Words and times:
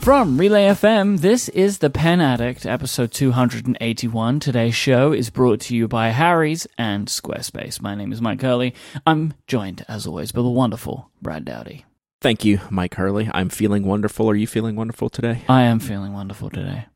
From 0.00 0.38
Relay 0.38 0.68
FM, 0.68 1.20
this 1.20 1.50
is 1.50 1.78
The 1.78 1.90
Pen 1.90 2.20
Addict, 2.22 2.64
episode 2.64 3.12
281. 3.12 4.40
Today's 4.40 4.74
show 4.74 5.12
is 5.12 5.28
brought 5.28 5.60
to 5.62 5.76
you 5.76 5.86
by 5.86 6.08
Harry's 6.10 6.66
and 6.78 7.08
Squarespace. 7.08 7.82
My 7.82 7.94
name 7.94 8.10
is 8.10 8.20
Myke 8.22 8.40
Hurley. 8.40 8.74
I'm 9.06 9.34
joined, 9.46 9.84
as 9.86 10.06
always, 10.06 10.32
by 10.32 10.40
the 10.40 10.48
wonderful 10.48 11.10
Brad 11.20 11.44
Dowdy. 11.44 11.84
Thank 12.22 12.42
you, 12.44 12.58
Myke 12.58 12.94
Hurley. 12.94 13.28
I'm 13.34 13.50
feeling 13.50 13.84
wonderful. 13.84 14.30
Are 14.30 14.34
you 14.34 14.46
feeling 14.46 14.76
wonderful 14.76 15.10
today? 15.10 15.42
I 15.46 15.62
am 15.64 15.78
feeling 15.78 16.14
wonderful 16.14 16.48
today. 16.48 16.86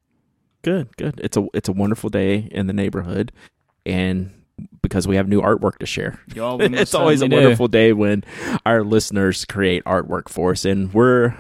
Good, 0.62 0.96
good. 0.96 1.21
It's 1.23 1.37
a 1.37 1.46
it's 1.53 1.69
a 1.69 1.73
wonderful 1.73 2.09
day 2.09 2.48
in 2.50 2.66
the 2.66 2.73
neighborhood, 2.73 3.30
and 3.84 4.32
because 4.80 5.07
we 5.07 5.16
have 5.16 5.29
new 5.29 5.43
artwork 5.43 5.79
to 5.79 5.87
share. 5.87 6.19
it's 6.29 6.95
always 6.95 7.21
a 7.21 7.27
wonderful 7.27 7.69
day 7.69 7.93
when 7.93 8.25
our 8.64 8.82
listeners 8.84 9.45
create 9.45 9.84
artwork 9.84 10.28
for 10.28 10.53
us, 10.53 10.64
and 10.64 10.95
we're 10.95 11.34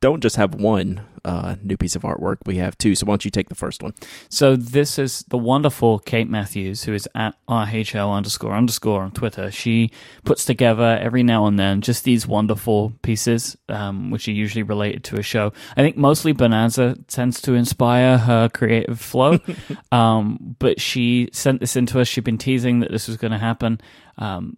don't 0.00 0.22
just 0.22 0.36
have 0.36 0.54
one 0.54 1.06
uh, 1.24 1.56
new 1.62 1.76
piece 1.76 1.96
of 1.96 2.02
artwork. 2.02 2.36
We 2.46 2.58
have 2.58 2.78
two. 2.78 2.94
So 2.94 3.06
why 3.06 3.12
don't 3.12 3.24
you 3.24 3.30
take 3.30 3.48
the 3.48 3.54
first 3.54 3.82
one? 3.82 3.94
So 4.28 4.54
this 4.54 4.98
is 4.98 5.24
the 5.28 5.38
wonderful 5.38 5.98
Kate 5.98 6.28
Matthews, 6.28 6.84
who 6.84 6.94
is 6.94 7.08
at 7.14 7.34
RHL 7.48 8.14
underscore 8.14 8.54
underscore 8.54 9.02
on 9.02 9.10
Twitter. 9.10 9.50
She 9.50 9.90
puts 10.24 10.44
together 10.44 10.98
every 11.00 11.24
now 11.24 11.46
and 11.46 11.58
then 11.58 11.80
just 11.80 12.04
these 12.04 12.26
wonderful 12.26 12.92
pieces, 13.02 13.56
um, 13.68 14.10
which 14.10 14.28
are 14.28 14.32
usually 14.32 14.62
related 14.62 15.02
to 15.04 15.18
a 15.18 15.22
show. 15.22 15.52
I 15.76 15.82
think 15.82 15.96
mostly 15.96 16.32
Bonanza 16.32 16.96
tends 17.08 17.40
to 17.42 17.54
inspire 17.54 18.18
her 18.18 18.48
creative 18.48 19.00
flow. 19.00 19.40
um, 19.92 20.56
but 20.58 20.80
she 20.80 21.28
sent 21.32 21.60
this 21.60 21.74
into 21.74 21.98
us. 22.00 22.06
She'd 22.06 22.22
been 22.22 22.38
teasing 22.38 22.80
that 22.80 22.92
this 22.92 23.08
was 23.08 23.16
going 23.16 23.32
to 23.32 23.38
happen. 23.38 23.80
Um, 24.18 24.56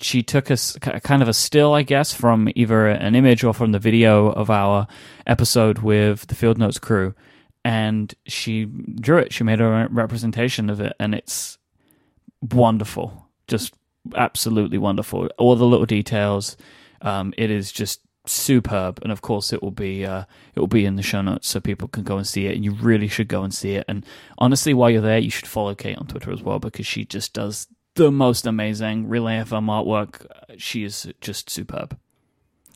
she 0.00 0.22
took 0.22 0.50
us 0.50 0.76
kind 0.78 1.22
of 1.22 1.28
a 1.28 1.32
still, 1.32 1.74
I 1.74 1.82
guess, 1.82 2.12
from 2.12 2.48
either 2.54 2.86
an 2.86 3.14
image 3.14 3.44
or 3.44 3.52
from 3.54 3.72
the 3.72 3.78
video 3.78 4.26
of 4.30 4.50
our 4.50 4.86
episode 5.26 5.78
with 5.78 6.26
the 6.26 6.34
Field 6.34 6.58
Notes 6.58 6.78
crew, 6.78 7.14
and 7.64 8.14
she 8.26 8.64
drew 8.64 9.18
it. 9.18 9.32
She 9.32 9.44
made 9.44 9.60
a 9.60 9.88
representation 9.90 10.70
of 10.70 10.80
it, 10.80 10.94
and 10.98 11.14
it's 11.14 11.58
wonderful, 12.40 13.28
just 13.48 13.74
absolutely 14.14 14.78
wonderful. 14.78 15.28
All 15.38 15.56
the 15.56 15.66
little 15.66 15.86
details. 15.86 16.56
Um, 17.02 17.34
it 17.36 17.50
is 17.50 17.72
just 17.72 18.00
superb, 18.26 19.00
and 19.02 19.12
of 19.12 19.22
course, 19.22 19.52
it 19.52 19.62
will 19.62 19.70
be 19.70 20.04
uh, 20.04 20.24
it 20.54 20.60
will 20.60 20.66
be 20.66 20.84
in 20.84 20.96
the 20.96 21.02
show 21.02 21.22
notes 21.22 21.48
so 21.48 21.60
people 21.60 21.88
can 21.88 22.04
go 22.04 22.16
and 22.16 22.26
see 22.26 22.46
it. 22.46 22.54
And 22.56 22.64
you 22.64 22.72
really 22.72 23.08
should 23.08 23.28
go 23.28 23.42
and 23.42 23.54
see 23.54 23.74
it. 23.74 23.84
And 23.88 24.04
honestly, 24.38 24.74
while 24.74 24.90
you're 24.90 25.02
there, 25.02 25.18
you 25.18 25.30
should 25.30 25.46
follow 25.46 25.74
Kate 25.74 25.98
on 25.98 26.06
Twitter 26.06 26.32
as 26.32 26.42
well 26.42 26.58
because 26.58 26.86
she 26.86 27.04
just 27.04 27.32
does 27.32 27.66
the 27.96 28.10
most 28.10 28.46
amazing 28.46 29.08
Relay 29.08 29.36
FM 29.38 29.66
artwork. 29.66 30.26
She 30.58 30.84
is 30.84 31.12
just 31.20 31.50
superb. 31.50 31.98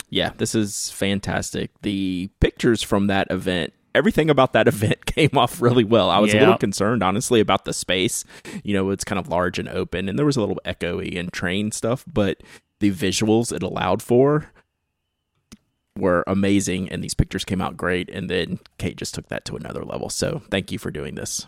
Yeah, 0.08 0.32
this 0.36 0.54
is 0.54 0.90
fantastic. 0.90 1.70
The 1.82 2.30
pictures 2.40 2.82
from 2.82 3.06
that 3.06 3.28
event 3.30 3.72
everything 3.94 4.30
about 4.30 4.52
that 4.52 4.68
event 4.68 5.06
came 5.06 5.36
off 5.36 5.60
really 5.60 5.84
well. 5.84 6.10
I 6.10 6.18
was 6.18 6.34
a 6.34 6.38
little 6.38 6.58
concerned, 6.58 7.02
honestly, 7.02 7.40
about 7.40 7.64
the 7.64 7.72
space. 7.72 8.24
You 8.62 8.74
know, 8.74 8.90
it's 8.90 9.04
kind 9.04 9.18
of 9.18 9.28
large 9.28 9.58
and 9.58 9.68
open, 9.68 10.08
and 10.08 10.18
there 10.18 10.27
was 10.27 10.36
a 10.36 10.40
little 10.40 10.60
echoey 10.64 11.18
and 11.18 11.32
train 11.32 11.72
stuff, 11.72 12.05
but 12.06 12.42
the 12.80 12.90
visuals 12.90 13.52
it 13.52 13.62
allowed 13.62 14.02
for 14.02 14.50
were 15.96 16.24
amazing, 16.27 16.88
and 16.88 17.02
these 17.02 17.14
pictures 17.14 17.44
came 17.44 17.60
out 17.60 17.77
great. 17.77 18.08
And 18.10 18.30
then 18.30 18.58
Kate 18.78 18.96
just 18.96 19.14
took 19.14 19.28
that 19.28 19.44
to 19.46 19.56
another 19.56 19.84
level. 19.84 20.08
So 20.08 20.42
thank 20.50 20.72
you 20.72 20.78
for 20.78 20.90
doing 20.90 21.14
this. 21.14 21.46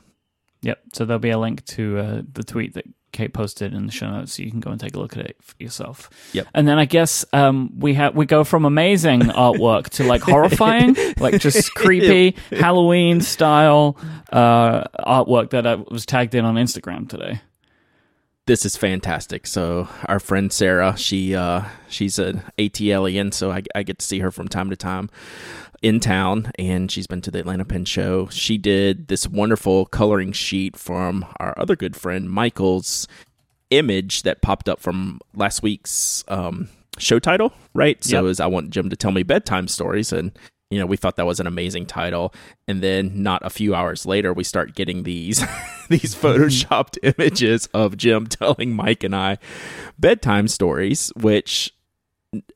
Yep. 0.62 0.80
So 0.92 1.04
there'll 1.04 1.18
be 1.18 1.30
a 1.30 1.38
link 1.38 1.64
to 1.66 1.98
uh, 1.98 2.22
the 2.32 2.44
tweet 2.44 2.74
that 2.74 2.86
Kate 3.12 3.32
posted 3.32 3.74
in 3.74 3.86
the 3.86 3.92
show 3.92 4.10
notes, 4.10 4.34
so 4.34 4.42
you 4.42 4.50
can 4.50 4.60
go 4.60 4.70
and 4.70 4.80
take 4.80 4.96
a 4.96 4.98
look 4.98 5.16
at 5.16 5.26
it 5.26 5.36
for 5.40 5.54
yourself. 5.58 6.10
Yep. 6.32 6.48
And 6.54 6.66
then 6.66 6.78
I 6.78 6.86
guess 6.86 7.24
um, 7.32 7.78
we 7.78 7.94
have 7.94 8.14
we 8.16 8.26
go 8.26 8.42
from 8.42 8.64
amazing 8.64 9.20
artwork 9.20 9.90
to 9.90 10.04
like 10.04 10.22
horrifying, 10.22 10.96
like 11.18 11.40
just 11.40 11.74
creepy 11.76 12.36
Halloween 12.50 13.20
style 13.20 13.96
uh, 14.32 14.84
artwork 15.06 15.50
that 15.50 15.66
I 15.66 15.74
was 15.76 16.06
tagged 16.06 16.34
in 16.34 16.44
on 16.44 16.56
Instagram 16.56 17.08
today. 17.08 17.40
This 18.46 18.64
is 18.66 18.76
fantastic. 18.76 19.46
So 19.46 19.88
our 20.06 20.18
friend 20.18 20.52
Sarah, 20.52 20.96
she 20.96 21.34
uh, 21.36 21.62
she's 21.88 22.18
an 22.18 22.42
ATLian, 22.58 23.32
so 23.32 23.52
I, 23.52 23.62
I 23.74 23.82
get 23.84 24.00
to 24.00 24.06
see 24.06 24.18
her 24.18 24.32
from 24.32 24.48
time 24.48 24.70
to 24.70 24.76
time 24.76 25.10
in 25.82 25.98
town 25.98 26.50
and 26.58 26.90
she's 26.90 27.06
been 27.06 27.20
to 27.20 27.30
the 27.30 27.40
Atlanta 27.40 27.64
Pen 27.64 27.84
Show. 27.84 28.28
She 28.28 28.56
did 28.56 29.08
this 29.08 29.28
wonderful 29.28 29.86
coloring 29.86 30.32
sheet 30.32 30.76
from 30.76 31.26
our 31.38 31.54
other 31.58 31.76
good 31.76 31.96
friend 31.96 32.30
Michael's 32.30 33.08
image 33.70 34.22
that 34.22 34.42
popped 34.42 34.68
up 34.68 34.80
from 34.80 35.20
last 35.34 35.62
week's 35.62 36.24
um, 36.28 36.68
show 36.98 37.18
title, 37.18 37.52
right? 37.74 38.02
So 38.02 38.26
yep. 38.26 38.40
I 38.40 38.46
want 38.46 38.70
Jim 38.70 38.90
to 38.90 38.96
tell 38.96 39.10
me 39.10 39.24
bedtime 39.24 39.68
stories 39.68 40.12
and 40.12 40.32
you 40.70 40.78
know, 40.78 40.86
we 40.86 40.96
thought 40.96 41.16
that 41.16 41.26
was 41.26 41.38
an 41.38 41.46
amazing 41.46 41.84
title. 41.84 42.32
And 42.66 42.82
then 42.82 43.22
not 43.22 43.44
a 43.44 43.50
few 43.50 43.74
hours 43.74 44.06
later 44.06 44.32
we 44.32 44.42
start 44.42 44.74
getting 44.74 45.02
these 45.02 45.40
these 45.90 46.14
photoshopped 46.14 46.96
images 47.18 47.68
of 47.74 47.96
Jim 47.98 48.26
telling 48.26 48.74
Myke 48.74 49.04
and 49.04 49.14
I 49.14 49.38
bedtime 49.98 50.48
stories, 50.48 51.12
which 51.16 51.74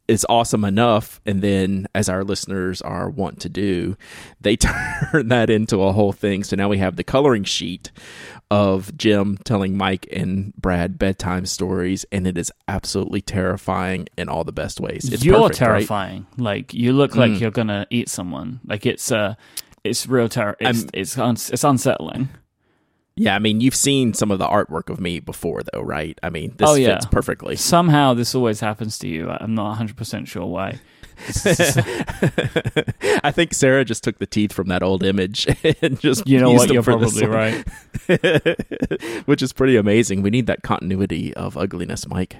is 0.09 0.25
awesome 0.28 0.64
enough 0.64 1.20
and 1.26 1.42
then 1.42 1.87
as 1.94 2.09
our 2.09 2.25
listeners 2.25 2.81
are 2.81 3.10
want 3.10 3.41
to 3.41 3.48
do 3.48 3.97
they 4.41 4.56
turn 5.10 5.28
that 5.28 5.50
into 5.50 5.82
a 5.82 5.92
whole 5.92 6.12
thing. 6.12 6.44
So 6.44 6.56
now 6.56 6.69
we 6.69 6.78
have 6.78 6.97
the 6.97 7.04
coloring 7.04 7.44
sheet 7.44 7.91
of 8.50 8.97
jim 8.97 9.36
telling 9.44 9.76
myke 9.76 10.06
and 10.16 10.54
brad 10.54 10.98
bedtime 10.98 11.44
stories 11.44 12.06
and 12.12 12.26
it 12.26 12.38
is 12.38 12.53
absolutely 12.69 13.20
terrifying 13.20 14.06
in 14.16 14.28
all 14.28 14.44
the 14.44 14.53
best 14.53 14.81
ways. 14.81 15.12
It's 15.12 15.25
you're 15.25 15.36
perfect, 15.36 15.59
terrifying. 15.59 16.26
Right? 16.38 16.44
like 16.44 16.75
you 16.75 16.92
look 16.92 17.16
like 17.16 17.32
mm. 17.32 17.41
you're 17.41 17.50
gonna 17.50 17.86
eat 17.91 18.09
someone. 18.09 18.60
Like 18.65 18.86
it's 18.86 19.12
uh 19.12 19.34
it's 19.84 20.06
real 20.06 20.28
terror 20.28 20.56
it's, 20.59 20.86
it's, 20.94 21.16
it's 21.50 21.65
unsettling 21.65 22.28
yeah, 23.16 23.34
I 23.34 23.38
mean, 23.38 23.62
you've 23.62 23.75
seen 23.75 24.12
some 24.12 24.31
of 24.31 24.38
the 24.38 24.47
artwork 24.47 24.91
of 24.91 25.00
me 25.00 25.21
before, 25.21 25.62
though, 25.72 25.81
right? 25.81 26.19
I 26.22 26.28
mean, 26.28 26.53
this 26.56 26.69
oh, 26.69 26.75
yeah. 26.75 26.97
fits 26.97 27.06
perfectly. 27.06 27.56
Somehow, 27.56 28.12
this 28.12 28.34
always 28.34 28.60
happens 28.60 28.99
to 28.99 29.09
you. 29.09 29.31
I'm 29.31 29.54
not 29.54 29.69
100 29.69 29.97
percent 29.97 30.28
sure 30.28 30.44
why. 30.44 30.81
I 33.25 33.32
think 33.32 33.54
Sarah 33.54 33.87
just 33.87 34.04
took 34.04 34.19
the 34.19 34.27
teeth 34.27 34.53
from 34.53 34.69
that 34.69 34.82
old 34.82 35.03
image 35.03 35.47
and 35.82 35.99
just 35.99 36.27
you 36.27 36.38
know 36.38 36.53
what 36.53 36.71
you're 36.71 36.82
probably 36.82 37.27
right, 37.27 37.66
which 39.25 39.41
is 39.41 39.54
pretty 39.54 39.77
amazing. 39.77 40.21
We 40.21 40.28
need 40.28 40.47
that 40.47 40.62
continuity 40.62 41.33
of 41.33 41.56
ugliness, 41.56 42.04
Myke. 42.04 42.37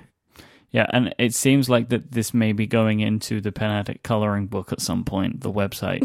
Yeah, 0.73 0.87
and 0.91 1.15
it 1.19 1.33
seems 1.33 1.71
like 1.71 1.89
that 1.89 2.13
this 2.13 2.35
may 2.35 2.53
be 2.53 2.67
going 2.67 3.01
into 3.01 3.41
the 3.41 3.51
Pen 3.51 3.71
Addict 3.71 4.03
coloring 4.03 4.47
book 4.47 4.73
at 4.73 4.83
some 4.83 5.05
point, 5.05 5.41
the 5.41 5.51
website. 5.51 6.03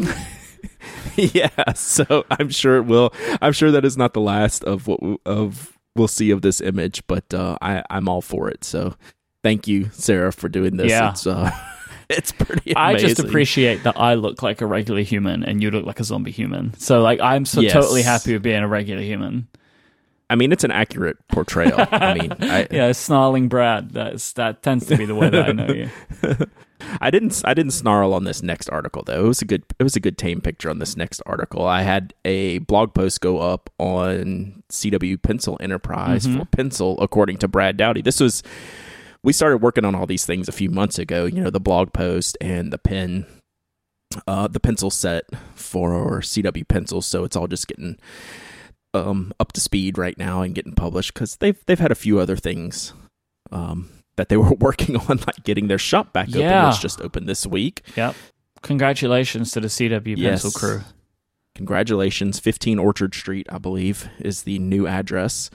yeah, 1.16 1.72
so 1.74 2.24
I'm 2.30 2.50
sure 2.50 2.76
it 2.76 2.82
will. 2.82 3.12
I'm 3.40 3.52
sure 3.52 3.70
that 3.70 3.84
is 3.84 3.96
not 3.96 4.14
the 4.14 4.20
last 4.20 4.64
of 4.64 4.86
what 4.86 5.00
of 5.26 5.78
we'll 5.96 6.08
see 6.08 6.30
of 6.30 6.42
this 6.42 6.60
image, 6.60 7.06
but 7.06 7.32
uh, 7.34 7.56
I 7.60 7.82
I'm 7.90 8.08
all 8.08 8.22
for 8.22 8.48
it. 8.48 8.64
So 8.64 8.94
thank 9.42 9.66
you, 9.68 9.90
Sarah, 9.92 10.32
for 10.32 10.48
doing 10.48 10.76
this. 10.76 10.90
Yeah. 10.90 11.10
It's, 11.10 11.26
uh, 11.26 11.50
it's 12.08 12.32
pretty. 12.32 12.72
Amazing. 12.72 12.76
I 12.76 12.94
just 12.96 13.18
appreciate 13.18 13.82
that 13.84 13.98
I 13.98 14.14
look 14.14 14.42
like 14.42 14.60
a 14.60 14.66
regular 14.66 15.02
human 15.02 15.44
and 15.44 15.62
you 15.62 15.70
look 15.70 15.84
like 15.84 16.00
a 16.00 16.04
zombie 16.04 16.30
human. 16.30 16.74
So 16.78 17.02
like 17.02 17.20
I'm 17.20 17.44
so 17.44 17.60
yes. 17.60 17.72
totally 17.72 18.02
happy 18.02 18.32
with 18.32 18.42
being 18.42 18.62
a 18.62 18.68
regular 18.68 19.02
human. 19.02 19.48
I 20.30 20.34
mean, 20.34 20.50
it's 20.50 20.64
an 20.64 20.70
accurate 20.70 21.18
portrayal. 21.28 21.86
I 21.90 22.14
mean, 22.14 22.32
I, 22.40 22.66
yeah, 22.70 22.92
snarling 22.92 23.48
Brad. 23.48 23.90
That's 23.90 24.32
that 24.34 24.62
tends 24.62 24.86
to 24.86 24.96
be 24.96 25.04
the 25.04 25.14
way 25.14 25.28
that 25.28 25.48
I 25.48 25.52
know 25.52 25.66
you. 25.66 25.90
I 27.00 27.10
didn't 27.10 27.42
I 27.44 27.54
didn't 27.54 27.72
snarl 27.72 28.14
on 28.14 28.24
this 28.24 28.42
next 28.42 28.68
article 28.68 29.02
though. 29.04 29.24
It 29.24 29.28
was 29.28 29.42
a 29.42 29.44
good 29.44 29.64
it 29.78 29.82
was 29.82 29.96
a 29.96 30.00
good 30.00 30.18
tame 30.18 30.40
picture 30.40 30.70
on 30.70 30.78
this 30.78 30.96
next 30.96 31.22
article. 31.26 31.66
I 31.66 31.82
had 31.82 32.14
a 32.24 32.58
blog 32.58 32.94
post 32.94 33.20
go 33.20 33.38
up 33.38 33.70
on 33.78 34.62
CW 34.70 35.22
Pencil 35.22 35.56
Enterprise 35.60 36.26
mm-hmm. 36.26 36.40
for 36.40 36.44
Pencil 36.46 37.00
according 37.00 37.38
to 37.38 37.48
Brad 37.48 37.76
Dowdy. 37.76 38.02
This 38.02 38.20
was 38.20 38.42
we 39.22 39.32
started 39.32 39.58
working 39.58 39.84
on 39.84 39.94
all 39.94 40.06
these 40.06 40.26
things 40.26 40.48
a 40.48 40.52
few 40.52 40.70
months 40.70 40.98
ago, 40.98 41.26
you 41.26 41.40
know, 41.40 41.50
the 41.50 41.60
blog 41.60 41.92
post 41.92 42.36
and 42.40 42.72
the 42.72 42.78
pen 42.78 43.26
uh 44.26 44.46
the 44.46 44.60
pencil 44.60 44.90
set 44.90 45.24
for 45.54 46.20
CW 46.20 46.68
Pencils, 46.68 47.06
so 47.06 47.24
it's 47.24 47.36
all 47.36 47.46
just 47.46 47.68
getting 47.68 47.98
um 48.94 49.32
up 49.40 49.52
to 49.52 49.60
speed 49.60 49.96
right 49.96 50.18
now 50.18 50.42
and 50.42 50.54
getting 50.54 50.74
published 50.74 51.14
cuz 51.14 51.36
they've 51.36 51.64
they've 51.66 51.78
had 51.78 51.92
a 51.92 51.96
few 51.96 52.18
other 52.18 52.36
things 52.36 52.92
um 53.50 53.88
that 54.16 54.28
they 54.28 54.36
were 54.38 54.54
working 54.54 54.96
on 54.96 55.18
like 55.18 55.44
getting 55.44 55.68
their 55.68 55.78
shop 55.78 56.12
back 56.12 56.28
yeah. 56.30 56.58
open, 56.58 56.70
which 56.70 56.80
just 56.80 57.00
opened 57.00 57.28
this 57.28 57.46
week. 57.46 57.82
Yep. 57.96 58.14
Congratulations 58.62 59.50
to 59.52 59.60
the 59.60 59.68
CW 59.68 60.16
yes. 60.16 60.42
Pencil 60.42 60.58
crew. 60.58 60.80
Congratulations. 61.54 62.38
15 62.38 62.78
Orchard 62.78 63.14
Street, 63.14 63.46
I 63.50 63.58
believe, 63.58 64.08
is 64.18 64.44
the 64.44 64.58
new 64.58 64.86
address 64.86 65.50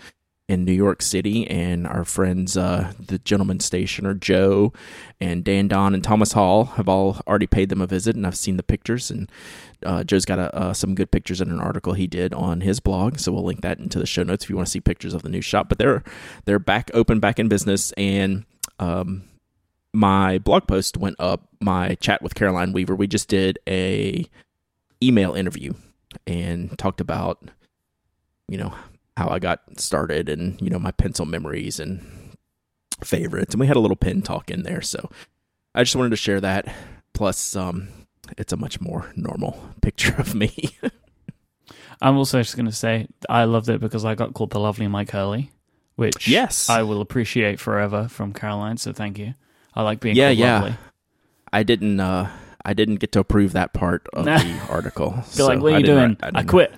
in 0.48 0.64
New 0.64 0.74
York 0.74 1.02
City. 1.02 1.48
And 1.48 1.86
our 1.86 2.06
friends, 2.06 2.56
uh, 2.56 2.94
the 3.00 3.20
gentleman 3.20 3.60
stationer, 3.60 4.14
Joe 4.14 4.72
and 5.20 5.44
Dan 5.44 5.68
Don 5.68 5.94
and 5.94 6.04
Thomas 6.04 6.32
Hall, 6.34 6.66
have 6.66 6.88
all 6.88 7.20
already 7.28 7.48
paid 7.48 7.70
them 7.70 7.82
a 7.82 7.88
visit, 7.88 8.16
and 8.16 8.26
I've 8.26 8.38
seen 8.38 8.58
the 8.58 8.64
pictures. 8.64 9.12
And 9.12 9.30
uh, 9.84 10.04
Joe's 10.04 10.26
got 10.26 10.40
a, 10.40 10.56
uh, 10.56 10.74
some 10.74 10.96
good 10.96 11.12
pictures 11.12 11.42
in 11.42 11.52
an 11.52 11.60
article 11.60 11.94
he 11.94 12.08
did 12.08 12.34
on 12.34 12.62
his 12.62 12.80
blog, 12.80 13.20
so 13.20 13.32
we'll 13.32 13.44
link 13.44 13.62
that 13.62 13.80
into 13.80 14.00
the 14.00 14.06
show 14.06 14.24
notes 14.24 14.46
if 14.46 14.50
you 14.50 14.56
want 14.56 14.68
to 14.68 14.72
see 14.72 14.80
pictures 14.80 15.14
of 15.14 15.24
the 15.24 15.30
new 15.30 15.42
shop. 15.42 15.70
But 15.70 15.78
they're 15.78 16.04
they're 16.46 16.60
back 16.60 16.90
open, 16.94 17.20
back 17.20 17.40
in 17.40 17.50
business, 17.50 17.92
and 17.94 18.46
um, 18.80 19.24
my 19.94 20.38
blog 20.38 20.68
post 20.68 20.98
went 20.98 21.18
up. 21.20 21.48
My 21.60 21.96
chat 21.96 22.22
with 22.22 22.36
Caroline 22.36 22.72
Weaver. 22.72 22.96
We 22.96 23.08
just 23.08 23.28
did 23.28 23.60
a 23.68 24.26
email 25.02 25.34
interview 25.34 25.74
and 26.26 26.78
talked 26.78 27.02
about, 27.02 27.50
you 28.48 28.58
know, 28.58 28.74
how 29.18 29.30
I 29.30 29.40
got 29.40 29.80
started 29.80 30.30
and, 30.30 30.62
you 30.62 30.70
know, 30.70 30.78
my 30.80 30.92
pencil 30.92 31.26
memories 31.26 31.80
and 31.80 32.06
favorites. 33.04 33.54
And 33.56 33.60
we 33.60 33.66
had 33.68 33.76
a 33.76 33.80
little 33.80 33.96
pen 33.98 34.22
talk 34.22 34.52
in 34.52 34.62
there. 34.62 34.82
So 34.82 35.10
I 35.74 35.84
just 35.84 35.96
wanted 35.96 36.12
to 36.12 36.16
share 36.18 36.40
that. 36.42 36.74
Plus, 37.14 37.56
um, 37.56 37.88
it's 38.38 38.54
a 38.54 38.58
much 38.58 38.80
more 38.80 39.12
normal 39.16 39.60
picture 39.82 40.14
of 40.20 40.36
me. 40.36 40.54
I'm 42.02 42.16
also 42.16 42.40
just 42.42 42.56
going 42.56 42.68
to 42.68 42.72
say 42.72 43.08
I 43.28 43.46
loved 43.46 43.70
it 43.70 43.82
because 43.82 44.06
I 44.06 44.14
got 44.14 44.36
called 44.36 44.52
the 44.52 44.60
lovely 44.60 44.86
Myke 44.86 45.10
Hurley, 45.10 45.50
which 45.96 46.28
Yes. 46.28 46.70
I 46.70 46.84
will 46.84 47.02
appreciate 47.02 47.60
forever 47.60 48.08
from 48.08 48.34
Caroline. 48.34 48.78
So 48.78 48.94
thank 48.94 49.18
you. 49.18 49.34
I 49.74 49.82
like 49.82 50.00
being 50.00 50.16
Yeah, 50.16 50.28
called 50.30 50.38
yeah. 50.38 50.54
lovely. 50.60 50.78
I 51.52 51.64
didn't, 51.64 52.00
uh, 52.00 52.30
I 52.64 52.74
didn't 52.76 52.98
get 52.98 53.14
to 53.14 53.20
approve 53.20 53.54
that 53.54 53.74
part 53.74 54.08
of 54.14 54.26
the 54.26 54.60
article. 54.70 55.10
Be 55.12 55.22
so 55.24 55.48
like, 55.48 55.60
what 55.60 55.74
are 55.74 55.76
I 55.78 55.80
you 55.80 55.86
doing? 55.86 56.18
I, 56.22 56.30
didn't- 56.44 56.48
quit. 56.50 56.72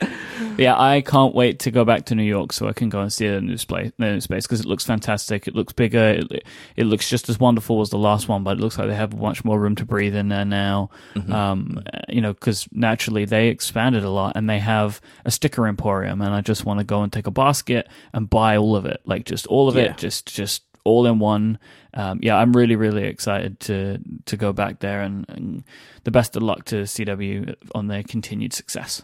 yeah, 0.58 0.78
I 0.78 1.00
can't 1.00 1.34
wait 1.34 1.58
to 1.60 1.70
go 1.70 1.84
back 1.84 2.06
to 2.06 2.14
New 2.14 2.22
York 2.24 2.52
so 2.52 2.68
I 2.68 2.72
can 2.72 2.88
go 2.88 3.00
and 3.00 3.12
see 3.12 3.28
the 3.28 3.40
new 3.40 3.56
space, 3.56 3.92
the 3.98 4.12
new 4.12 4.20
space 4.20 4.46
because 4.46 4.60
it 4.60 4.66
looks 4.66 4.84
fantastic. 4.84 5.46
It 5.48 5.54
looks 5.54 5.72
bigger. 5.72 6.20
It, 6.20 6.44
it 6.76 6.84
looks 6.84 7.08
just 7.08 7.28
as 7.28 7.38
wonderful 7.38 7.80
as 7.80 7.90
the 7.90 7.98
last 7.98 8.28
one, 8.28 8.42
but 8.44 8.58
it 8.58 8.60
looks 8.60 8.78
like 8.78 8.88
they 8.88 8.94
have 8.94 9.16
much 9.18 9.44
more 9.44 9.58
room 9.60 9.74
to 9.76 9.84
breathe 9.84 10.14
in 10.14 10.28
there 10.28 10.44
now. 10.44 10.90
Mm-hmm. 11.14 11.32
Um, 11.32 11.82
you 12.08 12.20
know, 12.20 12.32
because 12.32 12.68
naturally 12.72 13.24
they 13.24 13.48
expanded 13.48 14.04
a 14.04 14.10
lot 14.10 14.36
and 14.36 14.48
they 14.48 14.58
have 14.58 15.00
a 15.24 15.30
sticker 15.30 15.66
emporium, 15.66 16.20
and 16.22 16.34
I 16.34 16.40
just 16.40 16.64
want 16.64 16.78
to 16.80 16.84
go 16.84 17.02
and 17.02 17.12
take 17.12 17.26
a 17.26 17.30
basket 17.30 17.88
and 18.12 18.28
buy 18.28 18.56
all 18.56 18.76
of 18.76 18.86
it, 18.86 19.00
like 19.04 19.24
just 19.24 19.46
all 19.46 19.68
of 19.68 19.76
Yeah. 19.76 19.82
it, 19.82 19.98
just 19.98 20.34
just 20.34 20.62
all 20.84 21.06
in 21.06 21.18
one. 21.18 21.58
Um, 21.92 22.20
yeah, 22.22 22.36
I'm 22.36 22.52
really 22.52 22.76
really 22.76 23.04
excited 23.04 23.60
to 23.60 23.98
to 24.26 24.36
go 24.36 24.52
back 24.52 24.78
there, 24.80 25.02
and, 25.02 25.26
and 25.28 25.64
the 26.04 26.10
best 26.10 26.36
of 26.36 26.42
luck 26.42 26.64
to 26.66 26.82
CW 26.84 27.54
on 27.74 27.88
their 27.88 28.02
continued 28.02 28.52
success. 28.52 29.02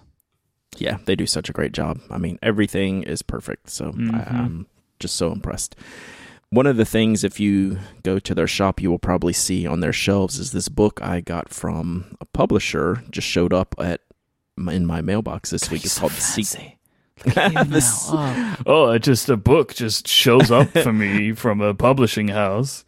Yeah, 0.79 0.99
they 1.05 1.15
do 1.17 1.27
such 1.27 1.49
a 1.49 1.53
great 1.53 1.73
job. 1.73 2.01
I 2.11 2.19
mean, 2.19 2.39
everything 2.43 3.03
is 3.03 3.23
perfect. 3.23 3.71
So 3.71 3.89
I, 3.89 3.91
Mhm. 3.91 4.33
I'm 4.35 4.67
just 5.01 5.17
so 5.17 5.33
impressed. 5.33 5.77
One 6.51 6.67
of 6.67 6.77
the 6.77 6.85
things, 6.85 7.25
if 7.25 7.41
you 7.41 7.79
go 8.05 8.19
to 8.21 8.35
their 8.35 8.47
shop, 8.47 8.81
you 8.81 8.91
will 8.91 8.99
probably 9.01 9.33
see 9.33 9.67
on 9.67 9.81
their 9.81 9.93
shelves 9.93 10.39
is 10.39 10.53
this 10.53 10.69
book 10.69 11.01
I 11.03 11.21
got 11.21 11.53
from 11.53 12.17
a 12.21 12.25
publisher. 12.25 13.03
Just 13.11 13.27
showed 13.27 13.53
up 13.53 13.75
at 13.79 14.01
my, 14.57 14.73
in 14.73 14.87
my 14.87 15.01
mailbox 15.01 15.51
this 15.51 15.71
week. 15.71 15.85
It's 15.85 15.99
called 15.99 16.13
The 16.13 16.21
Secret. 16.21 16.73
This- 17.67 18.09
oh. 18.13 18.57
oh, 18.67 18.99
just 18.99 19.29
a 19.29 19.37
book 19.37 19.75
just 19.75 20.07
shows 20.07 20.51
up 20.51 20.69
for 20.71 20.93
me 20.93 21.33
from 21.43 21.61
a 21.61 21.75
publishing 21.75 22.29
house. 22.29 22.85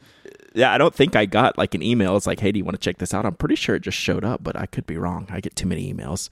Yeah, 0.55 0.73
I 0.73 0.79
don't 0.79 0.95
think 0.95 1.17
I 1.17 1.27
got 1.27 1.59
like 1.59 1.75
an 1.75 1.83
email. 1.83 2.17
It's 2.17 2.27
like, 2.27 2.41
hey, 2.41 2.53
do 2.53 2.59
you 2.59 2.65
want 2.65 2.75
to 2.75 2.81
check 2.81 2.99
this 2.99 3.13
out? 3.13 3.27
I'm 3.27 3.35
pretty 3.35 3.55
sure 3.57 3.75
it 3.75 3.83
just 3.83 3.99
showed 3.99 4.25
up, 4.25 4.43
but 4.43 4.57
I 4.57 4.67
could 4.67 4.87
be 4.87 4.97
wrong. 4.97 5.27
I 5.31 5.41
get 5.41 5.57
too 5.57 5.67
many 5.67 5.93
emails. 5.93 6.29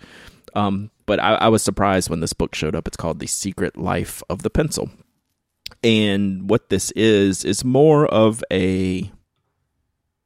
Um, 0.54 0.90
but 1.06 1.18
I, 1.20 1.34
I 1.34 1.48
was 1.48 1.62
surprised 1.62 2.10
when 2.10 2.20
this 2.20 2.32
book 2.32 2.54
showed 2.54 2.74
up. 2.76 2.86
It's 2.86 2.96
called 2.96 3.18
The 3.20 3.26
Secret 3.26 3.76
Life 3.76 4.22
of 4.28 4.42
the 4.42 4.50
Pencil. 4.50 4.90
And 5.82 6.50
what 6.50 6.68
this 6.68 6.90
is, 6.92 7.44
is 7.44 7.64
more 7.64 8.06
of 8.06 8.42
a 8.52 9.10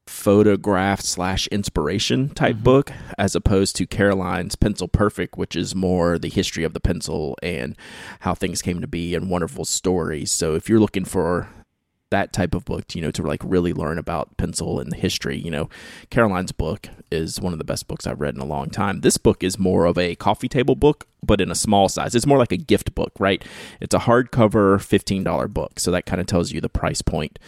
photograph 0.07 1.01
slash 1.01 1.47
inspiration 1.49 2.31
type 2.31 2.57
Mhm. 2.57 2.63
book 2.65 2.93
as 3.17 3.37
opposed 3.37 3.77
to 3.77 3.87
Caroline's 3.87 4.57
Pencil 4.57 4.89
Perfect, 4.89 5.39
which 5.39 5.55
is 5.55 5.75
more 5.75 6.19
the 6.19 6.29
history 6.29 6.65
of 6.65 6.73
the 6.75 6.81
pencil 6.81 7.37
and 7.43 7.77
how 8.21 8.35
things 8.35 8.61
came 8.61 8.81
to 8.81 8.89
be 8.89 9.15
and 9.15 9.31
wonderful 9.31 9.65
stories. 9.65 10.33
So 10.33 10.55
if 10.57 10.69
you're 10.69 10.81
looking 10.81 11.05
for 11.05 11.49
that 12.11 12.33
type 12.33 12.55
of 12.55 12.65
book, 12.65 12.95
you 12.95 13.03
know, 13.03 13.11
to 13.13 13.23
like 13.23 13.41
really 13.45 13.73
learn 13.73 13.99
about 13.99 14.37
pencil 14.37 14.81
and 14.81 14.93
the 14.93 14.97
history, 14.97 15.39
you 15.39 15.51
know, 15.51 15.69
Caroline's 16.11 16.53
book 16.53 16.89
is 17.11 17.41
one 17.41 17.53
of 17.53 17.59
the 17.59 17.65
best 17.65 17.89
books 17.89 18.07
I've 18.07 18.21
read 18.21 18.35
in 18.35 18.41
a 18.41 18.47
long 18.47 18.71
time. 18.71 19.01
This 19.01 19.17
book 19.17 19.43
is 19.43 19.59
more 19.59 19.85
of 19.85 19.97
a 19.97 20.15
coffee 20.17 20.49
table 20.49 20.75
book, 20.75 21.07
but 21.23 21.41
in 21.41 21.51
a 21.51 21.55
small 21.55 21.89
size. 21.89 22.15
It's 22.15 22.27
more 22.27 22.39
like 22.39 22.53
a 22.53 22.57
gift 22.57 22.95
book, 22.95 23.13
right? 23.19 23.45
It's 23.81 23.95
a 23.95 23.99
hardcover 23.99 24.79
$15 24.79 25.53
book. 25.53 25.79
So 25.79 25.91
that 25.91 26.07
kind 26.07 26.21
of 26.21 26.27
tells 26.27 26.53
you 26.53 26.61
the 26.61 26.69
price 26.69 27.03
point, 27.03 27.39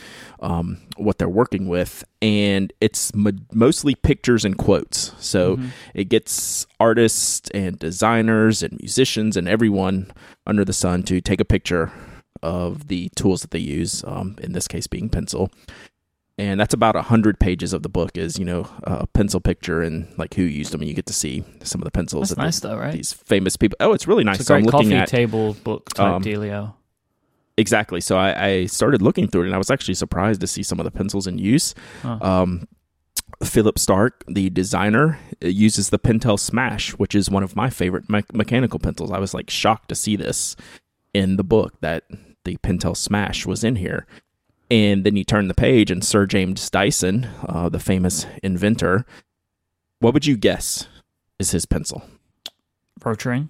um, 0.41 0.79
what 0.97 1.19
they're 1.19 1.29
working 1.29 1.69
with. 1.69 2.05
And 2.21 2.73
it's 2.81 3.15
mo- 3.15 3.33
mostly 3.53 3.95
pictures 3.95 4.45
and 4.45 4.57
quotes. 4.57 5.13
So 5.19 5.59
it 5.95 6.05
gets 6.05 6.67
artists 6.79 7.51
and 7.51 7.79
designers 7.79 8.63
and 8.63 8.79
musicians 8.79 9.37
and 9.37 9.49
everyone 9.49 10.13
under 10.47 10.65
the 10.65 10.73
sun 10.73 11.03
to 11.05 11.21
take 11.21 11.41
a 11.41 11.45
picture 11.45 11.93
of 12.43 12.89
the 12.89 13.09
tools 13.17 13.43
that 13.43 13.51
they 13.51 13.59
use, 13.59 14.05
um, 14.07 14.37
in 14.43 14.53
this 14.53 14.69
case 14.69 14.87
being 14.87 15.09
pencil. 15.09 15.51
And 16.39 16.59
that's 16.59 16.73
about 16.75 16.97
a 16.97 17.03
hundred 17.03 17.39
pages 17.39 17.73
of 17.75 17.83
the 17.83 17.89
book 17.91 18.17
is, 18.17 18.39
you 18.39 18.45
know, 18.45 18.67
a 18.85 19.07
pencil 19.07 19.39
picture 19.41 19.83
and 19.83 20.09
like 20.19 20.35
who 20.35 20.43
used 20.43 20.73
them, 20.73 20.81
and 20.81 20.89
you 20.89 20.95
get 20.95 21.07
to 21.07 21.13
see 21.13 21.45
some 21.63 21.81
of 21.81 21.85
the 21.85 21.91
pencils 21.91 22.31
That's 22.31 22.37
that 22.39 22.43
nice 22.43 22.61
the- 22.61 22.69
though, 22.69 22.79
right? 22.79 22.95
these 22.95 23.13
famous 23.13 23.57
people. 23.57 23.77
Oh, 23.81 23.93
it's 23.93 24.09
really 24.09 24.25
nice. 24.25 24.37
It's 24.37 24.45
a 24.45 24.47
so 24.47 24.55
I'm 24.55 24.63
great 24.63 24.73
looking 24.75 24.91
coffee 24.91 25.01
at 25.03 25.09
table 25.09 25.55
book 25.63 25.91
type 25.91 26.07
um, 26.15 26.23
dealio. 26.23 26.73
exactly. 27.59 28.01
So 28.01 28.17
I, 28.17 28.47
I 28.47 28.67
started 28.67 29.03
looking 29.03 29.29
through 29.29 29.43
it, 29.43 29.47
and 29.47 29.55
I 29.55 29.59
was 29.59 29.71
actually 29.71 29.95
surprised 29.95 30.41
to 30.41 30.47
see 30.47 30.63
some 30.63 30.81
of 30.81 30.85
the 30.85 30.91
pencils 30.91 31.27
in 31.27 31.39
use. 31.39 31.75
Huh. 32.03 32.19
Um, 32.23 32.67
Philippe 33.45 33.79
Starck, 33.79 34.25
the 34.27 34.51
designer, 34.51 35.19
uh, 35.45 35.49
uses 35.49 35.91
the 35.91 35.99
Pentel 35.99 36.39
Smash, 36.39 36.93
which 36.93 37.15
is 37.15 37.29
one 37.31 37.43
of 37.43 37.57
my 37.57 37.69
favorite 37.71 38.09
me- 38.09 38.23
mechanical 38.33 38.79
pencils. 38.79 39.11
I 39.11 39.19
was 39.19 39.35
like 39.35 39.51
shocked 39.51 39.89
to 39.91 39.95
see 39.95 40.17
this 40.17 40.57
in 41.15 41.37
the 41.37 41.45
book 41.45 41.81
that 41.81 42.05
the 42.45 42.57
Pentel 42.59 42.97
Smash 42.97 43.47
was 43.47 43.63
in 43.65 43.77
here. 43.77 44.07
And 44.71 45.05
then 45.05 45.17
you 45.17 45.25
turn 45.25 45.49
the 45.49 45.55
page, 45.55 45.91
and 45.91 46.03
Sir 46.03 46.25
James 46.27 46.71
Dyson, 46.71 47.29
uh, 47.47 47.69
the 47.69 47.79
famous 47.79 48.27
inventor, 48.43 49.05
what 49.99 50.15
would 50.15 50.25
you 50.27 50.37
guess 50.37 50.89
is 51.39 51.51
his 51.51 51.67
pencil? 51.67 52.03
Rotring. 53.01 53.49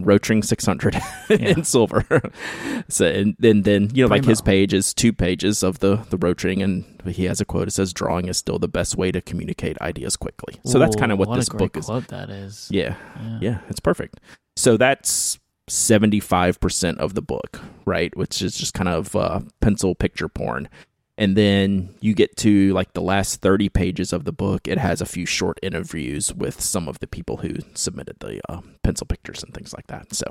Rotring 0.00 0.44
600 0.44 0.94
Yeah. 1.28 1.36
in 1.36 1.64
silver. 1.64 2.04
so 2.88 3.06
and 3.06 3.34
then 3.40 3.62
then 3.62 3.90
you 3.92 4.04
know 4.04 4.08
like 4.08 4.24
his 4.24 4.40
Primo. 4.40 4.52
page 4.58 4.72
is 4.72 4.94
two 4.94 5.12
pages 5.12 5.64
of 5.64 5.80
the 5.80 5.96
the 6.10 6.16
Rotring 6.16 6.62
and 6.62 6.84
he 7.12 7.24
has 7.24 7.40
a 7.40 7.44
quote 7.44 7.66
it 7.66 7.72
says 7.72 7.92
drawing 7.92 8.28
is 8.28 8.36
still 8.36 8.60
the 8.60 8.68
best 8.68 8.96
way 8.96 9.10
to 9.10 9.20
communicate 9.20 9.76
ideas 9.80 10.16
quickly. 10.16 10.60
So 10.64 10.78
that's 10.78 10.94
kind 10.94 11.10
of 11.10 11.18
Ooh, 11.18 11.24
what, 11.24 11.34
this 11.34 11.48
a 11.48 11.50
great 11.50 11.72
book 11.72 11.76
is. 11.76 11.86
that 12.08 12.30
is. 12.30 12.68
Yeah. 12.70 12.94
Yeah. 13.20 13.38
Yeah, 13.40 13.58
it's 13.68 13.80
perfect. 13.80 14.20
So 14.54 14.76
that's 14.76 15.40
75% 15.68 16.98
of 16.98 17.14
the 17.14 17.22
book, 17.22 17.60
right? 17.84 18.14
Which 18.16 18.42
is 18.42 18.56
just 18.56 18.74
kind 18.74 18.88
of 18.88 19.14
uh, 19.14 19.40
pencil 19.60 19.94
picture 19.94 20.28
porn. 20.28 20.68
And 21.16 21.36
then 21.36 21.92
you 22.00 22.14
get 22.14 22.36
to 22.38 22.72
like 22.72 22.92
the 22.92 23.00
last 23.02 23.40
30 23.40 23.68
pages 23.70 24.12
of 24.12 24.24
the 24.24 24.32
book, 24.32 24.68
it 24.68 24.78
has 24.78 25.00
a 25.00 25.06
few 25.06 25.26
short 25.26 25.58
interviews 25.62 26.32
with 26.32 26.60
some 26.60 26.86
of 26.86 27.00
the 27.00 27.08
people 27.08 27.38
who 27.38 27.56
submitted 27.74 28.20
the 28.20 28.40
uh, 28.48 28.60
pencil 28.84 29.04
pictures 29.04 29.42
and 29.42 29.52
things 29.52 29.72
like 29.72 29.88
that. 29.88 30.14
So 30.14 30.26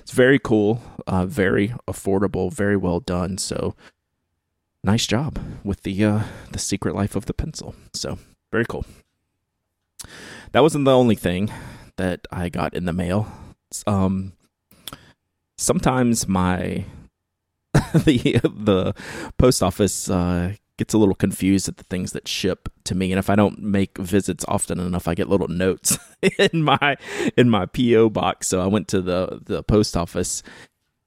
it's 0.00 0.12
very 0.12 0.38
cool, 0.38 0.80
uh, 1.08 1.26
very 1.26 1.74
affordable, 1.88 2.52
very 2.52 2.76
well 2.76 3.00
done. 3.00 3.36
So 3.36 3.74
nice 4.84 5.08
job 5.08 5.40
with 5.64 5.82
the 5.82 6.04
uh, 6.04 6.22
the 6.52 6.58
secret 6.60 6.94
life 6.94 7.16
of 7.16 7.26
the 7.26 7.34
pencil. 7.34 7.74
So 7.92 8.18
very 8.52 8.64
cool. 8.64 8.84
That 10.52 10.60
wasn't 10.60 10.84
the 10.84 10.96
only 10.96 11.16
thing 11.16 11.50
that 11.96 12.26
I 12.30 12.48
got 12.48 12.74
in 12.74 12.84
the 12.84 12.92
mail. 12.92 13.26
Um, 13.86 14.34
sometimes 15.58 16.28
my 16.28 16.84
the 17.94 18.40
the 18.44 18.94
post 19.38 19.62
office 19.62 20.10
uh, 20.10 20.54
gets 20.78 20.94
a 20.94 20.98
little 20.98 21.14
confused 21.14 21.68
at 21.68 21.76
the 21.76 21.84
things 21.84 22.12
that 22.12 22.28
ship 22.28 22.68
to 22.84 22.94
me, 22.94 23.12
and 23.12 23.18
if 23.18 23.30
I 23.30 23.36
don't 23.36 23.60
make 23.60 23.98
visits 23.98 24.44
often 24.48 24.80
enough, 24.80 25.08
I 25.08 25.14
get 25.14 25.28
little 25.28 25.48
notes 25.48 25.98
in 26.38 26.62
my 26.62 26.96
in 27.36 27.48
my 27.48 27.66
PO 27.66 28.10
box. 28.10 28.48
So 28.48 28.60
I 28.60 28.66
went 28.66 28.88
to 28.88 29.00
the 29.00 29.40
the 29.44 29.62
post 29.62 29.96
office, 29.96 30.42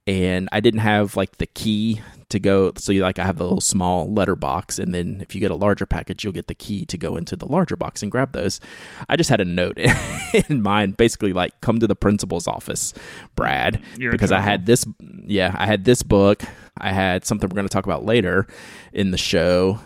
and 0.08 0.50
I 0.52 0.60
didn't 0.60 0.82
have 0.82 1.16
like 1.16 1.38
the 1.38 1.48
key 1.48 2.02
to 2.30 2.40
go. 2.40 2.72
So 2.78 2.92
you 2.92 3.02
like 3.02 3.20
I 3.20 3.26
have 3.26 3.38
the 3.38 3.44
little 3.44 3.62
small 3.62 4.12
letter 4.12 4.36
box, 4.36 4.80
and 4.80 4.94
then 4.94 5.20
if 5.22 5.36
you 5.36 5.42
get 5.42 5.52
a 5.52 5.56
larger 5.56 5.86
package, 5.86 6.24
you'll 6.24 6.34
get 6.34 6.48
the 6.48 6.56
key 6.56 6.86
to 6.86 6.98
go 6.98 7.16
into 7.16 7.36
the 7.36 7.46
larger 7.46 7.76
box 7.76 8.02
and 8.02 8.12
grab 8.12 8.32
those. 8.32 8.60
I 9.10 9.16
just 9.16 9.30
had 9.30 9.42
a 9.42 9.46
note 9.46 9.78
in 10.50 10.62
mind, 10.62 10.98
basically 10.98 11.34
like 11.34 11.60
come 11.62 11.80
to 11.80 11.88
the 11.88 11.96
principal's 11.96 12.48
office, 12.48 12.94
Brad, 13.36 13.82
You're 13.98 14.12
because 14.12 14.32
I 14.32 14.42
had 14.42 14.66
this. 14.66 14.86
Yeah, 15.26 15.56
I 15.58 15.66
had 15.66 15.86
this 15.86 16.04
book. 16.04 16.44
I 16.78 16.92
had 16.92 17.26
something 17.26 17.50
we're 17.50 17.56
going 17.56 17.68
to 17.68 17.74
talk 17.74 17.86
about 17.86 18.06
later 18.06 18.48
in 18.92 19.12
the 19.12 19.18
show, 19.18 19.80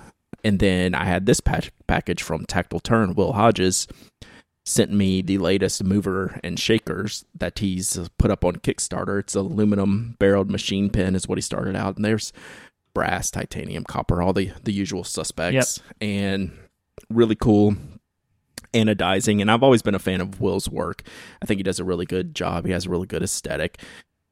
and 0.43 0.59
then 0.59 0.95
I 0.95 1.05
had 1.05 1.25
this 1.25 1.39
pack- 1.39 1.71
package 1.87 2.21
from 2.23 2.45
Tactile 2.45 2.79
Turn. 2.79 3.13
Will 3.13 3.33
Hodges 3.33 3.87
sent 4.65 4.91
me 4.91 5.21
the 5.21 5.37
latest 5.37 5.83
mover 5.83 6.39
and 6.43 6.59
shakers 6.59 7.25
that 7.37 7.59
he's 7.59 7.97
put 8.17 8.29
up 8.31 8.45
on 8.45 8.57
Kickstarter. 8.57 9.19
It's 9.19 9.35
an 9.35 9.41
aluminum 9.41 10.15
barreled 10.19 10.49
machine 10.51 10.89
pen 10.89 11.15
is 11.15 11.27
what 11.27 11.37
he 11.37 11.41
started 11.41 11.75
out, 11.75 11.95
and 11.95 12.05
there's 12.05 12.31
brass, 12.93 13.31
titanium, 13.31 13.83
copper, 13.83 14.21
all 14.21 14.33
the 14.33 14.51
the 14.63 14.73
usual 14.73 15.03
suspects, 15.03 15.79
and 16.01 16.51
really 17.09 17.35
cool 17.35 17.75
anodizing. 18.73 19.41
And 19.41 19.49
I've 19.49 19.63
always 19.63 19.81
been 19.81 19.95
a 19.95 19.99
fan 19.99 20.21
of 20.21 20.39
Will's 20.39 20.69
work. 20.69 21.03
I 21.41 21.45
think 21.45 21.57
he 21.57 21.63
does 21.63 21.79
a 21.79 21.83
really 21.83 22.05
good 22.05 22.35
job. 22.35 22.65
He 22.65 22.71
has 22.71 22.85
a 22.85 22.89
really 22.89 23.07
good 23.07 23.23
aesthetic, 23.23 23.79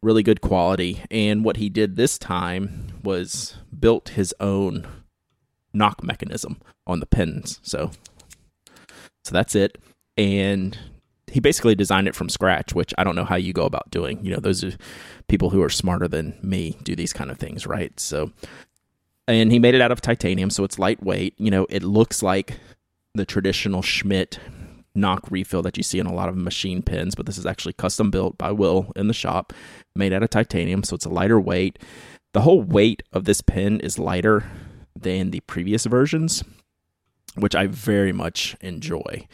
really 0.03 0.21
good 0.21 0.41
quality. 0.41 1.01
And 1.09 1.43
what 1.43 1.57
he 1.57 1.69
did 1.69 1.95
this 1.95 2.19
time 2.19 2.99
was 3.03 3.55
built 3.79 4.09
his 4.09 4.35
own 4.39 4.85
knock 5.73 6.03
mechanism 6.03 6.59
on 6.85 6.99
the 6.99 7.07
pins. 7.07 7.59
So 7.63 7.91
So 9.23 9.33
that's 9.33 9.55
it. 9.55 9.77
And 10.17 10.77
he 11.27 11.39
basically 11.39 11.75
designed 11.75 12.07
it 12.07 12.15
from 12.15 12.29
scratch, 12.29 12.73
which 12.73 12.93
I 12.97 13.03
don't 13.03 13.15
know 13.15 13.25
how 13.25 13.35
you 13.35 13.53
go 13.53 13.65
about 13.65 13.91
doing. 13.91 14.23
You 14.23 14.33
know, 14.33 14.39
those 14.39 14.63
are 14.63 14.71
people 15.27 15.49
who 15.49 15.61
are 15.61 15.69
smarter 15.69 16.07
than 16.07 16.37
me 16.41 16.77
do 16.83 16.95
these 16.95 17.13
kind 17.13 17.29
of 17.29 17.37
things, 17.37 17.67
right? 17.67 17.97
So, 17.99 18.31
and 19.27 19.51
he 19.51 19.59
made 19.59 19.75
it 19.75 19.81
out 19.81 19.91
of 19.91 20.01
titanium, 20.01 20.49
so 20.49 20.63
it's 20.63 20.79
lightweight. 20.79 21.35
You 21.37 21.51
know, 21.51 21.67
it 21.69 21.83
looks 21.83 22.23
like 22.23 22.59
the 23.13 23.25
traditional 23.25 23.81
Schmidt 23.81 24.39
knock 24.95 25.29
refill 25.29 25.61
that 25.61 25.77
you 25.77 25.83
see 25.83 25.99
in 25.99 26.07
a 26.07 26.13
lot 26.13 26.29
of 26.29 26.35
machine 26.35 26.81
pins, 26.81 27.13
but 27.13 27.25
this 27.25 27.37
is 27.37 27.45
actually 27.45 27.73
custom 27.73 28.09
built 28.09 28.37
by 28.37 28.51
Will 28.51 28.91
in 28.95 29.07
the 29.07 29.13
shop, 29.13 29.53
made 29.95 30.13
out 30.13 30.23
of 30.23 30.29
titanium, 30.29 30.83
so 30.83 30.95
it's 30.95 31.05
a 31.05 31.09
lighter 31.09 31.39
weight. 31.39 31.77
The 32.33 32.41
whole 32.41 32.61
weight 32.61 33.03
of 33.13 33.25
this 33.25 33.41
pin 33.41 33.79
is 33.79 33.99
lighter 33.99 34.45
than 34.99 35.31
the 35.31 35.41
previous 35.41 35.85
versions, 35.85 36.43
which 37.35 37.55
I 37.55 37.67
very 37.67 38.11
much 38.11 38.55
enjoy. 38.61 39.27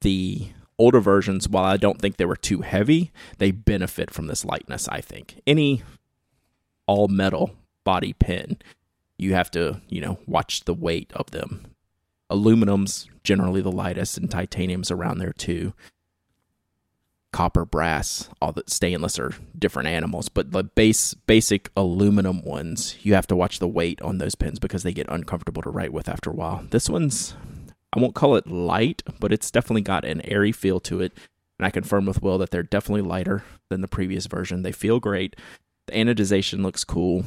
The 0.00 0.48
older 0.78 1.00
versions, 1.00 1.48
while 1.48 1.64
I 1.64 1.76
don't 1.76 2.00
think 2.00 2.16
they 2.16 2.24
were 2.24 2.36
too 2.36 2.60
heavy, 2.60 3.10
they 3.38 3.50
benefit 3.50 4.10
from 4.10 4.26
this 4.26 4.44
lightness, 4.44 4.88
I 4.88 5.00
think. 5.00 5.40
Any 5.46 5.82
all 6.86 7.08
metal 7.08 7.54
body 7.84 8.12
pin, 8.12 8.58
you 9.18 9.34
have 9.34 9.50
to, 9.52 9.80
you 9.88 10.00
know, 10.00 10.18
watch 10.26 10.64
the 10.64 10.74
weight 10.74 11.12
of 11.14 11.30
them. 11.32 11.66
Aluminum's 12.30 13.08
generally 13.24 13.60
the 13.60 13.72
lightest, 13.72 14.18
and 14.18 14.30
titanium's 14.30 14.90
around 14.90 15.18
there 15.18 15.32
too. 15.32 15.74
Copper, 17.30 17.66
brass, 17.66 18.30
all 18.40 18.52
the 18.52 18.62
stainless 18.66 19.18
are 19.18 19.34
different 19.58 19.88
animals, 19.88 20.28
but 20.28 20.52
the 20.52 20.64
base 20.64 21.12
basic 21.14 21.70
aluminum 21.76 22.42
ones, 22.42 22.96
you 23.02 23.14
have 23.14 23.26
to 23.26 23.36
watch 23.36 23.58
the 23.58 23.68
weight 23.68 24.00
on 24.00 24.18
those 24.18 24.34
pins 24.34 24.58
because 24.58 24.82
they 24.82 24.92
get 24.92 25.06
uncomfortable 25.10 25.60
to 25.62 25.70
write 25.70 25.92
with 25.92 26.08
after 26.08 26.30
a 26.30 26.34
while. 26.34 26.64
This 26.70 26.88
one's 26.88 27.34
I 27.92 28.00
won't 28.00 28.14
call 28.14 28.36
it 28.36 28.46
light, 28.46 29.02
but 29.18 29.32
it's 29.32 29.50
definitely 29.50 29.82
got 29.82 30.04
an 30.04 30.20
airy 30.22 30.52
feel 30.52 30.80
to 30.80 31.00
it. 31.00 31.12
And 31.58 31.66
I 31.66 31.70
confirm 31.70 32.06
with 32.06 32.22
Will 32.22 32.38
that 32.38 32.50
they're 32.50 32.62
definitely 32.62 33.02
lighter 33.02 33.44
than 33.68 33.80
the 33.80 33.88
previous 33.88 34.26
version. 34.26 34.62
They 34.62 34.72
feel 34.72 35.00
great. 35.00 35.36
The 35.86 35.94
anodization 35.94 36.62
looks 36.62 36.84
cool. 36.84 37.24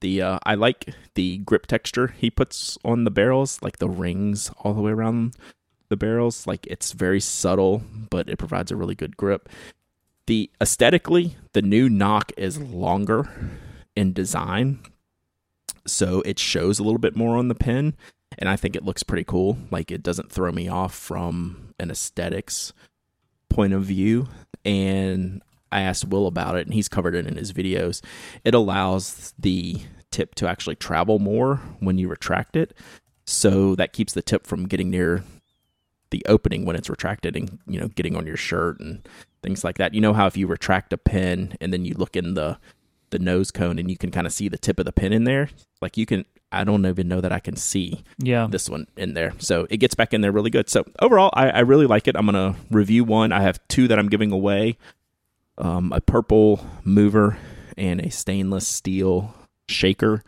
The 0.00 0.20
uh, 0.20 0.38
I 0.44 0.54
like 0.54 0.94
the 1.14 1.38
grip 1.38 1.66
texture 1.66 2.08
he 2.08 2.30
puts 2.30 2.76
on 2.84 3.04
the 3.04 3.10
barrels, 3.10 3.60
like 3.62 3.78
the 3.78 3.88
rings 3.88 4.50
all 4.58 4.74
the 4.74 4.82
way 4.82 4.92
around 4.92 5.34
the 5.88 5.96
barrels. 5.96 6.46
Like 6.46 6.66
it's 6.66 6.92
very 6.92 7.20
subtle, 7.20 7.82
but 8.10 8.28
it 8.28 8.38
provides 8.38 8.70
a 8.70 8.76
really 8.76 8.94
good 8.94 9.16
grip. 9.16 9.48
The 10.26 10.50
aesthetically, 10.60 11.36
the 11.52 11.62
new 11.62 11.88
knock 11.88 12.32
is 12.36 12.60
longer 12.60 13.28
in 13.96 14.12
design, 14.12 14.80
so 15.86 16.20
it 16.22 16.38
shows 16.38 16.78
a 16.78 16.82
little 16.82 16.98
bit 16.98 17.16
more 17.16 17.36
on 17.36 17.48
the 17.48 17.54
pin 17.54 17.94
and 18.38 18.48
I 18.48 18.56
think 18.56 18.76
it 18.76 18.84
looks 18.84 19.02
pretty 19.02 19.24
cool. 19.24 19.58
Like 19.70 19.90
it 19.90 20.02
doesn't 20.02 20.32
throw 20.32 20.52
me 20.52 20.68
off 20.68 20.94
from 20.94 21.74
an 21.78 21.90
aesthetics 21.90 22.72
point 23.48 23.72
of 23.72 23.84
view. 23.84 24.28
And 24.64 25.42
I 25.70 25.80
asked 25.80 26.06
Will 26.06 26.26
about 26.26 26.56
it, 26.56 26.66
and 26.66 26.74
he's 26.74 26.88
covered 26.88 27.14
it 27.14 27.26
in 27.26 27.36
his 27.36 27.52
videos. 27.52 28.02
It 28.44 28.54
allows 28.54 29.34
the 29.38 29.78
tip 30.10 30.34
to 30.36 30.48
actually 30.48 30.76
travel 30.76 31.18
more 31.18 31.56
when 31.80 31.98
you 31.98 32.08
retract 32.08 32.54
it, 32.54 32.72
so 33.26 33.74
that 33.74 33.92
keeps 33.92 34.12
the 34.12 34.22
tip 34.22 34.46
from 34.46 34.68
getting 34.68 34.88
near 34.90 35.24
the 36.10 36.24
opening 36.28 36.64
when 36.64 36.76
it's 36.76 36.88
retracted 36.88 37.34
and 37.34 37.58
you 37.66 37.80
know 37.80 37.88
getting 37.88 38.14
on 38.14 38.24
your 38.24 38.36
shirt 38.36 38.78
and 38.78 39.08
things 39.42 39.64
like 39.64 39.78
that. 39.78 39.94
You 39.94 40.00
know 40.00 40.12
how 40.12 40.26
if 40.26 40.36
you 40.36 40.46
retract 40.46 40.92
a 40.92 40.96
pin 40.96 41.56
and 41.60 41.72
then 41.72 41.84
you 41.84 41.94
look 41.94 42.14
in 42.14 42.34
the 42.34 42.58
the 43.10 43.18
nose 43.18 43.50
cone 43.50 43.78
and 43.78 43.90
you 43.90 43.96
can 43.96 44.12
kind 44.12 44.26
of 44.26 44.32
see 44.32 44.48
the 44.48 44.58
tip 44.58 44.78
of 44.78 44.84
the 44.84 44.92
pin 44.92 45.12
in 45.12 45.24
there, 45.24 45.48
like 45.80 45.96
you 45.96 46.06
can 46.06 46.24
I 46.54 46.64
don't 46.64 46.84
even 46.86 47.08
know 47.08 47.20
that 47.20 47.32
I 47.32 47.40
can 47.40 47.56
see 47.56 48.04
yeah. 48.18 48.46
this 48.50 48.68
one 48.68 48.86
in 48.96 49.14
there. 49.14 49.32
So 49.38 49.66
it 49.70 49.78
gets 49.78 49.94
back 49.94 50.14
in 50.14 50.20
there 50.20 50.32
really 50.32 50.50
good. 50.50 50.70
So 50.70 50.84
overall, 51.00 51.30
I, 51.34 51.50
I 51.50 51.60
really 51.60 51.86
like 51.86 52.08
it. 52.08 52.16
I'm 52.16 52.26
going 52.26 52.54
to 52.54 52.58
review 52.70 53.04
one. 53.04 53.32
I 53.32 53.42
have 53.42 53.60
two 53.68 53.88
that 53.88 53.98
I'm 53.98 54.08
giving 54.08 54.32
away 54.32 54.78
um, 55.58 55.92
a 55.92 56.00
purple 56.00 56.64
mover 56.84 57.36
and 57.76 58.00
a 58.00 58.10
stainless 58.10 58.66
steel 58.66 59.34
shaker 59.68 60.22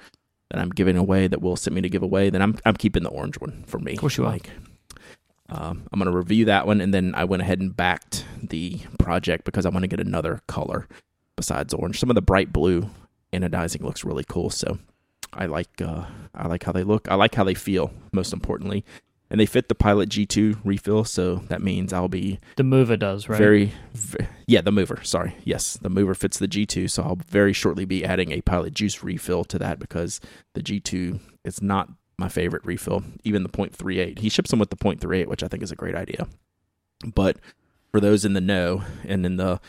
that 0.51 0.61
I'm 0.61 0.71
giving 0.71 0.97
away 0.97 1.27
that 1.27 1.41
will 1.41 1.57
send 1.57 1.75
me 1.75 1.83
to 1.83 1.89
give 1.89 2.03
away. 2.03 2.31
Then 2.31 2.43
I'm, 2.43 2.59
I'm 2.65 2.77
keeping 2.77 3.03
the 3.03 3.11
orange 3.11 3.41
one 3.41 3.65
for 3.67 3.79
me. 3.79 3.93
Of 3.93 3.99
course 3.99 4.17
you 4.17 4.25
like. 4.25 4.51
Um, 5.49 5.87
I'm 5.93 6.01
going 6.01 6.11
to 6.11 6.17
review 6.17 6.47
that 6.47 6.67
one, 6.67 6.81
and 6.81 6.93
then 6.93 7.15
I 7.15 7.25
went 7.25 7.43
ahead 7.43 7.61
and 7.61 7.77
backed 7.77 8.25
the 8.43 8.81
project 8.99 9.45
because 9.45 9.65
I 9.65 9.69
want 9.69 9.85
to 9.85 9.89
get 9.89 10.01
another 10.01 10.41
color 10.49 10.89
besides 11.37 11.73
orange. 11.73 12.01
Some 12.01 12.11
of 12.11 12.17
the 12.17 12.23
bright 12.23 12.53
blue 12.53 12.91
anodizing 13.33 13.83
looks 13.83 14.05
really 14.05 14.25
cool. 14.25 14.51
So 14.51 14.79
I 15.33 15.47
like 15.47 15.81
uh, 15.81 16.05
I 16.35 16.49
like 16.49 16.65
how 16.65 16.73
they 16.73 16.85
look. 16.85 17.09
I 17.11 17.15
like 17.15 17.35
how 17.35 17.45
they 17.45 17.55
feel. 17.55 17.93
Most 18.13 18.33
importantly, 18.33 18.85
and 19.31 19.41
they 19.41 19.47
fit 19.47 19.69
the 19.69 19.75
Pilot 19.75 20.09
G2 20.09 20.61
refill, 20.65 21.05
so 21.05 21.37
that 21.49 21.63
means 21.63 21.93
I'll 21.93 22.09
be 22.09 22.39
the 22.57 22.65
mover 22.65 22.97
does 22.97 23.29
right. 23.29 23.39
Very, 23.39 23.73
very 23.93 24.29
yeah, 24.47 24.61
the 24.61 24.73
mover. 24.73 25.01
Sorry, 25.03 25.35
yes, 25.45 25.77
the 25.81 25.91
mover 25.91 26.15
fits 26.15 26.39
the 26.39 26.49
G2, 26.49 26.91
so 26.91 27.03
I'll 27.03 27.19
very 27.29 27.53
shortly 27.53 27.85
be 27.85 28.05
adding 28.05 28.31
a 28.31 28.41
Pilot 28.41 28.75
Juice 28.75 29.03
refill 29.03 29.45
to 29.45 29.59
that 29.59 29.79
because 29.79 30.21
the 30.55 30.63
G2 30.63 31.21
is 31.45 31.61
not 31.61 31.91
my 32.19 32.29
favorite 32.29 32.65
refill. 32.65 33.03
Even 33.25 33.43
the 33.43 33.49
.38, 33.49 34.21
he 34.21 34.29
ships 34.29 34.51
them 34.51 34.59
with 34.59 34.71
the 34.71 34.77
.38, 34.77 35.27
which 35.27 35.43
I 35.43 35.49
think 35.49 35.63
is 35.63 35.73
a 35.73 35.77
great 35.77 35.95
idea. 35.95 36.29
But 37.05 37.39
for 37.91 38.01
those 38.01 38.25
in 38.25 38.33
the 38.33 38.41
know 38.41 38.85
and 39.05 39.27
in 39.27 39.37
the 39.37 39.61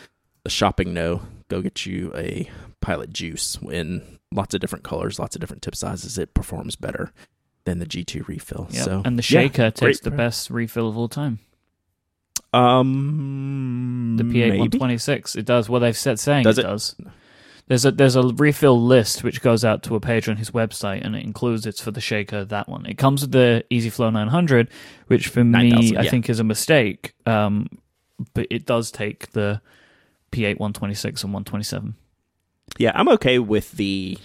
the 0.43 0.49
shopping 0.51 0.93
know, 0.93 1.23
go 1.49 1.61
get 1.61 1.85
you 1.85 2.13
a 2.15 2.49
Pilot 2.79 3.11
Juice 3.11 3.57
in 3.69 4.16
lots 4.31 4.53
of 4.53 4.61
different 4.61 4.83
colors, 4.83 5.19
lots 5.19 5.35
of 5.35 5.41
different 5.41 5.61
tip 5.61 5.75
sizes. 5.75 6.17
It 6.17 6.33
performs 6.33 6.75
better 6.75 7.11
than 7.65 7.79
the 7.79 7.85
G2 7.85 8.27
refill. 8.27 8.67
Yep. 8.71 8.83
So 8.83 9.01
and 9.05 9.17
the 9.17 9.23
shaker 9.23 9.63
yeah, 9.63 9.69
takes 9.69 9.99
the 9.99 10.11
best 10.11 10.49
refill 10.49 10.87
of 10.87 10.97
all 10.97 11.09
time. 11.09 11.39
Um, 12.53 14.15
the 14.17 14.23
P8 14.23 14.49
126. 14.51 15.35
It 15.35 15.45
does. 15.45 15.69
Well, 15.69 15.81
they've 15.81 15.97
said 15.97 16.19
saying 16.19 16.43
does 16.43 16.57
it, 16.57 16.65
it, 16.65 16.67
does. 16.67 16.95
There's 17.67 17.85
a 17.85 17.91
there's 17.91 18.15
a 18.15 18.23
refill 18.23 18.81
list 18.81 19.23
which 19.23 19.41
goes 19.41 19.65
out 19.65 19.83
to 19.83 19.95
a 19.95 19.99
page 19.99 20.29
on 20.29 20.37
his 20.37 20.51
website, 20.51 21.05
and 21.05 21.15
it 21.15 21.23
includes 21.25 21.65
it's 21.65 21.81
for 21.81 21.91
the 21.91 22.01
shaker 22.01 22.45
that 22.45 22.69
one. 22.69 22.85
It 22.85 22.97
comes 22.97 23.21
with 23.21 23.33
the 23.33 23.65
EasyFlow 23.69 24.13
900, 24.13 24.69
which 25.07 25.27
for 25.27 25.43
me 25.43 25.91
yeah. 25.91 25.99
I 25.99 26.07
think 26.07 26.29
is 26.29 26.39
a 26.39 26.45
mistake. 26.45 27.13
Um, 27.25 27.67
but 28.33 28.47
it 28.49 28.65
does 28.65 28.89
take 28.89 29.31
the 29.31 29.61
P8 30.31 30.57
126 30.57 31.23
and 31.23 31.33
127. 31.33 31.95
Yeah, 32.77 32.91
I'm 32.93 33.09
okay 33.09 33.39
with 33.39 33.71
the 33.73 34.17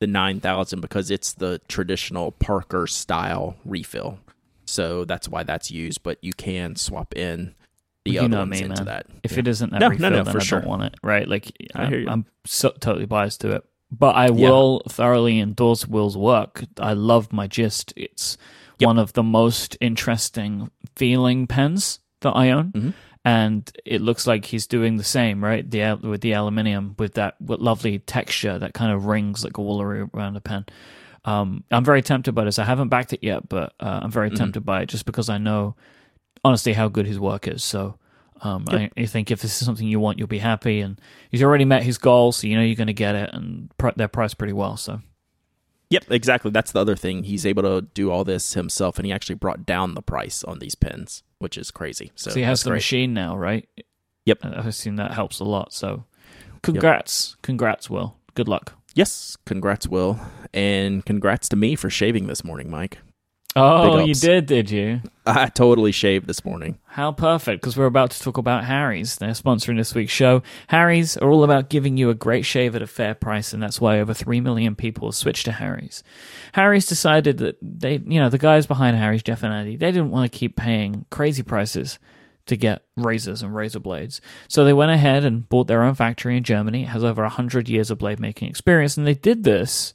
the 0.00 0.06
9000 0.06 0.80
because 0.80 1.10
it's 1.10 1.32
the 1.32 1.60
traditional 1.68 2.32
Parker 2.32 2.86
style 2.86 3.56
refill. 3.64 4.18
So 4.66 5.04
that's 5.04 5.28
why 5.28 5.44
that's 5.44 5.70
used, 5.70 6.02
but 6.02 6.18
you 6.22 6.32
can 6.32 6.76
swap 6.76 7.14
in 7.16 7.54
the 8.04 8.12
you 8.12 8.20
other 8.20 8.38
ones 8.38 8.50
me, 8.50 8.62
into 8.62 8.76
man. 8.76 8.84
that. 8.86 9.06
If 9.22 9.32
yeah. 9.32 9.38
it 9.40 9.48
isn't 9.48 9.70
that 9.70 9.80
no, 9.80 9.88
refill, 9.88 10.10
no, 10.10 10.16
no, 10.16 10.24
then 10.24 10.36
I 10.36 10.40
sure. 10.40 10.60
don't 10.60 10.68
want 10.68 10.82
it. 10.82 10.94
Right? 11.02 11.28
Like 11.28 11.52
I, 11.74 11.84
am 12.08 12.26
so, 12.44 12.70
totally 12.70 13.06
biased 13.06 13.40
to 13.42 13.52
it, 13.52 13.64
but 13.90 14.14
I 14.16 14.30
will 14.30 14.82
yeah. 14.84 14.92
thoroughly 14.92 15.38
endorse 15.38 15.86
Will's 15.86 16.16
work. 16.16 16.64
I 16.78 16.94
love 16.94 17.32
my 17.32 17.46
gist. 17.46 17.92
It's 17.96 18.36
yep. 18.78 18.88
one 18.88 18.98
of 18.98 19.12
the 19.12 19.22
most 19.22 19.76
interesting 19.80 20.70
feeling 20.96 21.46
pens 21.46 22.00
that 22.20 22.32
I 22.32 22.50
own. 22.50 22.72
Mm-hmm 22.72 22.90
and 23.24 23.70
it 23.86 24.02
looks 24.02 24.26
like 24.26 24.44
he's 24.44 24.66
doing 24.66 24.96
the 24.96 25.04
same, 25.04 25.42
right? 25.42 25.68
The 25.68 25.98
with 26.02 26.20
the 26.20 26.32
aluminium 26.32 26.94
with 26.98 27.14
that 27.14 27.40
with 27.40 27.60
lovely 27.60 27.98
texture 28.00 28.58
that 28.58 28.74
kind 28.74 28.92
of 28.92 29.06
rings 29.06 29.42
like 29.44 29.58
all 29.58 29.80
around 29.80 30.36
a 30.36 30.40
pen. 30.40 30.66
Um, 31.24 31.64
I'm 31.70 31.84
very 31.84 32.02
tempted 32.02 32.34
by 32.34 32.44
this. 32.44 32.58
I 32.58 32.64
haven't 32.64 32.88
backed 32.88 33.14
it 33.14 33.20
yet, 33.22 33.48
but 33.48 33.72
uh, 33.80 34.00
I'm 34.02 34.10
very 34.10 34.28
mm-hmm. 34.28 34.36
tempted 34.36 34.66
by 34.66 34.82
it 34.82 34.90
just 34.90 35.06
because 35.06 35.30
I 35.30 35.38
know 35.38 35.74
honestly 36.44 36.74
how 36.74 36.88
good 36.88 37.06
his 37.06 37.18
work 37.18 37.48
is. 37.48 37.64
So 37.64 37.98
um, 38.42 38.66
yep. 38.70 38.92
I, 38.94 39.02
I, 39.02 39.06
think 39.06 39.30
if 39.30 39.40
this 39.40 39.58
is 39.58 39.64
something 39.64 39.88
you 39.88 39.98
want, 39.98 40.18
you'll 40.18 40.28
be 40.28 40.38
happy. 40.38 40.80
And 40.80 41.00
he's 41.30 41.42
already 41.42 41.64
met 41.64 41.82
his 41.82 41.96
goal, 41.96 42.30
so 42.32 42.46
you 42.46 42.56
know 42.56 42.62
you're 42.62 42.76
going 42.76 42.88
to 42.88 42.92
get 42.92 43.14
it, 43.14 43.30
and 43.32 43.70
pr- 43.78 43.90
they're 43.96 44.08
priced 44.08 44.36
pretty 44.36 44.52
well. 44.52 44.76
So. 44.76 45.00
Yep, 45.88 46.10
exactly. 46.10 46.50
That's 46.50 46.72
the 46.72 46.80
other 46.80 46.96
thing. 46.96 47.24
He's 47.24 47.46
able 47.46 47.62
to 47.62 47.82
do 47.94 48.10
all 48.10 48.24
this 48.24 48.52
himself, 48.52 48.98
and 48.98 49.06
he 49.06 49.12
actually 49.12 49.36
brought 49.36 49.64
down 49.64 49.94
the 49.94 50.02
price 50.02 50.44
on 50.44 50.58
these 50.58 50.74
pens 50.74 51.22
which 51.44 51.58
is 51.58 51.70
crazy. 51.70 52.10
So, 52.16 52.32
he 52.34 52.40
has 52.40 52.62
the 52.62 52.70
great. 52.70 52.78
machine 52.78 53.12
now, 53.12 53.36
right? 53.36 53.68
Yep. 54.24 54.38
I 54.42 54.66
assume 54.66 54.96
that 54.96 55.12
helps 55.12 55.38
a 55.40 55.44
lot. 55.44 55.74
So 55.74 56.04
congrats. 56.62 57.34
Yep. 57.36 57.42
Congrats, 57.42 57.90
Will. 57.90 58.16
Good 58.34 58.48
luck. 58.48 58.72
Yes, 58.94 59.36
congrats, 59.44 59.86
Will. 59.86 60.18
And 60.54 61.04
congrats 61.04 61.48
to 61.50 61.56
me 61.56 61.76
for 61.76 61.90
shaving 61.90 62.26
this 62.28 62.42
morning, 62.42 62.68
Myke. 62.68 62.94
Oh, 63.56 64.04
you 64.04 64.14
did, 64.14 64.46
did 64.46 64.68
you? 64.68 65.00
I 65.24 65.46
totally 65.46 65.92
shaved 65.92 66.26
this 66.26 66.44
morning. 66.44 66.78
How 66.86 67.12
perfect, 67.12 67.62
because 67.62 67.76
we're 67.76 67.86
about 67.86 68.10
to 68.10 68.20
talk 68.20 68.36
about 68.36 68.64
Harry's. 68.64 69.14
They're 69.16 69.30
sponsoring 69.30 69.76
this 69.76 69.94
week's 69.94 70.12
show. 70.12 70.42
Harry's 70.66 71.16
are 71.16 71.30
all 71.30 71.44
about 71.44 71.68
giving 71.70 71.96
you 71.96 72.10
a 72.10 72.14
great 72.14 72.44
shave 72.44 72.74
at 72.74 72.82
a 72.82 72.86
fair 72.88 73.14
price, 73.14 73.52
and 73.52 73.62
that's 73.62 73.80
why 73.80 74.00
over 74.00 74.12
3 74.12 74.40
million 74.40 74.74
people 74.74 75.12
switched 75.12 75.44
to 75.44 75.52
Harry's. 75.52 76.02
Harry's 76.54 76.86
decided 76.86 77.38
that 77.38 77.56
they, 77.62 78.02
you 78.04 78.18
know, 78.18 78.28
the 78.28 78.38
guys 78.38 78.66
behind 78.66 78.96
Harry's, 78.96 79.22
Jeff 79.22 79.44
and 79.44 79.54
Andy, 79.54 79.76
they 79.76 79.92
didn't 79.92 80.10
want 80.10 80.30
to 80.30 80.36
keep 80.36 80.56
paying 80.56 81.06
crazy 81.10 81.44
prices 81.44 82.00
to 82.46 82.56
get 82.56 82.82
razors 82.96 83.40
and 83.40 83.54
razor 83.54 83.80
blades. 83.80 84.20
So 84.48 84.64
they 84.64 84.72
went 84.72 84.90
ahead 84.90 85.24
and 85.24 85.48
bought 85.48 85.68
their 85.68 85.84
own 85.84 85.94
factory 85.94 86.36
in 86.36 86.42
Germany. 86.42 86.82
It 86.82 86.88
has 86.88 87.04
over 87.04 87.22
100 87.22 87.68
years 87.68 87.92
of 87.92 87.98
blade 87.98 88.18
making 88.18 88.48
experience, 88.48 88.96
and 88.96 89.06
they 89.06 89.14
did 89.14 89.44
this 89.44 89.94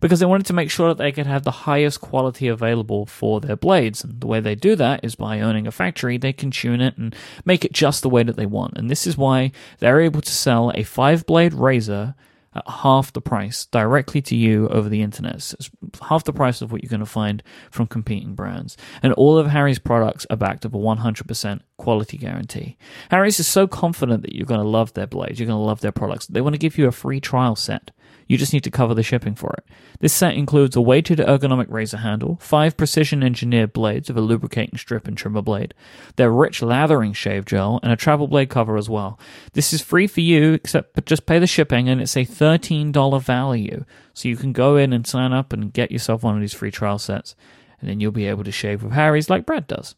because 0.00 0.20
they 0.20 0.26
wanted 0.26 0.46
to 0.46 0.52
make 0.52 0.70
sure 0.70 0.88
that 0.88 0.98
they 0.98 1.12
could 1.12 1.26
have 1.26 1.44
the 1.44 1.50
highest 1.50 2.00
quality 2.00 2.48
available 2.48 3.06
for 3.06 3.40
their 3.40 3.56
blades. 3.56 4.04
And 4.04 4.20
the 4.20 4.26
way 4.26 4.40
they 4.40 4.54
do 4.54 4.76
that 4.76 5.04
is 5.04 5.14
by 5.14 5.40
owning 5.40 5.66
a 5.66 5.72
factory, 5.72 6.18
they 6.18 6.32
can 6.32 6.50
tune 6.50 6.80
it 6.80 6.96
and 6.96 7.14
make 7.44 7.64
it 7.64 7.72
just 7.72 8.02
the 8.02 8.10
way 8.10 8.22
that 8.22 8.36
they 8.36 8.46
want. 8.46 8.76
And 8.76 8.90
this 8.90 9.06
is 9.06 9.16
why 9.16 9.52
they're 9.78 10.00
able 10.00 10.20
to 10.20 10.32
sell 10.32 10.72
a 10.74 10.82
five 10.82 11.26
blade 11.26 11.54
razor 11.54 12.14
at 12.56 12.68
half 12.68 13.12
the 13.12 13.20
price 13.20 13.66
directly 13.66 14.22
to 14.22 14.34
you 14.34 14.68
over 14.68 14.88
the 14.88 15.02
internet. 15.02 15.42
So 15.42 15.56
it's 15.58 15.70
half 16.02 16.24
the 16.24 16.32
price 16.32 16.62
of 16.62 16.72
what 16.72 16.82
you're 16.82 16.90
going 16.90 17.00
to 17.00 17.06
find 17.06 17.42
from 17.70 17.86
competing 17.86 18.34
brands. 18.34 18.76
And 19.02 19.12
all 19.12 19.38
of 19.38 19.48
Harry's 19.48 19.78
products 19.78 20.26
are 20.30 20.36
backed 20.36 20.64
up 20.64 20.74
a 20.74 20.78
100% 20.78 21.60
quality 21.76 22.16
guarantee. 22.16 22.78
Harry's 23.10 23.38
is 23.38 23.46
so 23.46 23.66
confident 23.66 24.22
that 24.22 24.34
you're 24.34 24.46
going 24.46 24.60
to 24.60 24.66
love 24.66 24.94
their 24.94 25.06
blades, 25.06 25.38
you're 25.38 25.46
going 25.46 25.58
to 25.58 25.64
love 25.64 25.80
their 25.80 25.92
products. 25.92 26.26
They 26.26 26.40
want 26.40 26.54
to 26.54 26.58
give 26.58 26.78
you 26.78 26.86
a 26.86 26.92
free 26.92 27.20
trial 27.20 27.56
set. 27.56 27.90
You 28.26 28.36
just 28.36 28.52
need 28.52 28.64
to 28.64 28.70
cover 28.70 28.94
the 28.94 29.02
shipping 29.02 29.34
for 29.34 29.54
it. 29.56 29.64
This 30.00 30.12
set 30.12 30.34
includes 30.34 30.74
a 30.74 30.80
weighted 30.80 31.18
ergonomic 31.18 31.70
razor 31.70 31.98
handle, 31.98 32.38
five 32.40 32.76
precision 32.76 33.22
engineered 33.22 33.72
blades 33.72 34.10
of 34.10 34.16
a 34.16 34.20
lubricating 34.20 34.78
strip 34.78 35.06
and 35.06 35.16
trimmer 35.16 35.42
blade, 35.42 35.74
their 36.16 36.30
rich 36.30 36.60
lathering 36.60 37.12
shave 37.12 37.44
gel, 37.44 37.78
and 37.82 37.92
a 37.92 37.96
travel 37.96 38.26
blade 38.26 38.50
cover 38.50 38.76
as 38.76 38.88
well. 38.88 39.18
This 39.52 39.72
is 39.72 39.80
free 39.80 40.06
for 40.06 40.20
you, 40.20 40.54
except 40.54 40.94
but 40.94 41.06
just 41.06 41.26
pay 41.26 41.38
the 41.38 41.46
shipping, 41.46 41.88
and 41.88 42.00
it's 42.00 42.16
a 42.16 42.24
$13 42.24 43.22
value. 43.22 43.84
So 44.12 44.28
you 44.28 44.36
can 44.36 44.52
go 44.52 44.76
in 44.76 44.92
and 44.92 45.06
sign 45.06 45.32
up 45.32 45.52
and 45.52 45.72
get 45.72 45.92
yourself 45.92 46.22
one 46.22 46.34
of 46.34 46.40
these 46.40 46.54
free 46.54 46.70
trial 46.70 46.98
sets, 46.98 47.36
and 47.80 47.88
then 47.88 48.00
you'll 48.00 48.12
be 48.12 48.26
able 48.26 48.44
to 48.44 48.52
shave 48.52 48.82
with 48.82 48.92
Harry's 48.92 49.30
like 49.30 49.46
Brad 49.46 49.66
does. 49.66 49.94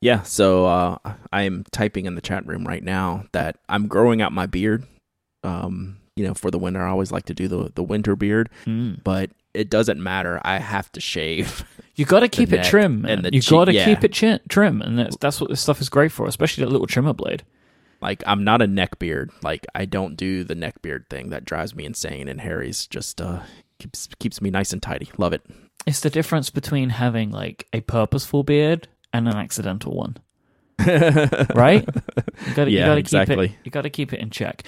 Yeah, 0.00 0.22
so 0.22 0.66
uh, 0.66 0.98
I'm 1.32 1.64
typing 1.70 2.06
in 2.06 2.16
the 2.16 2.20
chat 2.20 2.44
room 2.46 2.66
right 2.66 2.82
now 2.82 3.26
that 3.30 3.58
I'm 3.68 3.86
growing 3.86 4.20
out 4.20 4.32
my 4.32 4.46
beard. 4.46 4.84
Um, 5.44 5.98
you 6.16 6.24
know, 6.26 6.34
for 6.34 6.50
the 6.50 6.58
winter. 6.58 6.82
I 6.82 6.90
always 6.90 7.10
like 7.12 7.24
to 7.26 7.34
do 7.34 7.48
the 7.48 7.70
the 7.74 7.82
winter 7.82 8.16
beard, 8.16 8.48
Mm. 8.66 9.02
but 9.04 9.30
it 9.54 9.68
doesn't 9.70 10.02
matter. 10.02 10.40
I 10.44 10.58
have 10.58 10.90
to 10.92 11.00
shave. 11.00 11.64
You 11.94 12.06
got 12.06 12.20
to 12.20 12.28
keep 12.28 12.54
it 12.54 12.64
trim, 12.64 13.04
and 13.04 13.22
the 13.22 13.34
You 13.34 13.42
got 13.42 13.66
to 13.66 13.74
yeah. 13.74 13.84
keep 13.84 14.02
it 14.02 14.16
chi- 14.18 14.40
trim, 14.48 14.80
and 14.80 14.98
that's 14.98 15.14
that's 15.18 15.42
what 15.42 15.50
this 15.50 15.60
stuff 15.60 15.78
is 15.82 15.90
great 15.90 16.10
for, 16.10 16.26
especially 16.26 16.64
that 16.64 16.70
little 16.70 16.86
trimmer 16.86 17.12
blade. 17.12 17.42
like 18.00 18.22
I'm 18.26 18.44
not 18.44 18.62
a 18.62 18.66
neck 18.66 18.98
beard. 18.98 19.30
Like 19.42 19.66
I 19.74 19.84
don't 19.84 20.16
do 20.16 20.42
the 20.42 20.54
neck 20.54 20.80
beard 20.80 21.04
thing. 21.10 21.28
That 21.28 21.44
drives 21.44 21.74
me 21.74 21.84
insane. 21.84 22.28
And 22.28 22.40
Harry's 22.40 22.86
just 22.86 23.20
uh 23.20 23.40
keeps 23.78 24.08
keeps 24.18 24.40
me 24.40 24.48
nice 24.48 24.72
and 24.72 24.82
tidy. 24.82 25.10
Love 25.18 25.34
it. 25.34 25.42
It's 25.86 26.00
the 26.00 26.08
difference 26.08 26.48
between 26.48 26.88
having 26.88 27.30
like 27.30 27.66
a 27.74 27.82
purposeful 27.82 28.42
beard 28.42 28.88
and 29.12 29.28
an 29.28 29.36
accidental 29.36 29.94
one, 29.94 30.16
right? 31.54 31.86
You 32.46 32.54
got 32.54 32.64
to 32.64 32.70
Yeah, 32.70 32.80
you 32.80 32.86
got 32.86 32.94
to 32.94 33.00
exactly. 33.00 33.48
keep 33.48 33.56
it. 33.58 33.64
You 33.64 33.70
got 33.70 33.82
to 33.82 33.90
keep 33.90 34.12
it 34.14 34.20
in 34.20 34.30
check. 34.30 34.62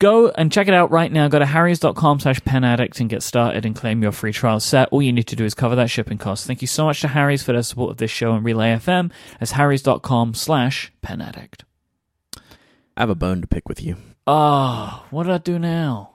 Go 0.00 0.28
and 0.30 0.50
check 0.52 0.66
it 0.68 0.74
out 0.74 0.90
right 0.90 1.10
now. 1.10 1.28
Go 1.28 1.38
to 1.38 1.46
harrys.com 1.46 2.20
slash 2.20 2.40
pen 2.44 2.64
addict 2.64 2.98
and 3.00 3.08
get 3.08 3.22
started 3.22 3.64
and 3.64 3.76
claim 3.76 4.02
your 4.02 4.12
free 4.12 4.32
trial 4.32 4.58
set. 4.60 4.88
All 4.90 5.00
you 5.00 5.12
need 5.12 5.28
to 5.28 5.36
do 5.36 5.44
is 5.44 5.54
cover 5.54 5.76
that 5.76 5.88
shipping 5.88 6.18
cost. 6.18 6.46
Thank 6.46 6.60
you 6.60 6.66
so 6.66 6.84
much 6.86 7.00
to 7.02 7.08
Harry's 7.08 7.42
for 7.42 7.52
their 7.52 7.62
support 7.62 7.92
of 7.92 7.96
this 7.98 8.10
show 8.10 8.32
and 8.34 8.44
Relay 8.44 8.74
FM 8.74 9.10
as 9.40 9.52
harrys.com 9.52 10.34
slash 10.34 10.92
pen 11.00 11.22
addict. 11.22 11.64
I 12.96 13.00
have 13.02 13.10
a 13.10 13.14
bone 13.14 13.40
to 13.40 13.46
pick 13.46 13.68
with 13.68 13.82
you. 13.82 13.96
Oh, 14.26 15.04
what 15.10 15.24
did 15.24 15.32
I 15.32 15.38
do 15.38 15.58
now? 15.58 16.10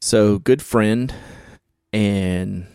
So 0.00 0.38
good 0.38 0.62
friend 0.62 1.12
and 1.92 2.66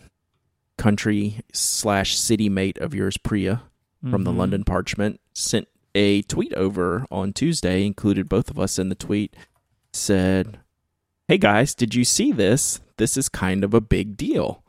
country 0.78 1.40
slash 1.52 2.16
city 2.18 2.48
mate 2.48 2.78
of 2.78 2.94
yours, 2.94 3.16
Priya, 3.16 3.62
from 4.10 4.24
the 4.24 4.30
Mhm. 4.32 4.36
London 4.36 4.64
Parchment, 4.64 5.20
sent 5.32 5.68
a 5.94 6.22
tweet 6.22 6.52
over 6.54 7.06
on 7.10 7.32
Tuesday, 7.32 7.86
included 7.86 8.28
both 8.28 8.50
of 8.50 8.58
us 8.58 8.78
in 8.78 8.88
the 8.88 8.94
tweet, 8.94 9.34
said, 9.92 10.58
Hey 11.28 11.38
guys, 11.38 11.74
did 11.74 11.94
you 11.94 12.04
see 12.04 12.32
this? 12.32 12.80
This 12.96 13.16
is 13.16 13.28
kind 13.28 13.64
of 13.64 13.74
a 13.74 13.80
big 13.80 14.16
deal. 14.16 14.62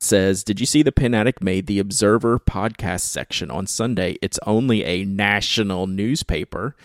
Says, 0.00 0.44
Did 0.44 0.60
you 0.60 0.66
see 0.66 0.82
the 0.82 0.92
Pen 0.92 1.14
Addict 1.14 1.42
made 1.42 1.66
the 1.66 1.78
Observer 1.78 2.38
podcast 2.38 3.00
section 3.00 3.50
on 3.50 3.66
Sunday? 3.66 4.16
It's 4.22 4.38
only 4.46 4.84
a 4.84 5.04
national 5.04 5.86
newspaper. 5.86 6.76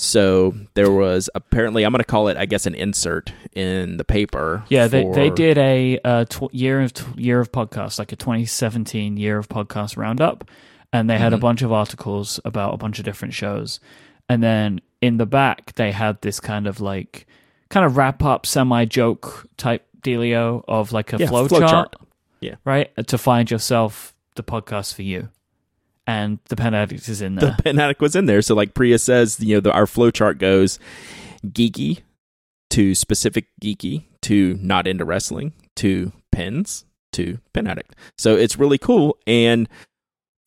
So 0.00 0.54
there 0.74 0.92
was 0.92 1.28
apparently, 1.34 1.84
I'm 1.84 1.90
going 1.90 1.98
to 1.98 2.04
call 2.04 2.28
it, 2.28 2.36
I 2.36 2.46
guess, 2.46 2.66
an 2.66 2.74
insert 2.76 3.32
in 3.52 3.96
the 3.96 4.04
paper. 4.04 4.64
Yeah, 4.68 4.86
they, 4.86 5.04
they 5.04 5.30
did 5.30 5.58
a 5.58 5.98
uh, 6.04 6.24
tw- 6.26 6.54
year 6.54 6.80
of 6.82 6.92
year 7.18 7.40
of 7.40 7.50
podcasts, 7.50 7.98
like 7.98 8.12
a 8.12 8.16
2017 8.16 9.16
year 9.16 9.38
of 9.38 9.48
podcast 9.48 9.96
roundup, 9.96 10.44
and 10.92 11.08
they 11.08 11.18
had 11.18 11.32
a 11.32 11.36
Mhm. 11.36 11.40
bunch 11.40 11.62
of 11.62 11.72
articles 11.72 12.40
about 12.44 12.74
a 12.74 12.76
bunch 12.76 12.98
of 12.98 13.04
different 13.04 13.34
shows, 13.34 13.80
and 14.28 14.42
then 14.42 14.80
in 15.00 15.16
the 15.18 15.26
back 15.26 15.74
they 15.74 15.92
had 15.92 16.20
this 16.22 16.40
kind 16.40 16.66
of 16.66 16.80
like 16.80 17.26
kind 17.70 17.84
of 17.86 17.96
wrap 17.96 18.22
up, 18.24 18.46
semi 18.46 18.84
joke 18.84 19.46
type 19.56 19.86
dealio 20.02 20.64
of 20.68 20.92
like 20.92 21.12
a 21.12 21.18
Yeah, 21.18 21.26
flow, 21.28 21.46
flow 21.48 21.60
chart, 21.60 21.70
chart. 21.70 21.96
Yeah. 22.40 22.54
right, 22.64 22.90
to 23.08 23.18
find 23.18 23.50
yourself 23.50 24.14
the 24.36 24.42
podcast 24.42 24.94
for 24.94 25.02
you, 25.02 25.28
and 26.06 26.38
the 26.48 26.56
pen 26.56 26.72
addict 26.74 27.08
is 27.08 27.20
in 27.20 27.34
the 27.36 27.54
pen 27.62 27.78
addict 27.78 28.00
was 28.00 28.16
in 28.16 28.26
there. 28.26 28.40
So 28.42 28.54
like 28.54 28.74
Priya 28.74 28.98
says, 28.98 29.38
you 29.40 29.56
know, 29.56 29.60
the, 29.60 29.72
our 29.72 29.86
flow 29.86 30.10
chart 30.10 30.38
goes 30.38 30.78
geeky 31.46 32.00
to 32.70 32.94
specific 32.94 33.46
geeky 33.62 34.04
to 34.22 34.58
not 34.60 34.86
into 34.86 35.04
wrestling 35.04 35.52
to 35.76 36.12
pens 36.32 36.84
to 37.12 37.38
pen 37.52 37.66
addict. 37.66 37.94
So 38.16 38.36
it's 38.36 38.58
really 38.58 38.78
cool. 38.78 39.16
And 39.26 39.68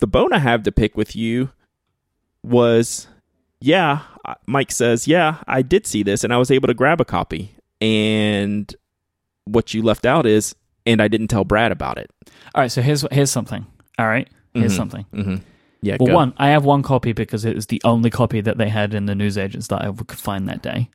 the 0.02 0.06
bone 0.08 0.32
I 0.32 0.38
have 0.40 0.64
to 0.64 0.72
pick 0.72 0.96
with 0.96 1.14
you 1.14 1.50
was, 2.42 3.06
yeah, 3.60 4.00
uh, 4.24 4.34
Myke 4.48 4.72
says, 4.72 5.06
yeah, 5.06 5.38
I 5.46 5.62
did 5.62 5.86
see 5.86 6.02
this 6.02 6.24
and 6.24 6.34
I 6.34 6.38
was 6.38 6.50
able 6.50 6.66
to 6.66 6.74
grab 6.74 7.00
a 7.00 7.04
copy. 7.04 7.54
And 7.80 8.74
what 9.44 9.72
you 9.74 9.80
left 9.82 10.04
out 10.04 10.26
is, 10.26 10.56
and 10.84 11.00
I 11.00 11.06
didn't 11.06 11.28
tell 11.28 11.44
Brad 11.44 11.70
about 11.70 11.98
it. 11.98 12.10
All 12.54 12.62
right, 12.62 12.70
so 12.70 12.82
here's 12.82 13.04
here's 13.12 13.30
something. 13.30 13.64
All 13.98 14.06
right, 14.08 14.28
here's 14.54 14.72
Mhm. 14.72 14.76
something. 14.76 15.06
Mm-hmm. 15.14 15.36
Yeah, 15.82 15.96
Well, 16.00 16.08
go. 16.08 16.14
one, 16.14 16.34
I 16.36 16.48
have 16.48 16.64
one 16.64 16.82
copy 16.82 17.12
because 17.12 17.44
it 17.44 17.54
was 17.54 17.66
the 17.66 17.80
only 17.84 18.10
copy 18.10 18.40
that 18.40 18.58
they 18.58 18.68
had 18.70 18.94
in 18.94 19.06
the 19.06 19.14
newsagents 19.14 19.68
that 19.68 19.82
I 19.82 19.92
could 19.92 20.18
find 20.18 20.48
that 20.48 20.62
day. 20.62 20.90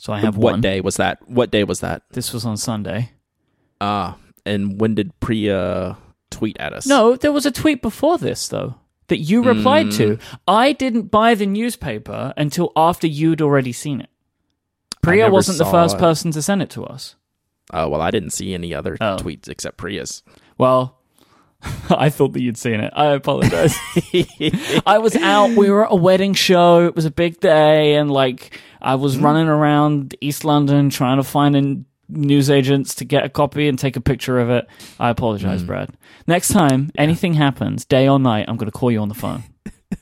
So 0.00 0.12
I 0.12 0.18
have 0.20 0.36
one 0.36 0.42
what 0.42 0.52
one. 0.54 0.60
day 0.60 0.80
was 0.80 0.96
that? 0.96 1.18
What 1.28 1.50
day 1.52 1.62
was 1.64 1.78
that? 1.80 2.02
This 2.10 2.32
was 2.32 2.44
on 2.44 2.56
Sunday. 2.56 3.10
Ah, 3.80 4.16
and 4.44 4.80
when 4.80 4.94
did 4.96 5.18
Priya 5.20 5.96
tweet 6.38 6.56
at 6.58 6.72
us? 6.72 6.86
No, 6.86 7.16
there 7.16 7.32
was 7.32 7.46
a 7.46 7.50
tweet 7.50 7.82
before 7.82 8.18
this 8.18 8.48
though 8.48 8.74
that 9.08 9.18
you 9.18 9.42
replied 9.42 9.90
to. 9.92 10.16
Mm. 10.16 10.20
I 10.46 10.72
didn't 10.72 11.10
buy 11.10 11.34
the 11.34 11.46
newspaper 11.46 12.32
until 12.36 12.72
after 12.76 13.06
you'd 13.06 13.40
already 13.42 13.72
seen 13.72 14.00
it. 14.00 14.10
Priya 15.02 15.30
wasn't 15.30 15.58
the 15.58 15.64
first 15.64 15.96
it. 15.96 16.00
person 16.00 16.30
to 16.32 16.42
send 16.42 16.60
it 16.62 16.70
to 16.70 16.84
us. 16.84 17.14
Oh 17.72 17.88
well, 17.88 18.00
I 18.00 18.10
didn't 18.10 18.30
see 18.30 18.54
any 18.54 18.74
other 18.74 18.96
Oh. 19.00 19.16
tweets 19.18 19.48
except 19.48 19.76
Priya's. 19.78 20.22
Well, 20.58 20.98
I 21.90 22.08
thought 22.10 22.32
that 22.34 22.40
you'd 22.42 22.56
seen 22.56 22.80
it. 22.80 22.92
I 22.94 23.06
apologize. 23.06 23.76
I 24.86 24.98
was 24.98 25.16
out. 25.16 25.56
We 25.56 25.70
were 25.70 25.84
at 25.86 25.92
a 25.92 25.96
wedding 25.96 26.34
show. 26.34 26.86
It 26.86 26.94
was 26.94 27.04
a 27.04 27.10
big 27.10 27.40
day, 27.40 27.94
and 27.96 28.10
like 28.10 28.60
I 28.80 28.94
was 28.94 29.16
Hmm. 29.16 29.24
running 29.24 29.48
around 29.48 30.14
East 30.20 30.44
London 30.44 30.88
trying 30.90 31.16
to 31.18 31.24
find 31.24 31.56
a 31.56 31.84
newsagents 32.08 32.94
to 32.96 33.04
get 33.04 33.24
a 33.24 33.28
copy 33.28 33.68
and 33.68 33.78
take 33.78 33.96
a 33.96 34.00
picture 34.00 34.38
of 34.38 34.50
it. 34.50 34.66
I 34.98 35.10
apologize, 35.10 35.60
Hmm. 35.60 35.66
Brad. 35.66 35.90
Next 36.26 36.48
time 36.48 36.90
anything 36.96 37.34
happens, 37.34 37.84
day 37.84 38.08
or 38.08 38.18
night, 38.18 38.46
I'm 38.48 38.56
going 38.56 38.70
to 38.70 38.76
call 38.78 38.90
you 38.90 39.00
on 39.00 39.08
the 39.08 39.14
phone. 39.14 39.44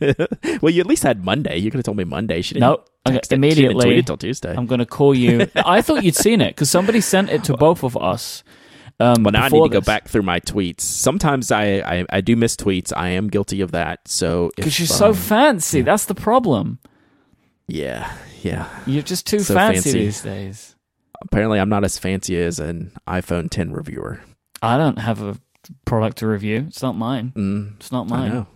well, 0.60 0.70
you 0.72 0.80
at 0.80 0.86
least 0.86 1.02
had 1.04 1.24
Monday. 1.24 1.56
You 1.58 1.70
could 1.70 1.78
have 1.78 1.84
told 1.84 1.96
me 1.96 2.04
Monday. 2.04 2.42
She 2.42 2.54
didn't. 2.54 2.68
Nope. 2.68 2.88
Okay, 3.06 3.16
text 3.16 3.32
it. 3.32 3.34
She 3.34 3.38
immediately. 3.38 3.74
didn't 3.74 3.82
tweet 3.84 3.98
it 3.98 4.06
till 4.06 4.16
Tuesday. 4.16 4.54
I'm 4.56 4.66
going 4.66 4.80
to 4.80 4.86
call 4.86 5.14
you. 5.14 5.48
I 5.56 5.80
thought 5.82 6.02
you'd 6.04 6.16
seen 6.16 6.40
it 6.40 6.50
because 6.56 6.68
somebody 6.70 7.00
sent 7.00 7.30
it 7.30 7.44
to 7.44 7.56
both 7.56 7.84
of 7.84 7.96
us. 7.96 8.42
Um, 8.98 9.22
well, 9.22 9.32
now 9.32 9.44
I 9.44 9.48
need 9.48 9.62
to 9.62 9.68
go 9.68 9.80
back 9.80 10.08
through 10.08 10.22
my 10.22 10.40
tweets. 10.40 10.80
Sometimes 10.80 11.52
I, 11.52 11.64
I, 11.78 12.06
I 12.10 12.20
do 12.20 12.34
miss 12.34 12.56
tweets. 12.56 12.92
I 12.96 13.10
am 13.10 13.28
guilty 13.28 13.60
of 13.60 13.72
that. 13.72 14.08
So 14.08 14.50
because 14.56 14.78
you're 14.78 14.86
so 14.86 15.08
um, 15.08 15.14
fancy. 15.14 15.82
That's 15.82 16.06
the 16.06 16.14
problem. 16.14 16.78
yeah, 17.68 18.12
yeah. 18.42 18.68
You're 18.86 19.02
just 19.02 19.26
too 19.26 19.40
So 19.40 19.54
fancy, 19.54 19.82
fancy. 19.82 19.98
these 19.98 20.22
days. 20.22 20.75
Apparently, 21.22 21.58
I'm 21.58 21.68
not 21.68 21.84
as 21.84 21.98
fancy 21.98 22.36
as 22.40 22.58
an 22.60 22.92
iPhone 23.08 23.50
10 23.50 23.72
reviewer. 23.72 24.20
I 24.62 24.76
don't 24.76 24.98
have 24.98 25.22
a 25.22 25.38
product 25.84 26.18
to 26.18 26.26
review. 26.26 26.64
It's 26.68 26.82
not 26.82 26.96
mine. 26.96 27.32
Mm, 27.36 27.76
It's 27.76 27.92
not 27.92 28.08
mine. 28.08 28.30
I 28.30 28.34
know, 28.34 28.46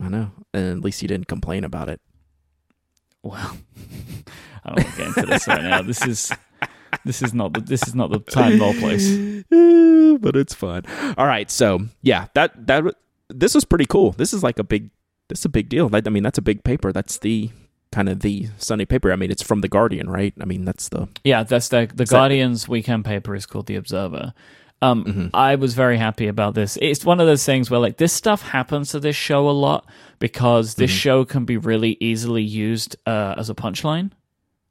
I 0.00 0.08
know. 0.08 0.30
And 0.52 0.78
at 0.78 0.84
least 0.84 1.02
you 1.02 1.08
didn't 1.08 1.26
complain 1.28 1.64
about 1.64 1.88
it. 1.88 2.00
Well, 3.22 3.56
I 4.64 4.70
don't 4.70 4.84
want 4.84 4.94
to 4.94 4.96
get 4.96 5.06
into 5.08 5.26
this 5.26 5.48
right 5.48 5.62
now. 5.62 5.82
This 5.82 6.06
is 6.06 6.32
this 7.04 7.22
is 7.22 7.34
not 7.34 7.52
the 7.54 7.60
this 7.60 7.86
is 7.88 7.94
not 7.94 8.10
the 8.10 8.18
time 8.20 8.58
nor 8.58 8.74
place. 8.74 9.08
But 10.20 10.36
it's 10.36 10.54
fun. 10.54 10.84
All 11.18 11.26
right, 11.26 11.50
so 11.50 11.80
yeah, 12.02 12.28
that 12.34 12.66
that 12.68 12.84
this 13.28 13.54
was 13.54 13.64
pretty 13.64 13.84
cool. 13.86 14.12
This 14.12 14.32
is 14.32 14.42
like 14.44 14.58
a 14.60 14.64
big 14.64 14.90
this 15.28 15.40
is 15.40 15.44
a 15.44 15.48
big 15.48 15.68
deal. 15.68 15.90
I 15.92 16.00
mean, 16.08 16.22
that's 16.22 16.38
a 16.38 16.42
big 16.42 16.62
paper. 16.64 16.92
That's 16.92 17.18
the 17.18 17.50
kind 17.94 18.08
of 18.08 18.20
the 18.20 18.48
Sunday 18.58 18.84
paper. 18.84 19.12
I 19.12 19.16
mean, 19.16 19.30
it's 19.30 19.42
from 19.42 19.60
the 19.60 19.68
Guardian, 19.68 20.10
right? 20.10 20.34
I 20.40 20.44
mean, 20.44 20.64
that's 20.64 20.88
the 20.88 21.08
Yeah, 21.22 21.42
that's 21.44 21.68
the 21.68 21.86
the 21.86 22.04
that- 22.04 22.08
Guardian's 22.10 22.68
weekend 22.68 23.04
paper 23.04 23.34
is 23.34 23.46
called 23.46 23.66
the 23.66 23.76
Observer. 23.76 24.32
Um, 24.82 25.04
Mhm. 25.04 25.30
I 25.32 25.54
was 25.54 25.72
very 25.74 25.96
happy 25.96 26.26
about 26.26 26.54
this. 26.54 26.76
It's 26.82 27.04
one 27.06 27.20
of 27.20 27.26
those 27.26 27.44
things 27.46 27.70
where 27.70 27.80
like 27.80 27.96
this 27.96 28.12
stuff 28.12 28.42
happens 28.42 28.90
to 28.90 29.00
this 29.00 29.16
show 29.16 29.48
a 29.48 29.52
lot 29.66 29.86
because 30.18 30.74
this 30.74 30.90
Mhm. 30.90 30.94
show 31.04 31.24
can 31.24 31.44
be 31.46 31.56
really 31.56 31.96
easily 32.00 32.42
used 32.42 32.96
uh, 33.06 33.34
as 33.38 33.48
a 33.48 33.54
punchline. 33.54 34.10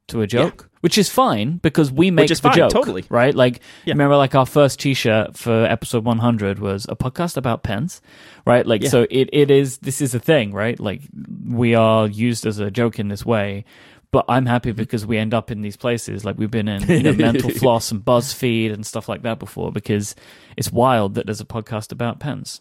To 0.08 0.20
a 0.20 0.26
joke, 0.26 0.68
which 0.80 0.98
is 0.98 1.08
fine 1.08 1.58
because 1.58 1.90
we 1.90 2.10
make 2.10 2.28
the 2.28 2.34
fine, 2.34 2.54
joke, 2.54 2.70
totally. 2.72 3.04
right? 3.08 3.34
Like, 3.34 3.60
Yeah. 3.84 3.92
remember, 3.94 4.16
like 4.16 4.34
our 4.34 4.46
first 4.46 4.80
T-shirt 4.80 5.36
for 5.36 5.64
episode 5.64 6.04
100 6.04 6.58
was 6.58 6.86
a 6.88 6.96
podcast 6.96 7.36
about 7.36 7.62
pens, 7.62 8.02
right? 8.46 8.66
Like, 8.66 8.82
Yeah. 8.82 8.90
so 8.90 9.06
it 9.10 9.30
it 9.32 9.50
is. 9.50 9.78
This 9.78 10.00
is 10.00 10.14
a 10.14 10.20
thing, 10.20 10.52
right? 10.52 10.78
Like, 10.78 11.02
we 11.46 11.74
are 11.74 12.06
used 12.06 12.46
as 12.46 12.58
a 12.58 12.70
joke 12.70 12.98
in 12.98 13.08
this 13.08 13.24
way. 13.24 13.64
But 14.10 14.26
I'm 14.28 14.46
happy 14.46 14.70
mm-hmm. 14.70 14.76
because 14.76 15.04
we 15.04 15.18
end 15.18 15.34
up 15.34 15.50
in 15.50 15.62
these 15.62 15.76
places. 15.76 16.24
Like 16.24 16.38
we've 16.38 16.48
been 16.48 16.68
in 16.68 16.88
you 16.88 17.02
know, 17.02 17.12
Mental 17.30 17.50
Floss 17.50 17.90
and 17.90 18.00
BuzzFeed 18.00 18.72
and 18.72 18.86
stuff 18.86 19.08
like 19.08 19.22
that 19.22 19.40
before 19.40 19.72
because 19.72 20.14
it's 20.56 20.70
wild 20.70 21.14
that 21.16 21.26
there's 21.26 21.40
a 21.40 21.44
podcast 21.44 21.90
about 21.90 22.20
pens. 22.20 22.60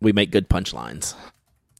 We 0.00 0.12
make 0.12 0.32
good 0.32 0.48
punchlines. 0.48 1.14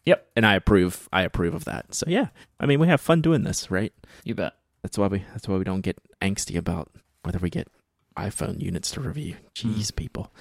Yep. 0.05 0.28
And 0.37 0.46
I 0.46 0.55
approve 0.55 1.09
I 1.12 1.22
approve 1.22 1.55
of 1.55 1.64
that. 1.64 1.92
So 1.92 2.07
yeah. 2.09 2.28
I 2.61 2.66
mean 2.66 2.78
we 2.78 2.87
have 2.87 3.00
fun 3.00 3.22
doing 3.22 3.42
this, 3.42 3.72
right? 3.72 3.92
You 4.22 4.37
bet. 4.37 4.52
That's 4.83 4.99
why 4.99 5.07
we 5.07 5.25
that's 5.33 5.49
why 5.49 5.57
we 5.57 5.64
don't 5.64 5.81
get 5.81 5.99
angsty 6.21 6.57
about 6.57 6.90
whether 7.23 7.38
we 7.38 7.51
get 7.51 7.68
iPhone 8.16 8.61
units 8.61 8.90
to 8.92 9.01
review. 9.01 9.37
Jeez, 9.55 9.90
hmm. 9.90 9.97
people. 9.97 10.33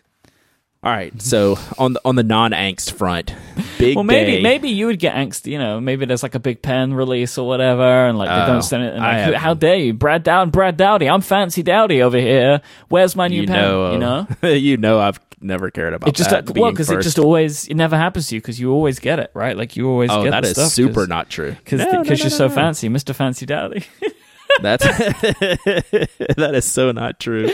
All 0.83 0.91
right, 0.91 1.21
so 1.21 1.59
on 1.77 1.93
the 1.93 2.01
on 2.03 2.15
the 2.15 2.23
non 2.23 2.51
angst 2.51 2.93
front, 2.93 3.35
big 3.77 3.95
Well, 3.95 4.03
maybe 4.03 4.37
day. 4.37 4.41
maybe 4.41 4.69
you 4.69 4.87
would 4.87 4.97
get 4.97 5.13
angst. 5.13 5.45
You 5.45 5.59
know, 5.59 5.79
maybe 5.79 6.05
there's 6.05 6.23
like 6.23 6.33
a 6.33 6.39
big 6.39 6.63
pen 6.63 6.95
release 6.95 7.37
or 7.37 7.47
whatever, 7.47 7.83
and 7.83 8.17
like 8.17 8.29
they 8.29 8.43
Oh, 8.43 8.47
don't 8.47 8.63
send 8.63 8.83
it. 8.83 8.95
And 8.95 9.03
I 9.03 9.27
like, 9.29 9.35
how 9.35 9.53
dare 9.53 9.75
you, 9.75 9.93
Brad 9.93 10.23
Dowd, 10.23 10.51
Brad 10.51 10.77
Dowdy? 10.77 11.07
I'm 11.07 11.21
fancy 11.21 11.61
Dowdy 11.61 12.01
over 12.01 12.17
here. 12.17 12.61
Where's 12.89 13.15
my 13.15 13.27
new 13.27 13.41
you 13.41 13.47
pen? 13.47 13.61
know, 13.61 13.91
you 13.91 13.97
know, 13.99 14.27
uh, 14.43 14.47
you 14.47 14.77
know, 14.77 14.99
I've 14.99 15.19
never 15.39 15.69
cared 15.69 15.93
about 15.93 16.09
it 16.09 16.15
just 16.15 16.31
that. 16.31 16.49
Uh, 16.49 16.53
well 16.55 16.71
because 16.71 16.89
it 16.89 17.01
just 17.01 17.19
always 17.19 17.67
it 17.67 17.75
never 17.75 17.95
happens 17.95 18.27
to 18.29 18.35
you 18.35 18.41
because 18.41 18.59
you 18.59 18.71
always 18.71 18.97
get 18.97 19.19
it 19.19 19.29
right. 19.35 19.55
Like 19.55 19.75
you 19.75 19.87
always 19.87 20.09
oh, 20.09 20.23
get 20.23 20.31
that 20.31 20.45
is 20.45 20.73
super 20.73 21.05
not 21.05 21.29
true. 21.29 21.51
because 21.51 21.79
No, 21.79 21.85
no, 21.91 22.01
no, 22.01 22.13
you're 22.13 22.29
so 22.31 22.49
fancy, 22.49 22.89
Mister 22.89 23.13
Fancy 23.13 23.45
Dowdy. 23.45 23.83
That's 24.61 24.83
that 24.85 26.51
is 26.53 26.65
so 26.69 26.91
not 26.91 27.19
true. 27.19 27.49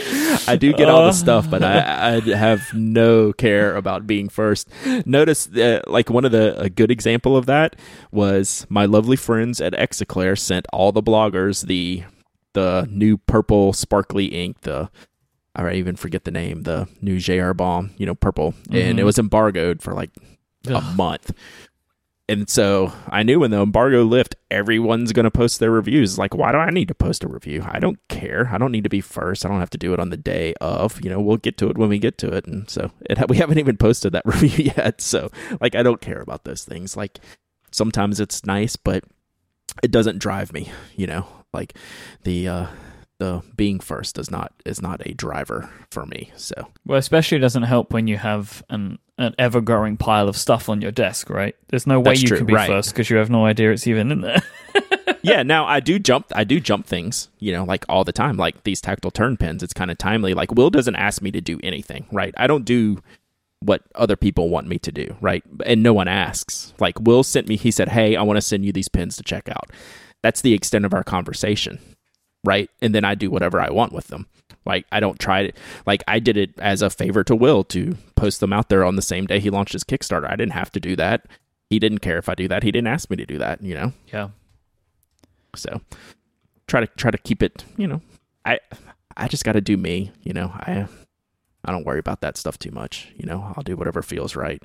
I 0.46 0.56
do 0.56 0.72
get 0.72 0.88
all 0.88 1.04
the 1.06 1.12
stuff, 1.12 1.48
but 1.50 1.62
I, 1.62 2.16
I 2.16 2.20
have 2.36 2.72
no 2.74 3.32
care 3.32 3.76
about 3.76 4.06
being 4.06 4.28
first. 4.28 4.68
Notice, 5.06 5.48
uh, 5.54 5.80
like 5.86 6.10
one 6.10 6.24
of 6.24 6.32
the 6.32 6.58
a 6.60 6.68
good 6.68 6.90
example 6.90 7.36
of 7.36 7.46
that 7.46 7.76
was 8.12 8.66
my 8.68 8.84
lovely 8.86 9.16
friends 9.16 9.60
at 9.60 9.74
Exaclair 9.74 10.36
sent 10.36 10.66
all 10.72 10.92
the 10.92 11.02
bloggers 11.02 11.66
the 11.66 12.04
the 12.54 12.88
new 12.90 13.16
purple 13.18 13.72
sparkly 13.72 14.26
ink. 14.26 14.62
The 14.62 14.90
I 15.54 15.72
even 15.74 15.96
forget 15.96 16.24
the 16.24 16.30
name. 16.30 16.62
The 16.62 16.88
new 17.00 17.18
J. 17.18 17.38
Herbin, 17.38 17.90
you 17.96 18.06
know, 18.06 18.14
purple, 18.14 18.54
and 18.70 18.98
it 18.98 19.02
Mhm. 19.02 19.04
was 19.06 19.18
embargoed 19.18 19.82
for 19.82 19.92
like 19.92 20.10
a 20.66 20.80
month. 20.96 21.32
And 22.30 22.48
so 22.48 22.92
I 23.08 23.22
knew 23.22 23.40
when 23.40 23.50
the 23.50 23.62
embargo 23.62 24.02
lift, 24.02 24.36
everyone's 24.50 25.12
going 25.12 25.24
to 25.24 25.30
post 25.30 25.60
their 25.60 25.70
reviews. 25.70 26.18
Like, 26.18 26.34
why 26.34 26.52
do 26.52 26.58
I 26.58 26.68
need 26.68 26.88
to 26.88 26.94
post 26.94 27.24
a 27.24 27.28
review? 27.28 27.64
I 27.66 27.78
don't 27.78 27.98
care. 28.08 28.50
I 28.52 28.58
don't 28.58 28.70
need 28.70 28.84
to 28.84 28.90
be 28.90 29.00
first. 29.00 29.46
I 29.46 29.48
don't 29.48 29.60
have 29.60 29.70
to 29.70 29.78
do 29.78 29.94
it 29.94 30.00
on 30.00 30.10
the 30.10 30.18
day 30.18 30.52
of. 30.60 31.02
You 31.02 31.08
know, 31.08 31.20
we'll 31.20 31.38
get 31.38 31.56
to 31.58 31.70
it 31.70 31.78
when 31.78 31.88
we 31.88 31.98
get 31.98 32.18
to 32.18 32.30
it. 32.30 32.46
And 32.46 32.68
so 32.68 32.90
it, 33.08 33.18
we 33.30 33.38
haven't 33.38 33.58
even 33.58 33.78
posted 33.78 34.12
that 34.12 34.22
review 34.26 34.70
yet. 34.76 35.00
So, 35.00 35.30
like, 35.60 35.74
I 35.74 35.82
don't 35.82 36.02
care 36.02 36.20
about 36.20 36.44
those 36.44 36.64
things. 36.64 36.96
Like, 36.96 37.18
sometimes 37.70 38.20
it's 38.20 38.44
nice, 38.44 38.76
but 38.76 39.04
it 39.82 39.90
doesn't 39.90 40.18
drive 40.18 40.52
me. 40.52 40.70
You 40.96 41.06
know, 41.06 41.26
like 41.54 41.74
the 42.24 42.46
uh, 42.48 42.66
the 43.18 43.42
being 43.56 43.80
first 43.80 44.14
does 44.14 44.30
not 44.30 44.52
is 44.64 44.80
not 44.80 45.04
a 45.06 45.12
driver 45.14 45.68
for 45.90 46.06
me. 46.06 46.32
So 46.36 46.68
Well, 46.86 46.98
especially 46.98 47.38
doesn't 47.38 47.64
help 47.64 47.92
when 47.92 48.06
you 48.06 48.16
have 48.16 48.62
an 48.70 48.98
an 49.18 49.34
ever 49.38 49.60
growing 49.60 49.96
pile 49.96 50.28
of 50.28 50.36
stuff 50.36 50.68
on 50.68 50.80
your 50.80 50.92
desk, 50.92 51.28
right? 51.28 51.56
There's 51.68 51.86
no 51.86 51.98
way 51.98 52.12
That's 52.12 52.22
you 52.22 52.28
true, 52.28 52.36
can 52.38 52.46
be 52.46 52.54
right. 52.54 52.68
first 52.68 52.90
because 52.90 53.10
you 53.10 53.16
have 53.16 53.30
no 53.30 53.44
idea 53.44 53.72
it's 53.72 53.86
even 53.86 54.12
in 54.12 54.20
there. 54.20 54.42
yeah, 55.22 55.42
now 55.42 55.66
I 55.66 55.80
do 55.80 55.98
jump 55.98 56.26
I 56.34 56.44
do 56.44 56.60
jump 56.60 56.86
things, 56.86 57.28
you 57.38 57.52
know, 57.52 57.64
like 57.64 57.84
all 57.88 58.04
the 58.04 58.12
time. 58.12 58.36
Like 58.36 58.62
these 58.62 58.80
tactile 58.80 59.10
turn 59.10 59.36
pins, 59.36 59.62
it's 59.62 59.74
kind 59.74 59.90
of 59.90 59.98
timely. 59.98 60.34
Like 60.34 60.52
Will 60.52 60.70
doesn't 60.70 60.96
ask 60.96 61.20
me 61.20 61.30
to 61.32 61.40
do 61.40 61.58
anything, 61.62 62.06
right? 62.12 62.34
I 62.36 62.46
don't 62.46 62.64
do 62.64 63.02
what 63.60 63.82
other 63.96 64.14
people 64.14 64.48
want 64.50 64.68
me 64.68 64.78
to 64.78 64.92
do, 64.92 65.16
right? 65.20 65.42
And 65.66 65.82
no 65.82 65.92
one 65.92 66.06
asks. 66.06 66.72
Like 66.78 67.00
Will 67.00 67.24
sent 67.24 67.48
me 67.48 67.56
he 67.56 67.72
said, 67.72 67.88
"Hey, 67.88 68.14
I 68.14 68.22
want 68.22 68.36
to 68.36 68.42
send 68.42 68.64
you 68.64 68.72
these 68.72 68.88
pins 68.88 69.16
to 69.16 69.24
check 69.24 69.48
out." 69.48 69.70
That's 70.22 70.40
the 70.40 70.54
extent 70.54 70.84
of 70.84 70.94
our 70.94 71.04
conversation, 71.04 71.78
right? 72.48 72.70
And 72.80 72.94
then 72.94 73.04
I 73.04 73.14
do 73.14 73.30
whatever 73.30 73.60
I 73.60 73.70
want 73.70 73.92
with 73.92 74.08
them. 74.08 74.26
Like 74.64 74.86
I 74.90 75.00
don't 75.00 75.18
try 75.18 75.48
to 75.48 75.52
like 75.86 76.02
I 76.08 76.18
did 76.18 76.36
it 76.36 76.50
as 76.58 76.82
a 76.82 76.90
favor 76.90 77.22
to 77.24 77.36
Will 77.36 77.62
to 77.64 77.96
post 78.16 78.40
them 78.40 78.52
out 78.52 78.68
there 78.68 78.84
on 78.84 78.96
the 78.96 79.02
same 79.02 79.26
day 79.26 79.38
he 79.40 79.50
launched 79.50 79.72
his 79.72 79.84
Kickstarter. 79.84 80.30
I 80.30 80.36
didn't 80.36 80.52
have 80.52 80.72
to 80.72 80.80
do 80.80 80.96
that. 80.96 81.26
He 81.70 81.78
didn't 81.78 81.98
care 81.98 82.18
if 82.18 82.28
I 82.28 82.34
do 82.34 82.48
that. 82.48 82.62
He 82.62 82.72
didn't 82.72 82.88
ask 82.88 83.10
me 83.10 83.16
to 83.16 83.26
do 83.26 83.38
that, 83.38 83.62
you 83.62 83.74
know. 83.74 83.92
yeah. 84.12 84.30
So 85.54 85.80
try 86.66 86.80
to 86.80 86.86
try 86.86 87.10
to 87.10 87.18
keep 87.18 87.42
it, 87.42 87.64
you 87.76 87.86
know. 87.86 88.00
I 88.44 88.58
I 89.16 89.28
just 89.28 89.44
got 89.44 89.52
to 89.52 89.60
do 89.60 89.76
me, 89.76 90.12
you 90.22 90.32
know. 90.32 90.48
I 90.54 90.86
I 91.64 91.72
don't 91.72 91.84
worry 91.86 91.98
about 91.98 92.20
that 92.20 92.36
stuff 92.36 92.58
too 92.58 92.70
much, 92.70 93.12
you 93.16 93.26
know. 93.26 93.52
I'll 93.56 93.62
do 93.62 93.76
whatever 93.76 94.02
feels 94.02 94.36
right 94.36 94.62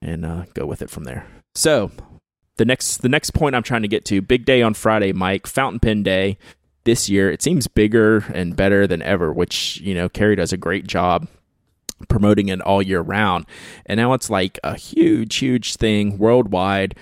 and 0.00 0.24
uh, 0.24 0.44
go 0.54 0.66
with 0.66 0.82
it 0.82 0.90
from 0.90 1.04
there. 1.04 1.26
So 1.54 1.90
the 2.56 2.64
next 2.64 2.98
the 2.98 3.08
next 3.08 3.30
point 3.30 3.54
I'm 3.54 3.62
trying 3.62 3.82
to 3.82 3.88
get 3.88 4.04
to, 4.06 4.20
big 4.22 4.44
day 4.44 4.62
on 4.62 4.74
Friday, 4.74 5.12
Myke, 5.12 5.46
Fountain 5.46 5.80
Pen 5.80 6.02
Day 6.02 6.38
this 6.84 7.08
year. 7.08 7.30
It 7.30 7.42
seems 7.42 7.66
bigger 7.66 8.24
and 8.32 8.56
better 8.56 8.86
than 8.86 9.02
ever, 9.02 9.32
which 9.32 9.80
you 9.80 9.94
know 9.94 10.08
Cary 10.08 10.36
does 10.36 10.52
a 10.52 10.56
great 10.56 10.86
job 10.86 11.28
promoting 12.08 12.48
it 12.48 12.60
all 12.60 12.80
year 12.80 13.00
round. 13.00 13.46
And 13.86 13.98
now 13.98 14.12
it's 14.12 14.30
like 14.30 14.58
a 14.62 14.76
huge, 14.76 15.36
huge 15.36 15.76
thing 15.76 16.16
worldwide 16.18 16.94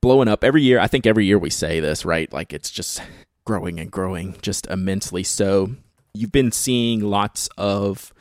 blowing 0.00 0.28
up 0.28 0.44
every 0.44 0.62
year. 0.62 0.78
I 0.78 0.86
think 0.86 1.06
every 1.06 1.26
year 1.26 1.38
we 1.38 1.50
say 1.50 1.80
this, 1.80 2.04
right? 2.04 2.32
Like 2.32 2.52
it's 2.52 2.70
just 2.70 3.02
growing 3.44 3.80
and 3.80 3.90
growing 3.90 4.36
just 4.42 4.66
immensely. 4.68 5.22
So 5.24 5.70
you've 6.14 6.32
been 6.32 6.52
seeing 6.52 7.00
lots 7.00 7.48
of 7.56 8.12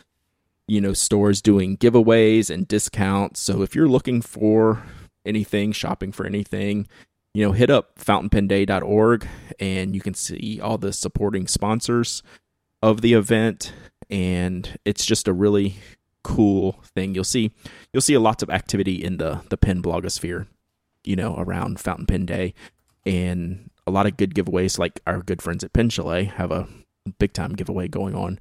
you 0.67 0.80
know 0.80 0.94
stores 0.94 1.41
doing 1.41 1.78
giveaways 1.78 2.50
and 2.50 2.67
discounts. 2.67 3.39
So 3.41 3.62
if 3.62 3.76
you're 3.76 3.89
looking 3.89 4.22
for 4.22 4.84
anything, 5.26 5.72
shopping 5.72 6.12
for 6.12 6.26
anything, 6.26 6.88
you 7.34 7.46
know, 7.46 7.52
hit 7.52 7.70
up 7.70 7.98
fountainpenday.org 7.98 9.28
and 9.60 9.96
you 9.96 10.02
can 10.02 10.13
see 10.13 10.60
all 10.62 10.78
the 10.78 10.94
supporting 10.94 11.48
sponsors 11.48 12.24
of 12.82 13.02
the 13.02 13.13
event 13.13 13.74
and 14.10 14.78
it's 14.84 15.06
just 15.06 15.28
a 15.28 15.34
really 15.34 15.76
cool 16.24 16.74
thing. 16.96 17.15
You'll 17.15 17.24
see 17.24 17.52
you'll 17.94 18.02
see 18.02 18.17
lots 18.17 18.44
of 18.44 18.50
activity 18.50 19.04
in 19.04 19.17
the 19.17 19.41
the 19.50 19.58
pen 19.58 19.82
blogosphere 19.82 20.48
you 21.04 21.15
know, 21.15 21.36
around 21.38 21.80
Fountain 21.80 22.06
Pen 22.06 22.26
Day, 22.26 22.54
and 23.06 23.70
a 23.88 23.91
lot 23.91 24.06
of 24.06 24.17
good 24.17 24.34
giveaways. 24.34 24.78
Like 24.78 25.00
our 25.08 25.22
good 25.22 25.41
friends 25.41 25.63
at 25.63 25.74
Pen 25.74 25.89
Chalet 25.89 26.26
have 26.26 26.52
a 26.52 26.67
big 27.20 27.34
time 27.34 27.54
giveaway 27.54 27.88
going 27.88 28.15
on 28.15 28.39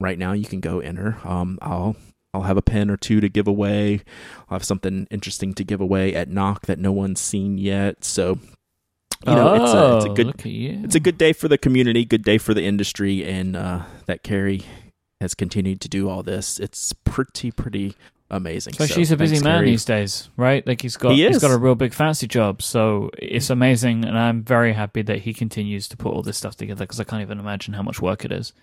right 0.00 0.18
now. 0.18 0.32
You 0.32 0.44
can 0.44 0.60
go 0.60 0.80
enter. 0.80 1.18
Um, 1.24 1.58
I'll 1.62 1.96
I'll 2.34 2.42
have 2.42 2.56
a 2.56 2.62
pen 2.62 2.90
or 2.90 2.96
two 2.96 3.20
to 3.20 3.28
give 3.28 3.46
away. 3.46 4.00
I'll 4.48 4.56
have 4.56 4.64
something 4.64 5.06
interesting 5.10 5.52
to 5.54 5.64
give 5.64 5.80
away 5.80 6.14
at 6.14 6.28
Nock 6.28 6.66
that 6.66 6.78
no 6.78 6.90
one's 6.92 7.20
seen 7.20 7.58
yet. 7.58 8.04
So, 8.04 8.38
you 9.26 9.34
know, 9.34 9.54
it's 9.62 9.72
a 9.74 9.96
it's 9.96 10.04
a 10.06 10.10
Oh, 10.10 10.14
good 10.14 10.26
Look 10.26 10.40
at 10.40 10.46
you. 10.46 10.80
it's 10.84 10.94
a 10.94 11.00
good 11.00 11.18
day 11.18 11.32
for 11.32 11.48
the 11.48 11.58
community, 11.58 12.04
good 12.04 12.24
day 12.24 12.38
for 12.38 12.54
the 12.54 12.62
industry, 12.64 13.24
and 13.24 13.54
uh, 13.54 13.82
that 14.06 14.22
Cary 14.22 14.62
has 15.20 15.34
continued 15.34 15.80
to 15.82 15.88
do 15.88 16.08
all 16.08 16.22
this. 16.22 16.58
It's 16.58 16.92
pretty 17.04 17.50
pretty 17.50 17.94
amazing. 18.30 18.72
So 18.72 18.86
she's 18.86 19.12
a 19.12 19.16
busy 19.16 19.36
man 19.44 19.58
Cary. 19.58 19.66
these 19.70 19.84
days, 19.84 20.30
right? 20.38 20.66
Like 20.66 20.80
he's 20.80 20.96
got 20.96 21.12
He 21.12 21.20
has 21.22 21.38
got 21.38 21.50
a 21.50 21.58
real 21.58 21.74
big 21.74 21.92
fancy 21.92 22.26
job, 22.26 22.62
so 22.62 23.10
it's 23.18 23.50
amazing, 23.50 24.04
and 24.06 24.18
I'm 24.18 24.42
very 24.42 24.72
happy 24.72 25.02
that 25.02 25.18
he 25.20 25.34
continues 25.34 25.86
to 25.88 25.98
put 25.98 26.12
all 26.14 26.22
this 26.22 26.38
stuff 26.38 26.56
together 26.56 26.84
because 26.84 26.98
I 26.98 27.04
can't 27.04 27.20
even 27.22 27.38
imagine 27.38 27.74
how 27.74 27.82
much 27.82 28.00
work 28.00 28.24
it 28.24 28.32
is. 28.32 28.54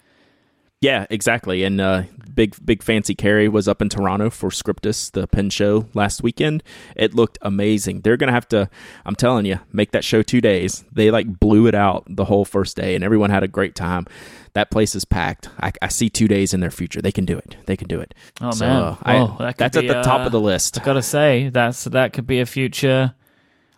Yeah, 0.81 1.05
exactly. 1.09 1.63
And 1.65 1.81
uh, 1.81 2.03
big 2.33 2.55
big 2.63 2.81
fancy 2.81 3.13
Cary 3.13 3.49
was 3.49 3.67
up 3.67 3.81
in 3.81 3.89
Toronto 3.89 4.29
for 4.29 4.49
Scriptus, 4.49 5.09
the 5.09 5.27
pen 5.27 5.49
show 5.49 5.87
last 5.93 6.23
weekend. 6.23 6.63
It 6.95 7.13
looked 7.13 7.37
amazing. 7.41 8.01
They're 8.01 8.15
gonna 8.15 8.31
have 8.31 8.47
to, 8.49 8.69
I'm 9.05 9.15
telling 9.15 9.45
you, 9.45 9.59
make 9.73 9.91
that 9.91 10.05
show 10.05 10.21
two 10.21 10.39
days. 10.39 10.85
They 10.91 11.11
like 11.11 11.39
blew 11.39 11.67
it 11.67 11.75
out 11.75 12.05
the 12.07 12.23
whole 12.25 12.45
first 12.45 12.77
day, 12.77 12.95
and 12.95 13.03
everyone 13.03 13.29
had 13.29 13.43
a 13.43 13.47
great 13.49 13.75
time. 13.75 14.07
That 14.53 14.71
place 14.71 14.95
is 14.95 15.03
packed. 15.03 15.49
I, 15.59 15.73
I 15.81 15.89
see 15.89 16.09
two 16.09 16.29
days 16.29 16.53
in 16.53 16.61
their 16.61 16.71
future. 16.71 17.01
They 17.01 17.11
can 17.11 17.25
do 17.25 17.37
it. 17.37 17.57
They 17.65 17.75
can 17.75 17.89
do 17.89 17.99
it. 17.99 18.15
Oh 18.39 18.51
So, 18.51 18.65
man, 18.65 18.97
I- 19.03 19.13
Well, 19.15 19.35
that 19.39 19.57
that's 19.57 19.75
at 19.75 19.81
be, 19.81 19.87
the 19.87 20.01
top 20.01 20.21
uh, 20.21 20.25
of 20.27 20.31
the 20.31 20.39
list. 20.39 20.79
I 20.79 20.85
gotta 20.85 21.01
say 21.03 21.49
that's 21.49 21.83
that 21.83 22.13
could 22.13 22.25
be 22.25 22.39
a 22.39 22.45
future. 22.45 23.15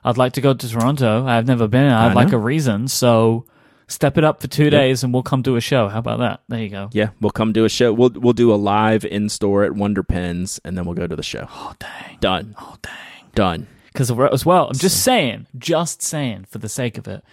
I'd 0.04 0.18
like 0.18 0.34
to 0.34 0.42
go 0.42 0.54
to 0.54 0.70
Toronto. 0.70 1.26
I've 1.26 1.48
never 1.48 1.68
been. 1.68 1.92
I'd 1.92 2.12
I 2.12 2.14
like 2.14 2.32
a 2.32 2.38
reason. 2.38 2.88
So 2.88 3.46
step 3.91 4.17
it 4.17 4.23
up 4.23 4.41
for 4.41 4.47
two 4.47 4.69
days, 4.69 5.04
and 5.04 5.13
we'll 5.13 5.23
come 5.23 5.41
do 5.41 5.56
a 5.56 5.62
show. 5.62 5.88
How 5.89 5.99
about 5.99 6.19
that? 6.19 6.41
There 6.49 6.60
you 6.62 6.69
go. 6.69 6.89
Yeah, 6.93 7.10
we'll 7.19 7.32
come 7.32 7.51
do 7.54 7.65
a 7.65 7.69
show. 7.69 7.93
We'll 7.93 8.12
we'll 8.15 8.34
do 8.34 8.54
a 8.54 8.56
live 8.56 9.06
in 9.06 9.30
store 9.30 9.63
at 9.63 9.73
Wonder 9.73 10.04
Pens, 10.04 10.60
and 10.65 10.77
then 10.77 10.86
we'll 10.86 10.95
go 10.95 11.08
to 11.08 11.15
the 11.15 11.23
show. 11.23 11.47
Oh 11.49 11.73
dang! 11.80 12.17
Done. 12.19 12.56
Oh 12.60 12.75
dang! 12.82 13.30
Done. 13.36 13.67
Because 13.93 14.10
as 14.10 14.45
well, 14.45 14.67
I'm 14.67 14.77
just 14.77 15.04
saying, 15.04 15.47
just 15.58 16.01
saying, 16.01 16.45
for 16.49 16.60
the 16.60 16.69
sake 16.69 16.97
of 16.97 17.10
it, 17.10 17.23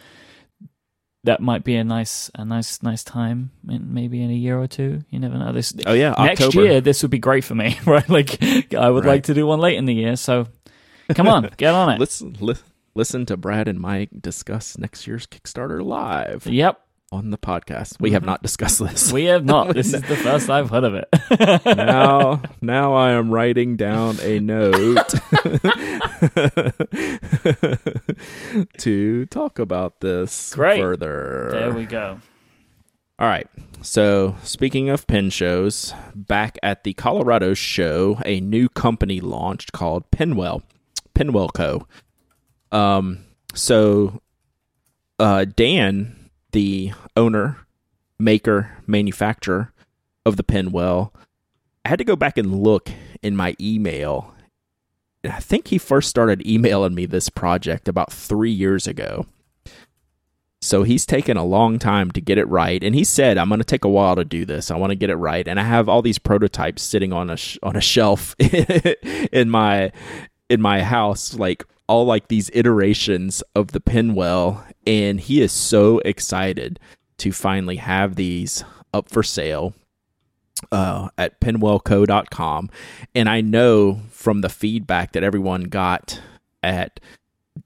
that 1.25 1.41
might 1.41 1.63
be 1.63 1.77
a 1.77 1.85
nice, 1.85 2.31
a 2.35 2.45
nice, 2.45 2.83
nice 2.83 3.05
time. 3.05 3.51
In, 3.69 3.95
maybe 3.95 4.21
in 4.23 4.31
a 4.31 4.35
year 4.35 4.59
or 4.59 4.67
two. 4.67 5.05
You 5.11 5.21
never 5.21 5.39
know. 5.39 5.53
This 5.53 5.73
Oh 5.87 5.93
yeah, 5.93 6.15
next 6.19 6.41
October. 6.43 6.65
year, 6.67 6.81
this 6.81 7.03
would 7.03 7.11
be 7.13 7.19
great 7.19 7.45
for 7.45 7.55
me, 7.55 7.79
right? 7.87 8.09
Like 8.09 8.43
I 8.75 8.91
would 8.91 9.05
Right. 9.05 9.13
like 9.15 9.23
to 9.25 9.35
do 9.35 9.47
one 9.47 9.61
late 9.61 9.77
in 9.77 9.85
the 9.85 9.95
year. 9.95 10.17
So 10.17 10.47
come 11.15 11.29
on, 11.29 11.49
get 11.57 11.75
on 11.75 11.91
it. 11.91 12.01
Listen, 12.01 12.37
li- 12.41 12.55
listen 12.99 13.25
to 13.25 13.37
Brad 13.37 13.69
and 13.69 13.79
Myke 13.79 14.21
discuss 14.21 14.77
next 14.77 15.07
year's 15.07 15.25
Kickstarter 15.25 15.81
live. 15.85 16.49
Yep. 16.49 16.81
on 17.13 17.31
the 17.31 17.39
podcast. 17.39 18.01
We 18.01 18.11
have 18.11 18.23
mm-hmm. 18.23 18.31
not 18.31 18.43
discussed 18.43 18.81
this. 18.81 19.13
We 19.13 19.27
have 19.27 19.45
not. 19.45 19.69
This 19.75 19.95
is 19.95 20.03
the 20.03 20.17
first 20.17 20.51
I've 20.51 20.69
heard 20.69 20.83
of 20.83 20.95
it. 20.95 21.09
now, 21.65 22.43
now 22.61 22.95
I 22.95 23.13
am 23.13 23.31
writing 23.31 23.77
down 23.77 24.19
a 24.21 24.41
note 24.41 25.15
to 28.79 29.27
talk 29.27 29.61
about 29.61 30.01
this 30.01 30.53
Great. 30.53 30.81
further. 30.81 31.51
there 31.53 31.73
we 31.73 31.87
go. 31.87 32.19
All 33.21 33.29
right. 33.29 33.47
So, 33.81 34.35
speaking 34.43 34.89
of 34.91 35.07
pin 35.07 35.31
shows, 35.31 35.95
back 36.17 36.59
at 36.65 36.83
the 36.83 36.95
Colorado 36.95 37.55
show, 37.55 38.19
a 38.27 38.41
new 38.41 38.69
company 38.69 39.21
launched 39.21 39.71
called 39.71 40.11
Penwell, 40.11 40.63
Penwell 41.15 41.53
Co. 41.55 41.87
Um, 42.73 43.25
so, 43.55 44.21
uh, 45.19 45.45
Dan, 45.45 46.31
the 46.53 46.93
owner, 47.17 47.67
maker, 48.19 48.79
manufacturer 48.87 49.73
of 50.25 50.37
the 50.37 50.45
Penwell, 50.45 51.13
I 51.85 51.89
had 51.89 51.99
to 51.99 52.05
go 52.05 52.17
back 52.17 52.37
and 52.37 52.63
look 52.63 52.91
in 53.23 53.37
my 53.37 53.57
email. 53.61 54.35
I 55.25 55.41
think 55.41 55.69
he 55.69 55.79
first 55.79 56.09
started 56.09 56.47
emailing 56.47 56.95
me 56.95 57.07
this 57.07 57.29
project 57.29 57.89
about 57.89 58.13
three 58.13 58.51
years 58.51 58.87
ago. 58.87 59.27
So 60.61 60.83
he's 60.83 61.07
taken 61.07 61.37
a 61.37 61.45
long 61.45 61.79
time 61.79 62.11
to 62.13 62.21
get 62.21 62.37
it 62.37 62.49
right, 62.49 62.83
and 62.83 62.93
he 62.95 63.05
said, 63.05 63.39
"I'm 63.39 63.49
going 63.49 63.61
to 63.61 63.65
take 63.65 63.85
a 63.85 63.89
while 63.89 64.17
to 64.17 64.25
do 64.25 64.45
this. 64.45 64.73
I 64.73 64.77
want 64.77 64.91
to 64.91 64.97
get 64.97 65.11
it 65.11 65.17
right." 65.17 65.47
And 65.47 65.61
I 65.61 65.63
have 65.63 65.89
all 65.89 66.03
these 66.03 66.19
prototypes 66.19 66.83
sitting 66.83 67.13
on 67.13 67.31
a 67.31 67.37
sh- 67.37 67.59
on 67.63 67.77
a 67.77 67.81
shelf 67.81 68.35
in 68.41 69.51
my 69.51 69.93
in 70.51 70.61
my 70.61 70.83
house, 70.83 71.35
like 71.35 71.65
all 71.89 72.05
like 72.05 72.29
these 72.29 72.51
iterations 72.55 73.43
of 73.55 73.73
the 73.73 73.81
Penwell, 73.81 74.65
and 74.87 75.19
he 75.19 75.43
is 75.43 75.53
so 75.53 75.99
excited 76.01 76.79
to 77.19 77.33
finally 77.33 77.77
have 77.77 78.15
these 78.15 78.63
up 78.93 79.09
for 79.09 79.23
sale 79.23 79.75
uh, 80.71 81.09
at 81.17 81.41
penwellco.com. 81.41 82.71
And 83.15 83.29
I 83.29 83.41
know 83.41 84.01
from 84.11 84.41
the 84.41 84.49
feedback 84.49 85.13
that 85.13 85.25
everyone 85.25 85.65
got 85.65 86.21
at 86.63 87.01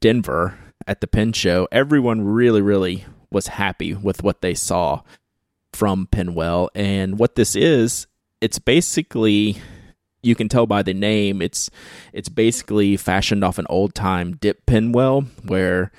Denver 0.00 0.58
at 0.86 1.00
the 1.00 1.06
Pen 1.06 1.32
Show, 1.32 1.68
everyone 1.70 2.22
really, 2.22 2.62
really 2.62 3.04
was 3.30 3.48
happy 3.48 3.94
with 3.94 4.22
what 4.22 4.40
they 4.40 4.54
saw 4.54 5.02
from 5.72 6.06
Penwell. 6.10 6.68
And 6.74 7.18
what 7.18 7.34
this 7.34 7.56
is, 7.56 8.06
it's 8.40 8.58
basically 8.58 9.58
you 10.22 10.34
can 10.34 10.48
tell 10.48 10.66
by 10.66 10.82
the 10.82 10.94
name, 10.94 11.42
it's 11.42 11.70
it's 12.12 12.28
basically 12.28 12.96
fashioned 12.96 13.44
off 13.44 13.58
an 13.58 13.66
old 13.68 13.94
time 13.94 14.36
dip 14.36 14.64
pen 14.66 14.92
well 14.92 15.22
where 15.46 15.90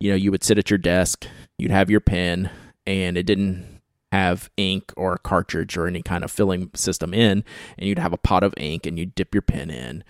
you 0.00 0.10
know 0.10 0.16
you 0.16 0.30
would 0.30 0.44
sit 0.44 0.58
at 0.58 0.70
your 0.70 0.78
desk, 0.78 1.26
you'd 1.58 1.70
have 1.70 1.90
your 1.90 2.00
pen, 2.00 2.50
and 2.86 3.16
it 3.16 3.24
didn't 3.24 3.80
have 4.12 4.50
ink 4.58 4.92
or 4.96 5.14
a 5.14 5.18
cartridge 5.18 5.76
or 5.76 5.86
any 5.86 6.02
kind 6.02 6.22
of 6.22 6.30
filling 6.30 6.70
system 6.74 7.14
in, 7.14 7.44
and 7.78 7.88
you'd 7.88 7.98
have 7.98 8.12
a 8.12 8.18
pot 8.18 8.44
of 8.44 8.54
ink 8.58 8.86
and 8.86 8.98
you'd 8.98 9.14
dip 9.14 9.34
your 9.34 9.42
pen 9.42 9.70
in 9.70 10.04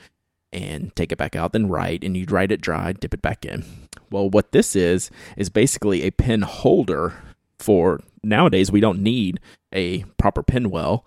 and 0.53 0.95
take 0.97 1.13
it 1.13 1.19
back 1.19 1.35
out, 1.37 1.53
then 1.53 1.69
write, 1.69 2.05
and 2.05 2.17
you'd 2.17 2.31
write 2.31 2.53
it 2.53 2.61
dry, 2.61 2.93
dip 2.93 3.15
it 3.15 3.23
back 3.23 3.45
in. 3.45 3.65
Well, 4.11 4.29
what 4.29 4.53
this 4.53 4.77
is, 4.77 5.11
is 5.37 5.49
basically 5.49 6.03
a 6.03 6.11
pen 6.11 6.43
holder 6.43 7.15
for 7.59 8.01
nowadays, 8.23 8.71
we 8.71 8.81
don't 8.81 9.03
need 9.03 9.41
a 9.73 10.03
proper 10.19 10.43
pen 10.43 10.69
well. 10.69 11.07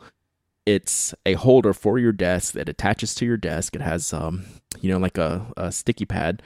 It's 0.66 1.14
a 1.26 1.34
holder 1.34 1.74
for 1.74 2.00
your 2.00 2.12
desk 2.12 2.54
that 2.54 2.70
attaches 2.70 3.14
to 3.16 3.26
your 3.26 3.38
desk. 3.38 3.76
It 3.76 3.82
has, 3.82 4.12
um, 4.14 4.46
you 4.82 4.90
know, 4.90 4.98
like 4.98 5.18
a, 5.18 5.46
a 5.56 5.72
sticky 5.72 6.06
pad 6.06 6.42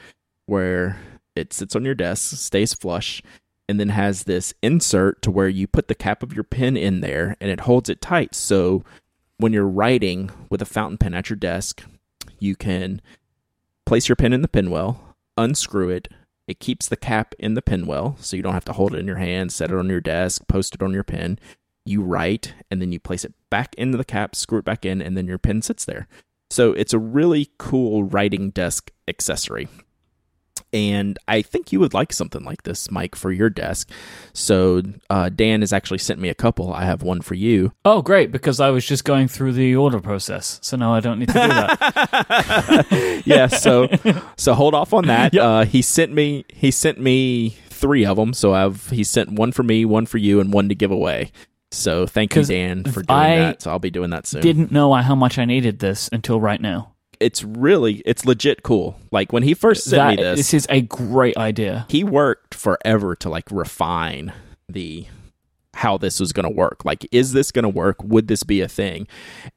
where 0.46 1.00
it 1.36 1.54
sits 1.54 1.76
on 1.76 1.86
your 1.86 1.96
desk, 1.96 2.36
stays 2.38 2.74
flush, 2.74 3.22
and 3.70 3.80
then 3.80 3.90
has 3.90 4.24
this 4.24 4.54
insert 4.62 5.22
to 5.22 5.32
where 5.32 5.48
you 5.48 5.68
put 5.68 5.88
the 5.88 5.96
cap 5.96 6.24
of 6.24 6.34
your 6.34 6.44
pen 6.44 6.76
in 6.76 7.02
there 7.02 7.38
and 7.40 7.50
it 7.50 7.62
holds 7.62 7.88
it 7.88 8.02
tight. 8.02 8.36
So 8.36 8.84
when 9.38 9.54
you're 9.54 9.68
writing 9.68 10.32
with 10.50 10.62
a 10.62 10.66
fountain 10.66 10.98
pen 10.98 11.14
at 11.14 11.30
your 11.30 11.38
desk, 11.38 11.84
you 12.40 12.56
can 12.56 13.02
place 13.86 14.10
your 14.10 14.16
pen 14.16 14.34
in 14.34 14.42
the 14.42 14.48
penwell, 14.48 14.98
unscrew 15.38 15.90
it. 15.90 16.10
It 16.48 16.60
keeps 16.60 16.88
the 16.88 16.98
cap 16.98 17.36
in 17.38 17.54
the 17.54 17.62
penwell, 17.62 18.20
so 18.20 18.36
you 18.36 18.42
don't 18.42 18.54
have 18.56 18.66
to 18.66 18.74
hold 18.74 18.96
it 18.96 19.00
in 19.00 19.08
your 19.08 19.18
hand, 19.18 19.52
set 19.52 19.72
it 19.72 19.78
on 19.78 19.88
your 19.88 20.02
desk, 20.02 20.48
post 20.48 20.74
it 20.74 20.82
on 20.82 20.92
your 20.92 21.04
pen. 21.04 21.40
You 21.86 22.02
write, 22.02 22.54
and 22.70 22.82
then 22.82 22.92
you 22.92 23.00
place 23.00 23.26
it 23.26 23.34
back 23.50 23.74
into 23.76 23.98
the 23.98 24.06
cap, 24.06 24.36
screw 24.36 24.60
it 24.60 24.66
back 24.66 24.86
in, 24.86 25.02
and 25.02 25.18
then 25.18 25.28
your 25.28 25.38
pen 25.38 25.62
sits 25.62 25.86
there. 25.86 26.08
So 26.52 26.74
it's 26.74 26.94
a 26.94 27.00
really 27.00 27.52
cool 27.58 28.04
writing 28.04 28.50
desk 28.50 28.92
accessory. 29.08 29.68
And 30.72 31.18
I 31.28 31.42
think 31.42 31.72
you 31.72 31.80
would 31.80 31.96
like 31.96 32.14
something 32.14 32.44
like 32.44 32.64
this, 32.64 32.90
Myke, 32.90 33.16
for 33.16 33.32
your 33.32 33.50
desk. 33.50 33.90
So 34.34 34.84
uh, 35.10 35.30
Dan 35.30 35.62
has 35.62 35.74
actually 35.74 35.98
sent 35.98 36.20
me 36.20 36.30
a 36.30 36.36
couple. 36.36 36.72
I 36.72 36.84
have 36.84 37.02
one 37.02 37.22
for 37.22 37.34
you. 37.34 37.74
Oh, 37.86 38.04
great! 38.04 38.32
Because 38.32 38.60
I 38.60 38.70
was 38.70 38.86
just 38.86 39.04
going 39.04 39.28
through 39.28 39.54
the 39.54 39.76
order 39.76 40.00
process, 40.00 40.60
so 40.62 40.78
now 40.78 40.94
I 40.94 41.00
don't 41.00 41.18
need 41.18 41.30
to 41.30 41.34
do 41.34 41.40
that. 41.40 43.22
yeah, 43.26 43.48
so 43.48 43.88
so 44.38 44.54
hold 44.54 44.76
off 44.76 44.94
on 44.94 45.08
that. 45.08 45.36
Uh, 45.36 45.66
he 45.66 45.82
sent 45.82 46.14
me 46.14 46.46
he 46.50 46.70
sent 46.70 47.00
me 47.00 47.58
three 47.80 48.06
of 48.06 48.18
them. 48.18 48.34
So 48.34 48.54
I've 48.54 48.90
he 48.90 49.04
sent 49.04 49.32
one 49.32 49.52
for 49.52 49.64
me, 49.64 49.86
one 49.86 50.06
for 50.06 50.18
you, 50.18 50.40
and 50.40 50.54
one 50.54 50.70
to 50.70 50.76
give 50.76 50.92
away. 50.92 51.32
So 51.72 52.08
thank 52.08 52.36
you, 52.36 52.44
Dan, 52.44 52.84
for 52.84 53.04
doing 53.04 53.20
I 53.20 53.36
that. 53.38 53.62
So 53.62 53.72
I'll 53.72 53.80
be 53.80 53.92
doing 53.92 54.10
that 54.10 54.26
soon. 54.26 54.42
Didn't 54.42 54.72
know 54.72 54.94
how 54.94 55.16
much 55.16 55.38
I 55.38 55.46
needed 55.46 55.80
this 55.80 56.10
until 56.12 56.40
right 56.42 56.60
now. 56.60 56.94
it's 57.20 57.44
really 57.44 58.02
it's 58.06 58.26
legit 58.26 58.64
cool. 58.64 58.98
Like 59.12 59.32
when 59.34 59.44
he 59.44 59.54
first 59.54 59.84
sent 59.84 60.18
me 60.18 60.24
this, 60.24 60.38
this 60.40 60.54
is 60.54 60.68
a 60.70 60.82
great 60.82 61.38
idea. 61.38 61.86
he 61.90 62.04
worked 62.04 62.56
forever 62.56 63.16
to 63.18 63.30
like 63.30 63.46
refine 63.52 64.34
the 64.68 65.06
how 65.76 65.98
this 65.98 66.20
was 66.20 66.34
going 66.34 66.46
to 66.46 66.56
work. 66.56 66.84
Like 66.84 67.08
is 67.12 67.34
this 67.34 67.52
going 67.52 67.64
to 67.64 67.70
work? 67.70 68.04
Would 68.04 68.28
this 68.28 68.44
be 68.44 68.62
a 68.62 68.68
thing? 68.68 69.08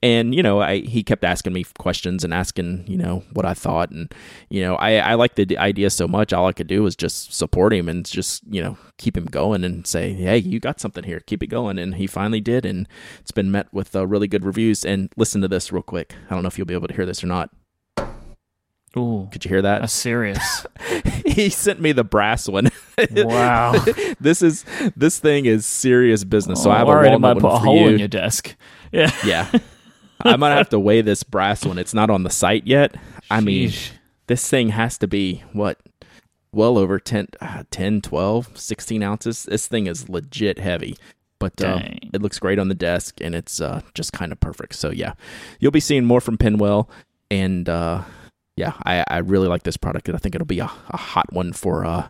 And 0.03 0.35
you 0.35 0.43
know 0.43 0.61
I, 0.61 0.79
he 0.81 1.03
kept 1.03 1.25
asking 1.25 1.53
me 1.53 1.65
questions 1.79 2.23
and 2.23 2.35
asking 2.35 2.85
you 2.87 2.97
know 2.97 3.25
what 3.33 3.47
i 3.47 3.55
thought. 3.55 3.91
And 3.91 4.13
you 4.51 4.63
know 4.63 4.77
i 4.77 4.97
i 4.97 5.15
like 5.15 5.35
the 5.35 5.57
idea 5.59 5.91
so 5.91 6.07
much 6.07 6.33
all 6.33 6.47
i 6.47 6.53
could 6.53 6.67
do 6.67 6.83
was 6.83 6.97
just 6.97 7.33
support 7.33 7.73
him 7.73 7.89
and 7.89 8.05
just 8.05 8.43
you 8.49 8.63
know 8.63 8.77
keep 8.99 9.17
him 9.17 9.25
going 9.25 9.65
and 9.65 9.87
say 9.87 10.13
hey 10.13 10.39
you 10.39 10.61
got 10.61 10.81
something 10.81 11.05
here. 11.05 11.21
Keep 11.21 11.43
it 11.43 11.49
going. 11.49 11.79
And 11.79 11.95
he 11.95 12.07
finally 12.07 12.41
did 12.41 12.65
and 12.65 12.89
it's 13.21 13.33
been 13.33 13.51
met 13.51 13.73
with 13.73 13.97
uh, 13.97 14.07
really 14.07 14.29
good 14.29 14.45
reviews. 14.45 14.85
And 14.85 15.11
listen 15.17 15.41
to 15.41 15.49
this 15.49 15.73
real 15.73 15.83
quick. 15.83 16.15
I 16.29 16.35
don't 16.35 16.43
know 16.43 16.49
if 16.49 16.59
you'll 16.59 16.67
be 16.67 16.75
able 16.75 16.89
to 16.89 16.95
hear 16.95 17.07
this 17.07 17.25
or 17.25 17.27
not 17.27 17.51
Ooh, 18.97 19.29
could 19.33 19.45
you 19.45 19.49
hear 19.49 19.63
that 19.63 19.81
that's 19.81 19.93
serious. 19.93 20.67
he 21.27 21.49
sent 21.49 21.81
me 21.81 21.93
the 21.93 22.05
brass 22.05 22.47
one 22.49 22.71
wow. 23.11 23.73
this 24.21 24.43
is 24.43 24.65
this 24.97 25.19
thing 25.19 25.47
is 25.47 25.65
serious 25.65 26.25
business. 26.25 26.63
So 26.63 26.71
I 26.71 26.79
have 26.79 26.89
a 26.89 26.91
worried 26.91 27.13
it 27.13 27.19
might 27.19 27.39
put 27.39 27.47
a 27.47 27.59
hole 27.59 27.81
you. 27.81 27.89
in 27.89 27.99
your 27.99 28.09
desk. 28.09 28.55
Yeah. 28.95 29.11
Yeah, 29.25 29.51
I 30.21 30.37
might 30.37 30.55
have 30.55 30.69
to 30.69 30.79
weigh 30.79 31.01
this 31.01 31.23
brass 31.23 31.65
one. 31.65 31.79
It's 31.79 31.95
not 31.95 32.11
on 32.11 32.25
the 32.25 32.29
site 32.31 32.67
yet. 32.67 32.95
I 33.31 33.41
mean, 33.41 33.73
this 34.27 34.47
thing 34.51 34.69
has 34.69 34.99
to 34.99 35.09
be 35.09 35.43
what, 35.55 35.81
well 36.53 36.77
over 36.77 36.99
10, 36.99 37.29
uh, 37.41 37.63
10 37.71 38.03
12, 38.03 38.51
16 38.55 39.03
ounces. 39.03 39.45
This 39.45 39.67
thing 39.67 39.87
is 39.87 40.11
legit 40.11 40.59
heavy. 40.59 40.99
But 41.39 41.63
uh, 41.63 41.81
it 42.13 42.21
looks 42.21 42.39
great 42.39 42.59
on 42.59 42.69
the 42.69 42.75
desk, 42.75 43.23
and 43.23 43.35
it's 43.35 43.63
uh, 43.63 43.81
just 43.95 44.13
kind 44.13 44.31
of 44.31 44.39
perfect. 44.39 44.75
So 44.75 44.91
yeah, 44.91 45.15
you'll 45.59 45.73
be 45.73 45.81
seeing 45.81 46.05
more 46.05 46.21
from 46.21 46.37
Penwell, 46.37 46.89
and 47.31 47.67
uh, 47.67 48.03
yeah, 48.57 48.73
I, 48.85 49.05
I 49.09 49.19
really 49.19 49.49
like 49.49 49.63
this 49.63 49.77
product, 49.77 50.09
and 50.09 50.17
I 50.17 50.19
think 50.19 50.35
it'll 50.35 50.47
be 50.47 50.59
a, 50.61 50.71
a 50.91 50.97
hot 50.97 51.33
one 51.33 51.53
for 51.53 51.85
uh, 51.85 52.09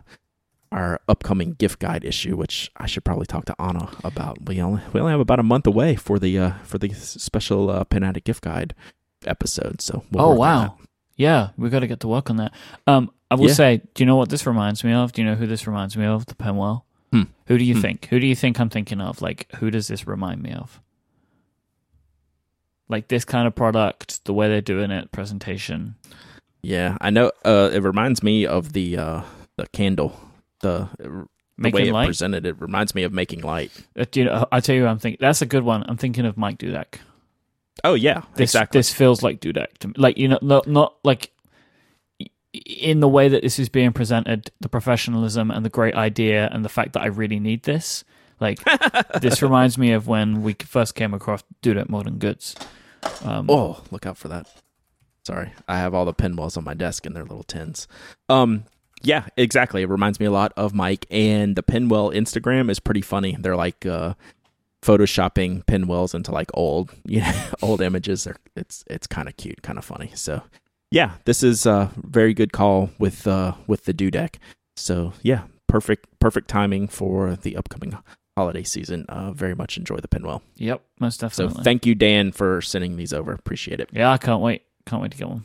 our 0.71 0.99
upcoming 1.07 1.53
gift 1.53 1.79
guide 1.79 2.03
issue, 2.03 2.35
which 2.35 2.71
I 2.77 2.85
should 2.87 3.03
probably 3.05 3.25
talk 3.25 3.45
to 3.45 3.55
Anna 3.61 3.89
about. 4.03 4.45
We 4.47 4.61
only 4.61 4.81
we 4.91 4.99
only 4.99 5.11
have 5.11 5.19
about 5.21 5.39
a 5.39 5.43
month 5.43 5.67
away 5.67 5.95
for 5.95 6.19
the 6.19 6.37
uh, 6.39 6.51
for 6.63 6.77
the 6.77 6.89
special 6.93 7.69
uh, 7.69 7.83
Pen 7.85 8.03
Addict 8.03 8.25
gift 8.25 8.43
guide 8.43 8.73
episode. 9.25 9.81
So 9.81 10.03
we'll 10.11 10.25
oh 10.25 10.35
wow. 10.35 10.77
Yeah, 11.15 11.49
we 11.57 11.69
got 11.69 11.81
to 11.81 11.87
get 11.87 11.99
to 11.99 12.07
work 12.07 12.29
on 12.31 12.37
that. 12.37 12.53
Um, 12.87 13.11
I 13.29 13.35
will 13.35 13.47
Yeah. 13.47 13.53
say, 13.53 13.81
do 13.93 14.01
you 14.03 14.07
know 14.07 14.15
what 14.15 14.29
this 14.29 14.47
reminds 14.47 14.83
me 14.83 14.93
of? 14.93 15.11
Do 15.11 15.21
you 15.21 15.27
know 15.27 15.35
who 15.35 15.45
this 15.45 15.67
reminds 15.67 15.95
me 15.95 16.05
of? 16.05 16.25
The 16.25 16.33
Penwell. 16.33 16.81
Hmm. 17.11 17.23
Who 17.45 17.59
do 17.59 17.63
you 17.63 17.75
Hmm. 17.75 17.81
think? 17.81 18.05
Who 18.07 18.19
do 18.19 18.25
you 18.25 18.35
think 18.35 18.59
I'm 18.59 18.69
thinking 18.69 18.99
of? 18.99 19.21
Like, 19.21 19.47
who 19.57 19.69
does 19.69 19.87
this 19.87 20.07
remind 20.07 20.41
me 20.41 20.53
of? 20.53 20.81
Like 22.89 23.07
this 23.07 23.25
kind 23.25 23.47
of 23.47 23.55
product, 23.55 24.25
the 24.25 24.33
way 24.33 24.47
they're 24.49 24.61
doing 24.61 24.91
it, 24.91 25.11
presentation. 25.11 25.95
Yeah, 26.63 26.97
I 27.01 27.09
know. 27.09 27.31
Uh, 27.43 27.69
it 27.73 27.83
reminds 27.83 28.23
me 28.23 28.45
of 28.45 28.73
the 28.73 28.97
uh, 28.97 29.21
the 29.57 29.67
candle. 29.67 30.17
The 30.61 30.89
the 31.57 31.69
way 31.69 31.89
it 31.89 31.93
light. 31.93 32.07
presented 32.07 32.45
it 32.45 32.59
reminds 32.59 32.95
me 32.95 33.03
of 33.03 33.11
making 33.11 33.41
light. 33.41 33.71
Uh, 33.97 34.05
you 34.15 34.25
know, 34.25 34.47
I 34.51 34.61
tell 34.61 34.75
you, 34.75 34.83
what 34.83 34.89
I'm 34.89 34.99
thinking 34.99 35.19
that's 35.19 35.41
a 35.41 35.45
good 35.45 35.63
one. 35.63 35.83
I'm 35.87 35.97
thinking 35.97 36.25
of 36.25 36.37
Mike 36.37 36.57
Dudek. 36.57 36.99
Oh 37.83 37.95
yeah, 37.95 38.21
This, 38.35 38.51
exactly. 38.51 38.79
This 38.79 38.93
feels 38.93 39.21
like 39.23 39.41
Dudek 39.41 39.77
to 39.79 39.89
me. 39.89 39.93
Like 39.97 40.17
you 40.17 40.29
know, 40.29 40.39
not, 40.41 40.67
not 40.67 40.95
like 41.03 41.31
in 42.53 42.99
the 42.99 43.07
way 43.07 43.27
that 43.27 43.41
this 43.41 43.59
is 43.59 43.67
being 43.67 43.91
presented, 43.91 44.51
the 44.61 44.69
professionalism 44.69 45.51
and 45.51 45.65
the 45.65 45.69
great 45.69 45.95
idea, 45.95 46.49
and 46.51 46.63
the 46.63 46.69
fact 46.69 46.93
that 46.93 47.01
I 47.01 47.07
really 47.07 47.39
need 47.39 47.63
this. 47.63 48.03
Like 48.39 48.59
this 49.21 49.41
reminds 49.41 49.77
me 49.77 49.91
of 49.91 50.07
when 50.07 50.43
we 50.43 50.53
first 50.53 50.95
came 50.95 51.13
across 51.13 51.43
Dudek 51.61 51.89
Modern 51.89 52.19
Goods. 52.19 52.55
Um, 53.23 53.47
Oh, 53.49 53.83
look 53.91 54.05
out 54.05 54.17
for 54.17 54.29
that. 54.29 54.47
Sorry, 55.25 55.51
I 55.67 55.77
have 55.77 55.93
all 55.93 56.05
the 56.05 56.13
pinballs 56.13 56.57
on 56.57 56.63
my 56.63 56.73
desk 56.73 57.05
in 57.05 57.13
their 57.13 57.23
little 57.23 57.43
tins. 57.43 57.87
Um, 58.29 58.65
Yeah, 59.01 59.27
exactly. 59.37 59.81
It 59.81 59.89
reminds 59.89 60.19
me 60.19 60.25
a 60.25 60.31
lot 60.31 60.53
of 60.55 60.73
Mike. 60.73 61.05
And 61.11 61.55
the 61.55 61.63
Penwell 61.63 62.13
Instagram 62.15 62.69
is 62.69 62.79
pretty 62.79 63.01
funny. 63.01 63.35
They're 63.39 63.55
like 63.57 63.85
uh, 63.85 64.13
photoshopping 64.81 65.63
penwells 65.65 66.13
into 66.13 66.31
like 66.31 66.49
old, 66.53 66.93
you 67.05 67.21
know, 67.21 67.43
old 67.61 67.81
images. 67.81 68.23
They're, 68.25 68.37
it's 68.55 68.83
it's 68.89 69.07
kind 69.07 69.27
of 69.27 69.37
cute, 69.37 69.61
kind 69.61 69.77
of 69.77 69.85
funny. 69.85 70.11
So 70.15 70.41
yeah, 70.91 71.13
this 71.25 71.43
is 71.43 71.65
a 71.65 71.91
very 71.97 72.33
good 72.33 72.53
call 72.53 72.89
with 72.99 73.27
uh, 73.27 73.53
with 73.67 73.85
the 73.85 73.93
Dudek. 73.93 74.35
So 74.75 75.13
yeah, 75.21 75.43
perfect 75.67 76.07
perfect 76.19 76.47
timing 76.47 76.87
for 76.87 77.35
the 77.35 77.55
upcoming 77.57 77.97
holiday 78.37 78.63
season. 78.63 79.05
Uh, 79.09 79.31
very 79.31 79.55
much 79.55 79.77
enjoy 79.77 79.97
the 79.97 80.07
penwell. 80.07 80.41
Yep, 80.55 80.81
most 80.99 81.19
definitely. 81.21 81.55
So 81.55 81.63
thank 81.63 81.85
you, 81.85 81.95
Dan, 81.95 82.31
for 82.31 82.61
sending 82.61 82.95
these 82.97 83.13
over. 83.13 83.33
Appreciate 83.33 83.79
it. 83.79 83.89
Yeah, 83.93 84.11
I 84.11 84.17
can't 84.17 84.41
wait. 84.41 84.63
Can't 84.85 85.01
wait 85.01 85.11
to 85.11 85.17
get 85.17 85.29
one. 85.29 85.43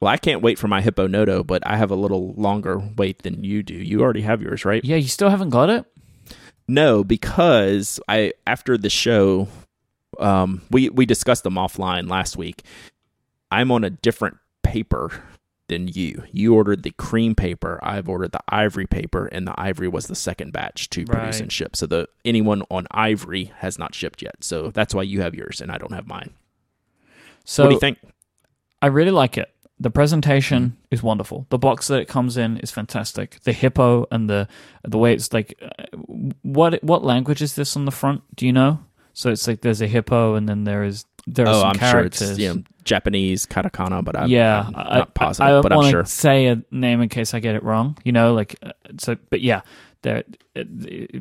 Well, 0.00 0.12
I 0.12 0.16
can't 0.16 0.42
wait 0.42 0.58
for 0.58 0.68
my 0.68 0.80
Hippo 0.80 1.08
Noto, 1.08 1.42
but 1.42 1.66
I 1.66 1.76
have 1.76 1.90
a 1.90 1.96
little 1.96 2.32
longer 2.34 2.78
wait 2.96 3.22
than 3.22 3.42
you 3.42 3.62
do. 3.62 3.74
You 3.74 4.00
already 4.00 4.22
have 4.22 4.40
yours, 4.40 4.64
right? 4.64 4.84
Yeah, 4.84 4.96
you 4.96 5.08
still 5.08 5.28
haven't 5.28 5.50
got 5.50 5.70
it? 5.70 5.84
No, 6.68 7.02
because 7.02 7.98
I 8.08 8.32
after 8.46 8.78
the 8.78 8.90
show, 8.90 9.48
um, 10.20 10.62
we 10.70 10.88
we 10.90 11.06
discussed 11.06 11.42
them 11.42 11.54
offline 11.54 12.08
last 12.08 12.36
week. 12.36 12.62
I'm 13.50 13.72
on 13.72 13.82
a 13.82 13.90
different 13.90 14.36
paper 14.62 15.24
than 15.68 15.88
you. 15.88 16.22
You 16.32 16.54
ordered 16.54 16.82
the 16.82 16.90
cream 16.92 17.34
paper. 17.34 17.80
I've 17.82 18.08
ordered 18.08 18.32
the 18.32 18.40
ivory 18.48 18.86
paper, 18.86 19.26
and 19.26 19.46
the 19.46 19.58
ivory 19.58 19.88
was 19.88 20.06
the 20.06 20.14
second 20.14 20.52
batch 20.52 20.90
to 20.90 21.04
produce 21.04 21.40
and 21.40 21.50
ship. 21.50 21.74
So 21.74 21.86
the 21.86 22.08
anyone 22.24 22.62
on 22.70 22.86
ivory 22.90 23.52
has 23.56 23.78
not 23.78 23.94
shipped 23.94 24.22
yet. 24.22 24.44
So 24.44 24.70
that's 24.70 24.94
why 24.94 25.02
you 25.02 25.22
have 25.22 25.34
yours 25.34 25.60
and 25.60 25.72
I 25.72 25.78
don't 25.78 25.92
have 25.92 26.06
mine. 26.06 26.34
So 27.50 27.62
what 27.64 27.70
do 27.70 27.74
you 27.76 27.80
think? 27.80 27.98
I 28.82 28.86
really 28.88 29.10
like 29.10 29.38
it. 29.38 29.50
The 29.80 29.90
presentation 29.90 30.62
Mm-hmm. 30.62 30.94
is 30.94 31.02
wonderful. 31.02 31.46
The 31.50 31.58
box 31.58 31.86
that 31.88 32.00
it 32.00 32.08
comes 32.08 32.36
in 32.36 32.58
is 32.58 32.70
fantastic. 32.70 33.40
The 33.44 33.52
hippo 33.52 34.06
and 34.10 34.28
the 34.28 34.48
the 34.86 34.98
way 34.98 35.12
it's 35.14 35.32
like, 35.32 35.54
uh, 35.62 35.84
what 36.42 36.82
what 36.82 37.04
language 37.04 37.40
is 37.42 37.54
this 37.54 37.76
on 37.76 37.84
the 37.84 37.90
front? 37.92 38.22
Do 38.36 38.44
you 38.46 38.52
know? 38.52 38.80
So 39.14 39.30
it's 39.30 39.46
like 39.48 39.60
there's 39.62 39.80
a 39.80 39.86
hippo 39.86 40.34
and 40.34 40.48
then 40.48 40.64
there 40.64 40.82
is 40.84 41.04
there 41.26 41.46
are 41.46 41.54
Oh, 41.54 41.60
some 41.60 41.68
I'm 41.70 41.78
sure 41.78 41.90
characters. 41.90 42.30
it's 42.30 42.38
you 42.38 42.54
know, 42.54 42.62
Japanese 42.84 43.46
katakana, 43.46 44.02
but 44.04 44.16
I'm, 44.16 44.28
yeah, 44.30 44.64
I'm 44.74 44.98
not 44.98 45.14
positive, 45.14 45.54
I, 45.54 45.58
I 45.58 45.60
but 45.60 45.72
I'm 45.72 45.90
sure. 45.90 46.04
say 46.04 46.46
a 46.46 46.62
name 46.70 47.00
in 47.00 47.08
case 47.08 47.34
I 47.34 47.40
get 47.40 47.54
it 47.54 47.62
wrong. 47.62 47.96
You 48.04 48.12
know, 48.12 48.34
like 48.34 48.56
uh, 48.62 48.72
so. 48.98 49.16
But 49.30 49.40
yeah, 49.42 49.60
there 50.02 50.18
it, 50.54 50.68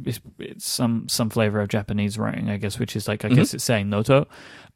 it's, 0.06 0.20
it's 0.40 0.66
some 0.68 1.08
some 1.10 1.30
flavor 1.30 1.60
of 1.62 1.68
Japanese 1.70 2.18
writing, 2.18 2.50
I 2.50 2.58
guess, 2.58 2.78
which 2.80 2.96
is 2.96 3.08
like 3.08 3.26
I 3.26 3.30
guess 3.30 3.54
it's 3.54 3.64
saying 3.64 3.90
Noto. 3.90 4.28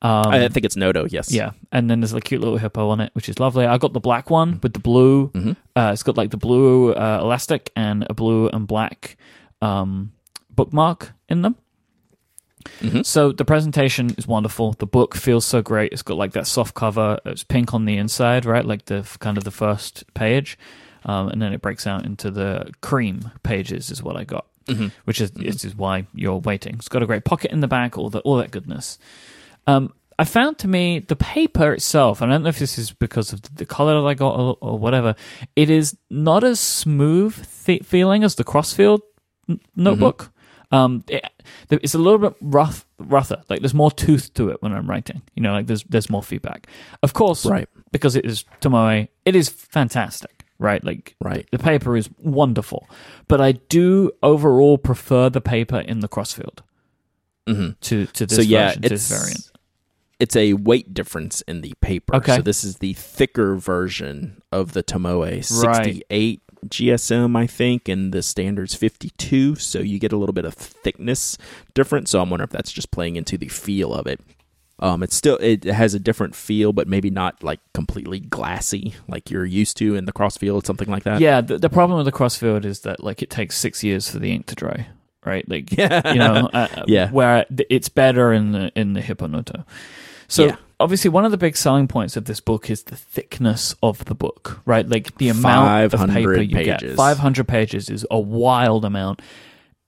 Um, 0.04 0.28
I 0.30 0.48
think 0.48 0.66
it's 0.66 0.76
Noto. 0.76 1.06
Yes. 1.10 1.32
yeah, 1.32 1.52
and 1.72 1.90
then 1.90 2.00
there's 2.00 2.14
a 2.14 2.22
cute 2.22 2.42
little 2.42 2.58
hippo 2.58 2.90
on 2.90 3.00
it, 3.02 3.12
which 3.14 3.30
is 3.30 3.40
lovely. 3.40 3.66
I 3.66 3.78
got 3.78 3.94
the 3.94 4.00
black 4.00 4.30
one 4.32 4.60
with 4.64 4.74
the 4.74 4.80
blue. 4.80 5.30
Mhm. 5.30 5.56
Uh, 5.76 5.92
it's 5.94 6.02
got 6.04 6.18
like 6.18 6.32
the 6.32 6.38
blue 6.38 6.94
uh, 6.94 7.20
elastic 7.22 7.72
and 7.76 8.06
a 8.10 8.14
blue 8.16 8.48
and 8.50 8.66
black 8.68 9.18
um, 9.62 10.12
bookmark 10.50 11.14
in 11.30 11.44
them. 11.44 11.56
Mhm. 12.82 13.06
So 13.06 13.32
the 13.32 13.46
presentation 13.46 14.14
is 14.18 14.28
wonderful. 14.28 14.74
The 14.74 14.86
book 14.88 15.16
feels 15.16 15.46
so 15.46 15.62
great. 15.62 15.92
It's 15.94 16.02
got 16.04 16.18
like 16.18 16.34
that 16.34 16.48
soft 16.48 16.74
cover. 16.76 17.20
It's 17.26 17.44
pink 17.44 17.74
on 17.74 17.86
the 17.86 17.98
inside, 17.98 18.46
right? 18.46 18.66
Like 18.66 18.86
the 18.86 19.08
kind 19.20 19.38
of 19.38 19.44
the 19.44 19.52
first 19.52 20.04
page, 20.14 20.58
um, 21.06 21.30
and 21.30 21.42
then 21.42 21.54
it 21.54 21.62
breaks 21.62 21.86
out 21.88 22.06
into 22.06 22.32
the 22.32 22.72
cream 22.82 23.32
pages. 23.44 23.90
Is 23.92 24.02
what 24.04 24.16
I 24.18 24.24
got, 24.24 24.46
Mhm. 24.68 24.92
which 25.06 25.22
is 25.22 25.32
this 25.32 25.66
is 25.66 25.76
why 25.76 26.08
you're 26.14 26.38
waiting. 26.40 26.76
It's 26.76 26.90
got 26.90 27.04
a 27.04 27.06
great 27.08 27.26
pocket 27.26 27.52
in 27.52 27.60
the 27.62 27.68
back, 27.68 27.98
all 27.98 28.10
that 28.12 28.22
all 28.22 28.38
that 28.38 28.52
goodness. 28.52 28.98
Um, 29.68 29.94
I 30.20 30.24
found 30.26 30.60
to 30.60 30.68
me 30.68 31.00
the 31.00 31.16
paper 31.16 31.74
itself, 31.74 32.22
and 32.22 32.32
I 32.32 32.36
don't 32.36 32.44
know 32.44 32.50
if 32.50 32.60
this 32.60 32.78
is 32.78 32.92
because 32.92 33.34
of 33.34 33.42
the 33.56 33.66
color 33.66 34.00
that 34.02 34.08
I 34.08 34.14
got 34.14 34.38
or, 34.40 34.58
or 34.62 34.78
whatever. 34.78 35.16
It 35.56 35.70
is 35.72 35.98
not 36.12 36.44
as 36.44 36.60
smooth 36.60 37.36
th- 37.66 37.84
feeling 37.84 38.24
as 38.24 38.36
the 38.36 38.44
Crossfield 38.44 39.02
n- 39.50 39.60
notebook. 39.76 40.32
Um, 40.74 41.04
it, 41.10 41.26
it's 41.70 41.96
a 41.96 41.98
little 41.98 42.20
bit 42.20 42.34
rough, 42.40 42.86
rougher. 43.00 43.42
Like 43.50 43.60
there's 43.62 43.74
more 43.74 43.92
tooth 43.92 44.34
to 44.36 44.50
it 44.50 44.62
when 44.62 44.72
I'm 44.74 44.88
writing. 44.90 45.22
You 45.36 45.42
know, 45.44 45.54
like 45.54 45.66
there's 45.68 45.84
there's 45.86 46.10
more 46.10 46.24
feedback. 46.24 46.68
Of 47.04 47.14
course, 47.14 47.46
Right. 47.46 47.68
Because 47.92 48.16
it 48.16 48.26
is 48.26 48.46
Tomoe, 48.62 49.08
it 49.26 49.36
is 49.36 49.50
fantastic, 49.50 50.40
right? 50.62 50.84
Like 50.84 51.15
Right. 51.19 51.45
the 51.52 51.60
paper 51.60 51.97
is 51.97 52.10
wonderful, 52.19 52.88
but 53.28 53.41
I 53.41 53.52
do 53.54 54.12
overall 54.24 54.78
prefer 54.78 55.30
the 55.30 55.41
paper 55.41 55.80
in 55.80 56.00
the 56.00 56.08
Crossfield 56.08 56.63
hmm 57.47 57.71
to 57.82 58.06
to 58.06 58.26
this 58.26 58.36
So 58.38 58.41
yeah, 58.41 58.67
version, 58.67 58.84
it's 58.86 59.10
variant. 59.10 59.52
it's 60.19 60.36
a 60.36 60.54
weight 60.54 60.93
difference 60.93 61.41
in 61.41 61.62
the 61.62 61.74
paper. 61.82 62.15
Okay. 62.15 62.36
So 62.38 62.41
this 62.43 62.63
is 62.63 62.78
the 62.78 62.93
thicker 62.93 63.56
version 63.56 64.41
of 64.52 64.74
the 64.74 64.84
Tomoe, 64.84 65.41
Right. 65.63 65.86
68 65.86 66.41
GSM, 66.67 67.36
I 67.36 67.47
think, 67.47 67.89
and 67.89 68.13
the 68.13 68.21
standard's 68.21 68.76
52. 68.76 69.56
So 69.56 69.80
you 69.80 69.97
get 69.97 70.12
a 70.13 70.17
little 70.17 70.34
bit 70.34 70.45
of 70.45 70.54
thickness 70.54 71.36
difference. 71.74 72.12
So 72.12 72.21
I'm 72.21 72.30
wondering 72.30 72.45
if 72.50 72.52
that's 72.52 72.71
just 72.71 72.91
playing 72.91 73.15
into 73.15 73.36
the 73.36 73.47
feel 73.47 73.91
of 73.95 74.06
it. 74.06 74.19
Um, 74.82 75.04
it's 75.04 75.15
still 75.15 75.38
it 75.39 75.63
has 75.65 75.94
a 75.94 76.00
different 76.00 76.34
feel, 76.36 76.74
but 76.74 76.88
maybe 76.88 77.10
not 77.12 77.44
like 77.44 77.60
completely 77.74 78.20
glassy 78.20 78.96
like 79.08 79.30
you're 79.30 79.46
used 79.46 79.78
to 79.78 79.96
in 79.96 80.06
the 80.06 80.12
Crossfield, 80.12 80.65
something 80.65 80.89
like 80.89 81.04
that. 81.04 81.22
Yeah, 81.22 81.41
the, 81.41 81.60
the 81.60 81.70
problem 81.70 81.98
with 81.98 82.06
the 82.06 82.12
Crossfield 82.12 82.65
is 82.65 82.80
that 82.82 83.04
like 83.04 83.22
it 83.22 83.30
takes 83.30 83.58
six 83.58 83.84
years 83.84 84.10
for 84.10 84.17
the 84.17 84.32
ink 84.32 84.48
to 84.48 84.56
dry, 84.56 84.88
right? 85.24 85.48
Like 85.48 85.72
Yeah. 85.78 86.12
you 86.13 86.20
know, 86.20 86.50
uh, 86.52 86.84
Yeah. 86.88 87.12
where 87.12 87.46
it's 87.70 87.89
better 87.89 88.34
in 88.34 88.54
the 88.54 88.72
in 88.76 88.94
the 88.94 89.02
Hippo 89.02 89.28
Noto. 89.28 89.65
So 90.28 90.46
Yeah. 90.46 90.56
obviously, 90.80 91.10
one 91.10 91.26
of 91.26 91.32
the 91.32 91.38
big 91.38 91.56
selling 91.58 91.88
points 91.88 92.17
of 92.17 92.26
this 92.26 92.39
book 92.39 92.70
is 92.72 92.84
the 92.84 92.96
thickness 92.96 93.76
of 93.84 94.06
the 94.06 94.15
book, 94.15 94.62
right? 94.65 94.88
Like 94.89 95.15
the 95.20 95.30
amount 95.30 95.94
of 95.94 96.10
paper 96.10 96.41
you 96.41 96.63
get. 96.63 96.82
Five 96.96 97.20
hundred 97.20 97.48
pages 97.48 97.88
is 97.89 98.04
a 98.10 98.20
wild 98.20 98.84
amount. 98.84 99.22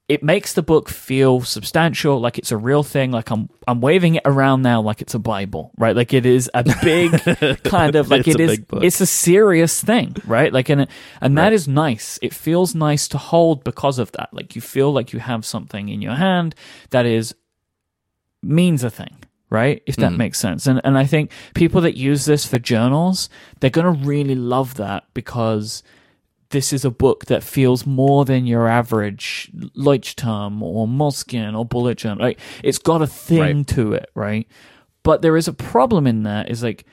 It 0.09 0.21
makes 0.21 0.51
the 0.53 0.61
book 0.61 0.89
feel 0.89 1.41
substantial, 1.41 2.19
like 2.19 2.37
it's 2.37 2.51
a 2.51 2.57
real 2.57 2.83
thing. 2.83 3.11
Like 3.11 3.31
I'm, 3.31 3.49
I'm 3.67 3.79
waving 3.79 4.15
it 4.15 4.23
around 4.25 4.61
now, 4.61 4.81
like 4.81 5.01
it's 5.01 5.13
a 5.13 5.19
Bible, 5.19 5.71
right? 5.77 5.95
Like 5.95 6.13
it 6.13 6.25
is 6.25 6.51
a 6.53 6.63
big 6.83 7.11
kind 7.63 7.95
of 7.95 8.09
like 8.09 8.27
It's 8.27 8.35
it 8.35 8.41
is. 8.41 8.59
It's 8.83 8.99
a 9.01 9.05
serious 9.05 9.81
thing, 9.81 10.15
right? 10.25 10.51
Like, 10.51 10.67
and 10.67 10.87
and 11.21 11.37
that 11.37 11.53
is 11.53 11.67
nice. 11.69 12.19
It 12.21 12.33
feels 12.33 12.75
nice 12.75 13.07
to 13.09 13.17
hold 13.17 13.63
because 13.63 13.97
of 13.97 14.11
that. 14.11 14.33
Like 14.33 14.55
you 14.55 14.61
feel 14.61 14.91
like 14.91 15.13
you 15.13 15.19
have 15.19 15.45
something 15.45 15.87
in 15.87 16.01
your 16.01 16.15
hand 16.15 16.53
that 16.89 17.05
is 17.05 17.33
means 18.41 18.83
a 18.83 18.89
thing, 18.89 19.15
right? 19.49 19.81
If 19.85 19.95
that 19.95 20.11
makes 20.17 20.37
sense. 20.37 20.67
And 20.67 20.81
and 20.83 20.97
I 20.97 21.05
think 21.05 21.31
people 21.53 21.79
that 21.81 21.95
use 21.95 22.25
this 22.25 22.45
for 22.45 22.59
journals, 22.59 23.29
they're 23.61 23.69
gonna 23.69 23.91
really 23.91 24.35
love 24.35 24.75
that 24.75 25.05
because 25.13 25.81
this 26.53 26.71
is 26.71 26.85
a 26.85 26.89
book 26.89 27.25
that 27.25 27.43
feels 27.43 27.85
more 27.85 28.23
than 28.25 28.45
your 28.47 28.67
average 28.69 29.51
Leuchtturm 29.75 30.61
or 30.61 30.87
Moleskine 30.87 31.57
or 31.57 31.65
Bullet 31.65 31.97
Journal. 31.97 32.23
Like 32.25 32.39
it's 32.63 32.79
got 32.79 33.01
a 33.01 33.07
thing 33.07 33.39
Right. 33.57 33.67
to 33.67 33.93
it, 33.93 34.09
right? 34.15 34.47
But 35.03 35.21
there 35.21 35.35
is 35.35 35.47
a 35.49 35.53
problem 35.53 36.07
in 36.07 36.23
that 36.23 36.49
is 36.49 36.63
like 36.63 36.85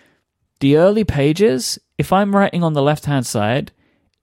the 0.58 0.76
early 0.76 1.04
pages, 1.04 1.78
if 1.96 2.12
I'm 2.12 2.34
writing 2.34 2.62
on 2.64 2.72
the 2.72 2.82
left 2.82 3.04
hand 3.06 3.24
side, 3.26 3.70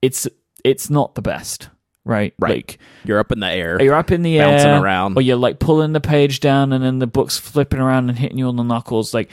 it's 0.01 0.27
it's 0.65 0.89
not 0.89 1.15
the 1.15 1.21
best. 1.21 1.69
Right? 2.03 2.33
Right. 2.39 2.55
Like 2.57 2.79
You're 3.03 3.19
up 3.19 3.31
in 3.33 3.39
the 3.41 3.47
air. 3.47 3.81
you're 3.81 3.93
up 3.95 4.11
in 4.11 4.21
the 4.21 4.37
Bouncing 4.37 4.69
air, 4.69 4.81
around. 4.81 5.17
or 5.17 5.21
you're 5.21 5.35
like 5.35 5.59
pulling 5.59 5.91
the 5.93 5.99
page 5.99 6.39
down, 6.39 6.71
and 6.73 6.83
then 6.83 6.99
the 6.99 7.07
book's 7.07 7.37
flipping 7.37 7.79
around 7.81 8.09
and 8.09 8.17
hitting 8.17 8.37
you 8.37 8.47
on 8.47 8.55
the 8.55 8.63
knuckles. 8.63 9.13
Like 9.13 9.29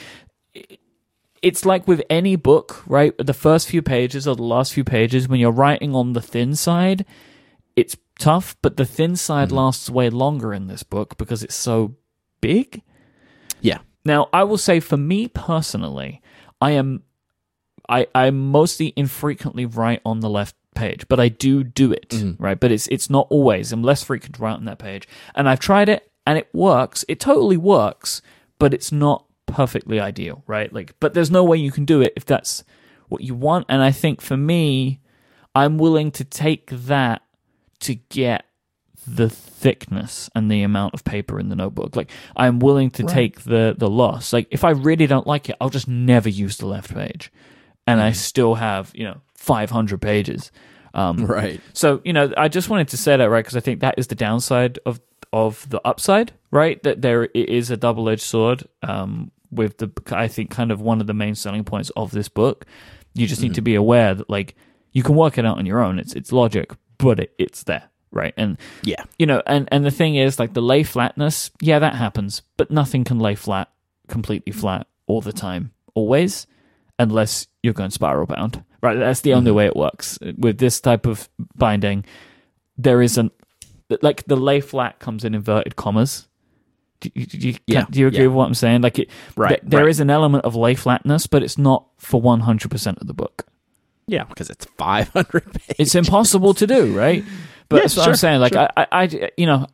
it- 0.55 0.81
it's 1.45 1.65
like 1.65 1.87
with 1.87 2.03
any 2.09 2.37
book, 2.37 2.83
right? 2.87 3.13
The 3.19 3.35
first 3.35 3.69
few 3.69 3.83
pages 3.83 4.27
or 4.27 4.35
the 4.35 4.43
last 4.43 4.73
few 4.73 4.83
pages, 4.85 5.29
when 5.29 5.39
you're 5.41 5.53
writing 5.53 5.95
on 5.95 6.15
the 6.15 6.23
thin 6.23 6.57
side, 6.57 7.05
it's 7.77 7.97
tough, 8.19 8.57
but 8.63 8.77
the 8.77 8.87
thin 8.87 9.15
side 9.17 9.49
Mm-hmm. 9.49 9.57
lasts 9.59 9.91
way 9.91 10.09
longer 10.11 10.55
in 10.55 10.67
this 10.69 10.83
book 10.83 11.17
because 11.19 11.43
it's 11.43 11.55
so 11.55 11.95
big. 12.41 12.83
yeah. 13.61 13.79
Now, 14.07 14.29
I 14.33 14.45
will 14.45 14.59
say 14.59 14.81
for 14.81 14.97
me 14.99 15.29
personally, 15.29 16.21
I 16.61 16.73
am 16.73 17.03
I 17.89 18.07
I 18.15 18.31
mostly 18.31 18.93
infrequently 18.97 19.67
write 19.67 20.01
on 20.05 20.21
the 20.21 20.29
left 20.31 20.55
page, 20.75 21.07
but 21.09 21.19
I 21.21 21.29
do 21.29 21.65
do 21.65 21.91
it, 21.93 22.13
right? 22.39 22.59
But 22.61 22.71
it's 22.73 22.87
it's 22.89 23.09
not 23.09 23.27
always. 23.31 23.73
I'm 23.73 23.83
less 23.83 24.03
frequent 24.03 24.35
to 24.37 24.43
write 24.43 24.57
on 24.57 24.65
that 24.67 24.79
page. 24.79 25.09
And 25.35 25.49
I've 25.49 25.61
tried 25.61 25.89
it 25.89 26.11
and 26.27 26.37
it 26.39 26.49
works. 26.53 27.05
It 27.09 27.19
totally 27.21 27.57
works, 27.57 28.21
but 28.59 28.75
it's 28.75 28.93
not 28.93 29.24
perfectly 29.47 30.01
ideal, 30.01 30.43
right? 30.47 30.73
Like 30.73 30.95
but 31.01 31.15
there's 31.15 31.31
no 31.31 31.45
way 31.45 31.57
you 31.57 31.71
can 31.73 31.85
do 31.85 32.01
it 32.03 32.13
if 32.17 32.25
that's 32.25 32.65
what 33.09 33.23
you 33.23 33.35
want. 33.35 33.67
And 33.69 33.83
I 33.83 33.91
think 33.91 34.21
for 34.21 34.37
me, 34.37 35.01
I'm 35.55 35.79
willing 35.79 36.11
to 36.13 36.25
take 36.25 36.71
that 36.71 37.23
to 37.81 37.95
get 37.97 38.47
the 39.07 39.29
thickness 39.29 40.31
and 40.35 40.51
the 40.51 40.63
amount 40.63 40.95
of 40.95 41.05
paper 41.05 41.39
in 41.39 41.51
the 41.51 41.57
notebook. 41.57 41.95
Like 41.95 42.11
I'm 42.37 42.59
willing 42.59 42.91
to 42.93 43.03
take 43.05 43.43
the 43.43 43.75
the 43.77 43.91
loss. 43.91 44.33
Like 44.33 44.49
if 44.51 44.65
I 44.65 44.71
really 44.71 45.07
don't 45.07 45.27
like 45.27 45.49
it, 45.51 45.57
I'll 45.61 45.69
just 45.71 45.89
never 45.89 46.29
use 46.29 46.57
the 46.57 46.67
left 46.67 46.95
page, 46.95 47.31
and 47.87 48.01
I 48.01 48.13
still 48.13 48.55
have 48.55 48.91
you 48.95 49.05
know 49.05 49.21
500 49.35 50.01
pages. 50.01 50.51
Um, 50.95 51.27
Right. 51.27 51.61
so 51.73 52.01
you 52.05 52.13
know, 52.13 52.33
I 52.37 52.49
just 52.49 52.71
wanted 52.71 52.89
to 52.89 52.97
say 52.97 53.17
that 53.17 53.25
right 53.29 53.45
because 53.45 53.57
I 53.57 53.61
think 53.61 53.81
that 53.81 53.97
is 53.99 54.07
the 54.07 54.15
downside 54.15 54.79
of 54.87 55.01
of 55.33 55.69
the 55.69 55.81
upside, 55.85 56.33
right? 56.55 56.83
That 56.85 57.03
there 57.03 57.25
it 57.25 57.49
is 57.51 57.71
a 57.71 57.77
double 57.77 58.09
edged 58.09 58.23
sword. 58.23 58.65
Um, 58.83 59.31
with 59.51 59.79
the 59.79 59.91
I 60.11 60.27
think 60.29 60.51
kind 60.51 60.73
of 60.73 60.81
one 60.81 61.01
of 61.01 61.07
the 61.07 61.15
main 61.15 61.35
selling 61.35 61.65
points 61.65 61.91
of 61.95 62.11
this 62.11 62.29
book. 62.29 62.65
You 63.15 63.27
just 63.29 63.41
need 63.43 63.55
to 63.55 63.61
be 63.63 63.77
aware 63.77 64.13
that 64.15 64.29
like 64.29 64.57
You 64.93 65.03
can 65.05 65.15
work 65.15 65.39
it 65.39 65.45
out 65.47 65.59
on 65.59 65.67
your 65.67 65.81
own. 65.81 65.99
It's 66.01 66.15
it's 66.15 66.33
logic, 66.33 66.73
but 66.99 67.21
it, 67.21 67.35
it's 67.39 67.63
there, 67.65 67.85
right? 68.11 68.35
And 68.37 68.59
Yeah. 68.83 69.05
you 69.19 69.27
know, 69.27 69.43
and 69.47 69.69
and 69.71 69.85
the 69.85 69.91
thing 69.93 70.17
is, 70.17 70.39
like 70.41 70.55
the 70.55 70.63
lay 70.63 70.83
flatness, 70.83 71.51
yeah, 71.61 71.79
that 71.79 71.95
happens, 71.95 72.43
but 72.57 72.71
nothing 72.71 73.05
can 73.05 73.19
lay 73.21 73.35
flat, 73.37 73.69
completely 74.09 74.53
flat 74.53 74.87
all 75.07 75.21
the 75.21 75.33
time, 75.33 75.71
always, 75.95 76.47
unless 76.99 77.47
you're 77.63 77.75
going 77.75 77.91
spiral 77.91 78.27
bound, 78.27 78.65
right? 78.83 78.99
That's 78.99 79.21
the 79.21 79.35
only 79.35 79.53
way 79.53 79.67
it 79.67 79.77
works 79.77 80.19
with 80.37 80.59
this 80.59 80.81
type 80.81 81.07
of 81.07 81.29
binding. 81.57 82.05
There 82.77 83.03
isn't 83.03 83.33
like 84.03 84.25
the 84.27 84.37
lay 84.37 84.61
flat 84.61 84.99
comes 84.99 85.25
in 85.25 85.35
inverted 85.35 85.77
commas. 85.77 86.27
Do 87.01 87.11
you, 87.15 87.27
do 87.27 87.49
you, 87.49 87.55
Yeah, 87.67 87.85
do 87.91 88.01
you 88.01 88.07
agree 88.07 88.21
yeah. 88.21 88.27
with 88.29 88.37
what 88.37 88.47
I'm 88.47 88.55
saying? 88.55 88.83
Like, 88.83 88.99
it, 88.99 89.11
Right, 89.37 89.61
th- 89.61 89.63
there 89.65 89.89
is 89.89 89.99
right. 89.99 90.05
an 90.05 90.11
element 90.11 90.45
of 90.45 90.55
lay 90.57 90.75
flatness, 90.75 91.27
but 91.27 91.43
it's 91.43 91.59
not 91.59 91.87
for 91.99 92.21
100% 92.21 93.01
of 93.01 93.07
the 93.07 93.15
book. 93.15 93.47
Yeah, 94.07 94.25
because 94.25 94.51
it's 94.51 94.65
500 94.79 95.53
pages. 95.53 95.77
It's 95.79 95.95
impossible 95.95 96.55
to 96.55 96.67
do, 96.67 96.97
right? 96.97 97.25
But 97.71 97.77
Yeah, 97.77 97.83
that's 97.83 97.97
what 97.97 98.03
sure, 98.05 98.13
I'm 98.13 98.17
saying. 98.17 98.41
Like, 98.41 98.53
sure. 98.53 98.69
I, 98.77 98.83
I, 98.93 99.03
I, 99.05 99.31
you 99.39 99.47
know, 99.47 99.67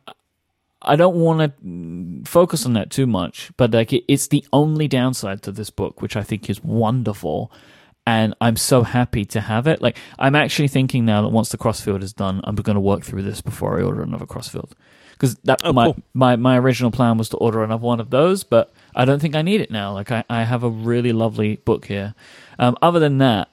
I 0.81 0.95
don't 0.95 1.17
want 1.17 1.41
to 1.41 2.29
focus 2.29 2.65
on 2.65 2.73
that 2.73 2.89
too 2.89 3.05
much, 3.05 3.51
but 3.57 3.71
like, 3.71 3.91
it, 3.91 4.05
it's 4.07 4.27
the 4.29 4.45
only 4.53 4.87
downside 4.87 5.41
to 5.43 5.51
this 5.51 5.69
book, 5.69 6.01
which 6.01 6.15
I 6.15 6.23
think 6.23 6.49
is 6.49 6.63
wonderful. 6.63 7.51
And 8.07 8.33
I'm 8.41 8.55
so 8.55 8.83
happy 8.83 9.25
to 9.25 9.41
have 9.41 9.67
it. 9.67 9.81
Like, 9.81 9.97
I'm 10.17 10.35
actually 10.35 10.69
thinking 10.69 11.05
now 11.05 11.21
that 11.21 11.27
once 11.29 11.49
the 11.49 11.57
crossfield 11.57 12.01
is 12.01 12.13
done, 12.13 12.39
I'm 12.45 12.55
going 12.55 12.75
to 12.75 12.79
work 12.81 13.03
through 13.03 13.23
this 13.23 13.41
before 13.41 13.77
I 13.77 13.83
order 13.83 14.01
another 14.01 14.25
crossfield. 14.25 14.73
Because 15.21 15.35
that 15.43 15.61
Oh, 15.63 15.71
my, 15.71 15.85
cool. 15.85 15.97
my 16.15 16.35
my 16.35 16.57
original 16.57 16.89
plan 16.89 17.19
was 17.19 17.29
to 17.29 17.37
order 17.37 17.63
another 17.63 17.85
one 17.85 17.99
of 17.99 18.09
those, 18.09 18.43
but 18.43 18.73
I 18.95 19.05
don't 19.05 19.19
think 19.19 19.35
I 19.35 19.43
need 19.43 19.61
it 19.61 19.69
now. 19.69 19.93
Like, 19.93 20.11
I, 20.11 20.23
I 20.27 20.43
have 20.45 20.63
a 20.63 20.69
really 20.69 21.13
lovely 21.13 21.57
book 21.57 21.85
here. 21.85 22.15
Um, 22.57 22.75
other 22.81 22.99
than 22.99 23.19
that, 23.19 23.47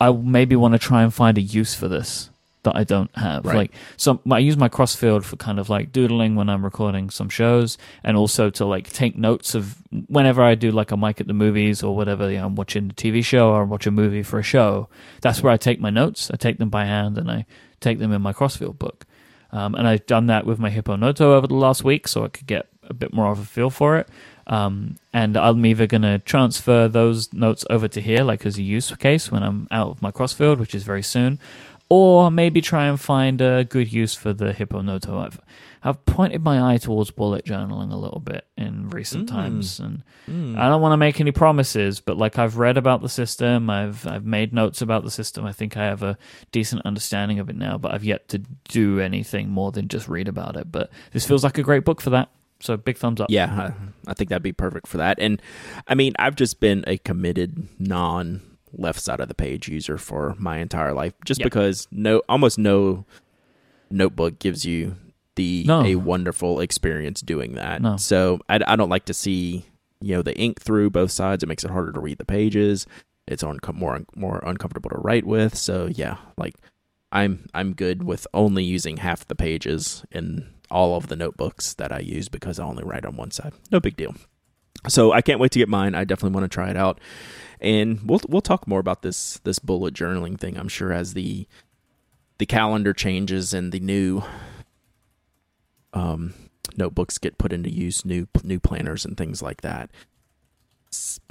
I 0.00 0.10
maybe 0.10 0.56
want 0.56 0.72
to 0.72 0.78
try 0.80 1.04
and 1.04 1.14
find 1.14 1.38
a 1.38 1.40
use 1.40 1.76
for 1.76 1.86
this 1.86 2.30
that 2.64 2.74
I 2.74 2.82
don't 2.82 3.14
have. 3.16 3.44
Right. 3.44 3.54
Like, 3.56 3.72
so 3.96 4.20
I 4.28 4.40
use 4.40 4.56
my 4.56 4.68
crossfield 4.68 5.24
for 5.24 5.36
kind 5.36 5.60
of 5.60 5.70
like 5.70 5.92
doodling 5.92 6.34
when 6.34 6.48
I'm 6.48 6.64
recording 6.64 7.08
some 7.10 7.28
shows, 7.28 7.78
and 8.02 8.16
also 8.16 8.50
to 8.50 8.64
like 8.66 8.92
take 8.92 9.16
notes 9.16 9.54
of 9.54 9.76
whenever 10.08 10.42
I 10.42 10.56
do 10.56 10.72
like 10.72 10.90
a 10.90 10.96
Myke 10.96 11.20
at 11.20 11.28
the 11.28 11.32
movies 11.34 11.84
or 11.84 11.94
whatever. 11.94 12.28
You 12.28 12.38
know, 12.38 12.46
I'm 12.46 12.56
watching 12.56 12.90
a 12.90 12.94
TV 12.94 13.24
show 13.24 13.50
or 13.50 13.60
I 13.60 13.64
watch 13.64 13.86
a 13.86 13.92
movie 13.92 14.24
for 14.24 14.40
a 14.40 14.42
show. 14.42 14.88
That's 15.20 15.40
where 15.40 15.52
I 15.52 15.56
take 15.56 15.78
my 15.80 15.90
notes. 15.90 16.32
I 16.32 16.36
take 16.36 16.58
them 16.58 16.68
by 16.68 16.84
hand 16.84 17.16
and 17.16 17.30
I 17.30 17.46
take 17.80 18.00
them 18.00 18.12
in 18.12 18.20
my 18.20 18.32
crossfield 18.32 18.80
book. 18.80 19.05
Um, 19.56 19.74
and 19.74 19.88
I've 19.88 20.04
done 20.04 20.26
that 20.26 20.44
with 20.44 20.58
my 20.58 20.68
Hippo 20.68 20.96
Noto 20.96 21.34
over 21.34 21.46
the 21.46 21.54
last 21.54 21.82
week, 21.82 22.06
so 22.08 22.24
I 22.24 22.28
could 22.28 22.46
get 22.46 22.68
a 22.82 22.92
bit 22.92 23.14
more 23.14 23.30
of 23.32 23.38
a 23.38 23.44
feel 23.44 23.70
for 23.70 23.96
it. 23.96 24.06
Um, 24.46 24.96
and 25.14 25.34
I'm 25.36 25.64
either 25.64 25.86
going 25.86 26.02
to 26.02 26.18
transfer 26.18 26.88
those 26.88 27.32
notes 27.32 27.64
over 27.70 27.88
to 27.88 28.00
here, 28.02 28.22
like 28.22 28.44
as 28.44 28.58
a 28.58 28.62
use 28.62 28.94
case 28.96 29.32
when 29.32 29.42
I'm 29.42 29.66
out 29.70 29.88
of 29.88 30.02
my 30.02 30.10
crossfield, 30.10 30.60
which 30.60 30.74
is 30.74 30.82
very 30.82 31.02
soon, 31.02 31.38
or 31.88 32.30
maybe 32.30 32.60
try 32.60 32.84
and 32.86 33.00
find 33.00 33.40
a 33.40 33.64
good 33.64 33.90
use 33.90 34.14
for 34.14 34.34
the 34.34 34.52
Hippo 34.52 34.82
Noto. 34.82 35.18
I've, 35.20 35.40
I've 35.82 36.04
pointed 36.06 36.42
my 36.42 36.72
eye 36.74 36.78
towards 36.78 37.10
bullet 37.10 37.44
journaling 37.44 37.92
a 37.92 37.96
little 37.96 38.20
bit 38.20 38.46
in 38.56 38.88
recent 38.90 39.24
Mm. 39.28 39.32
times, 39.32 39.78
and 39.80 40.02
Mm. 40.28 40.58
I 40.58 40.68
don't 40.68 40.80
want 40.80 40.92
to 40.92 40.96
make 40.96 41.20
any 41.20 41.32
promises, 41.32 42.00
but 42.00 42.16
like 42.16 42.38
I've 42.38 42.56
read 42.56 42.76
about 42.76 43.02
the 43.02 43.08
system, 43.08 43.70
I've 43.70 44.06
I've 44.06 44.24
made 44.24 44.52
notes 44.52 44.82
about 44.82 45.04
the 45.04 45.10
system. 45.10 45.44
I 45.44 45.52
think 45.52 45.76
I 45.76 45.84
have 45.84 46.02
a 46.02 46.18
decent 46.52 46.82
understanding 46.84 47.38
of 47.38 47.48
it 47.50 47.56
now, 47.56 47.78
but 47.78 47.92
I've 47.92 48.04
yet 48.04 48.28
to 48.28 48.38
do 48.68 49.00
anything 49.00 49.50
more 49.50 49.70
than 49.72 49.88
just 49.88 50.08
read 50.08 50.28
about 50.28 50.56
it. 50.56 50.72
But 50.72 50.90
this 51.12 51.26
feels 51.26 51.44
like 51.44 51.58
a 51.58 51.62
great 51.62 51.84
book 51.84 52.00
for 52.00 52.10
that. 52.10 52.30
So 52.60 52.76
big 52.78 52.96
thumbs 52.96 53.20
up. 53.20 53.28
Yeah, 53.30 53.72
I, 54.06 54.10
I 54.10 54.14
think 54.14 54.30
that'd 54.30 54.42
be 54.42 54.52
perfect 54.52 54.86
for 54.86 54.96
that. 54.96 55.18
And 55.20 55.40
I 55.86 55.94
mean, 55.94 56.14
I've 56.18 56.36
just 56.36 56.58
been 56.58 56.84
a 56.86 56.96
committed 56.96 57.68
non 57.78 58.40
left 58.72 59.00
side 59.00 59.20
of 59.20 59.28
the 59.28 59.34
page 59.34 59.68
user 59.68 59.98
for 59.98 60.34
my 60.38 60.58
entire 60.58 60.92
life, 60.94 61.12
just 61.24 61.40
Yep. 61.40 61.44
because 61.46 61.86
no, 61.92 62.22
almost 62.28 62.58
no 62.58 63.04
notebook 63.90 64.38
gives 64.38 64.64
you 64.64 64.96
the 65.36 65.64
No. 65.66 65.82
a 65.84 65.94
wonderful 65.94 66.60
experience 66.60 67.20
doing 67.20 67.54
that. 67.54 67.80
No. 67.80 67.96
So 67.96 68.40
I, 68.48 68.60
I 68.66 68.76
don't 68.76 68.90
like 68.90 69.04
to 69.06 69.14
see 69.14 69.64
you 70.00 70.14
know 70.16 70.22
the 70.22 70.36
ink 70.36 70.60
through 70.60 70.90
both 70.90 71.10
sides. 71.10 71.42
It 71.42 71.46
makes 71.46 71.64
it 71.64 71.70
harder 71.70 71.92
to 71.92 72.00
read 72.00 72.18
the 72.18 72.24
pages. 72.24 72.86
It's 73.26 73.42
on 73.42 73.58
more 73.74 74.00
more 74.14 74.42
uncomfortable 74.44 74.90
to 74.90 74.98
write 74.98 75.24
with. 75.26 75.56
So 75.56 75.86
yeah, 75.86 76.16
like 76.36 76.54
I'm 77.12 77.46
I'm 77.54 77.72
good 77.72 78.02
with 78.02 78.26
only 78.34 78.64
using 78.64 78.98
half 78.98 79.26
the 79.26 79.34
pages 79.34 80.04
in 80.10 80.48
all 80.70 80.96
of 80.96 81.06
the 81.08 81.16
notebooks 81.16 81.74
that 81.74 81.92
I 81.92 82.00
use 82.00 82.28
because 82.28 82.58
I 82.58 82.64
only 82.64 82.82
write 82.84 83.06
on 83.06 83.16
one 83.16 83.30
side. 83.30 83.52
No 83.70 83.78
big 83.80 83.96
deal. 83.96 84.14
So 84.88 85.12
I 85.12 85.22
can't 85.22 85.40
wait 85.40 85.52
to 85.52 85.58
get 85.58 85.68
mine. 85.68 85.94
I 85.94 86.04
definitely 86.04 86.34
want 86.34 86.44
to 86.50 86.54
try 86.54 86.68
it 86.70 86.76
out, 86.76 87.00
and 87.60 88.00
we'll 88.04 88.20
we'll 88.28 88.40
talk 88.42 88.66
more 88.68 88.80
about 88.80 89.02
this 89.02 89.38
this 89.44 89.58
bullet 89.58 89.94
journaling 89.94 90.38
thing. 90.38 90.56
I'm 90.58 90.68
sure 90.68 90.92
as 90.92 91.14
the 91.14 91.46
the 92.38 92.46
calendar 92.46 92.92
changes 92.92 93.54
and 93.54 93.72
the 93.72 93.80
new 93.80 94.22
um, 95.96 96.34
notebooks 96.76 97.18
get 97.18 97.38
put 97.38 97.52
into 97.52 97.70
use, 97.70 98.04
new 98.04 98.28
new 98.44 98.60
planners 98.60 99.04
and 99.04 99.16
things 99.16 99.42
like 99.42 99.62
that. 99.62 99.90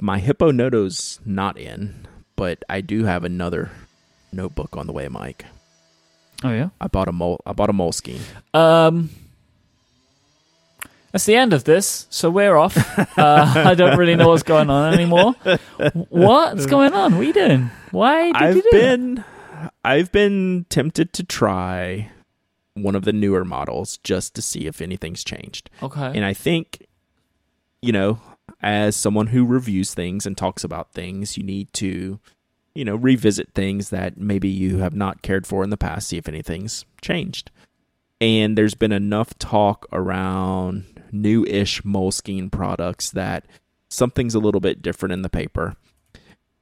My 0.00 0.18
Hippo 0.18 0.50
Noto's 0.50 1.20
not 1.24 1.58
in, 1.58 2.06
but 2.36 2.62
I 2.68 2.80
do 2.80 3.04
have 3.04 3.24
another 3.24 3.70
notebook 4.32 4.76
on 4.76 4.86
the 4.86 4.92
way, 4.92 5.06
Myke. 5.06 5.42
Oh 6.44 6.50
yeah. 6.52 6.68
I 6.80 6.88
bought 6.88 7.08
a 7.08 7.12
mole. 7.12 7.40
I 7.46 7.52
bought 7.52 7.70
a 7.70 7.72
Moleskine. 7.72 8.20
Um, 8.52 9.10
that's 11.12 11.24
the 11.24 11.34
end 11.36 11.52
of 11.54 11.64
this. 11.64 12.06
So 12.10 12.28
we're 12.30 12.56
off. 12.56 12.76
Uh, 13.16 13.50
I 13.68 13.74
don't 13.74 13.96
really 13.96 14.14
know 14.14 14.28
what's 14.28 14.42
going 14.42 14.68
on 14.68 14.92
anymore. 14.92 15.34
What's 16.10 16.66
going 16.76 16.92
on? 16.92 17.12
What 17.14 17.20
are 17.22 17.24
you 17.24 17.32
doing? 17.32 17.70
Why 17.90 18.30
did 18.30 18.40
you 18.40 18.46
I've 18.46 18.54
do 18.54 18.60
that? 18.60 18.72
been 18.72 19.24
I've 19.82 20.12
been 20.12 20.66
tempted 20.68 21.14
to 21.14 21.24
try 21.24 22.10
one 22.76 22.94
of 22.94 23.04
the 23.04 23.12
newer 23.12 23.44
models 23.44 23.98
just 23.98 24.34
to 24.34 24.42
see 24.42 24.66
if 24.66 24.80
anything's 24.80 25.24
changed. 25.24 25.70
Okay. 25.82 26.12
And 26.14 26.24
I 26.24 26.34
think 26.34 26.86
you 27.82 27.92
know, 27.92 28.20
as 28.62 28.96
someone 28.96 29.28
who 29.28 29.44
reviews 29.44 29.94
things 29.94 30.26
and 30.26 30.36
talks 30.36 30.64
about 30.64 30.92
things, 30.92 31.36
you 31.36 31.42
need 31.42 31.72
to 31.74 32.18
you 32.74 32.84
know, 32.84 32.96
revisit 32.96 33.54
things 33.54 33.88
that 33.88 34.18
maybe 34.18 34.48
you 34.48 34.78
have 34.78 34.94
not 34.94 35.22
cared 35.22 35.46
for 35.46 35.64
in 35.64 35.70
the 35.70 35.78
past, 35.78 36.08
see 36.08 36.18
if 36.18 36.28
anything's 36.28 36.84
changed. 37.00 37.50
And 38.20 38.56
there's 38.56 38.74
been 38.74 38.92
enough 38.92 39.38
talk 39.38 39.86
around 39.92 40.84
new-ish 41.10 41.80
Moleskine 41.82 42.52
products 42.52 43.10
that 43.12 43.46
something's 43.88 44.34
a 44.34 44.38
little 44.38 44.60
bit 44.60 44.82
different 44.82 45.14
in 45.14 45.22
the 45.22 45.30
paper 45.30 45.74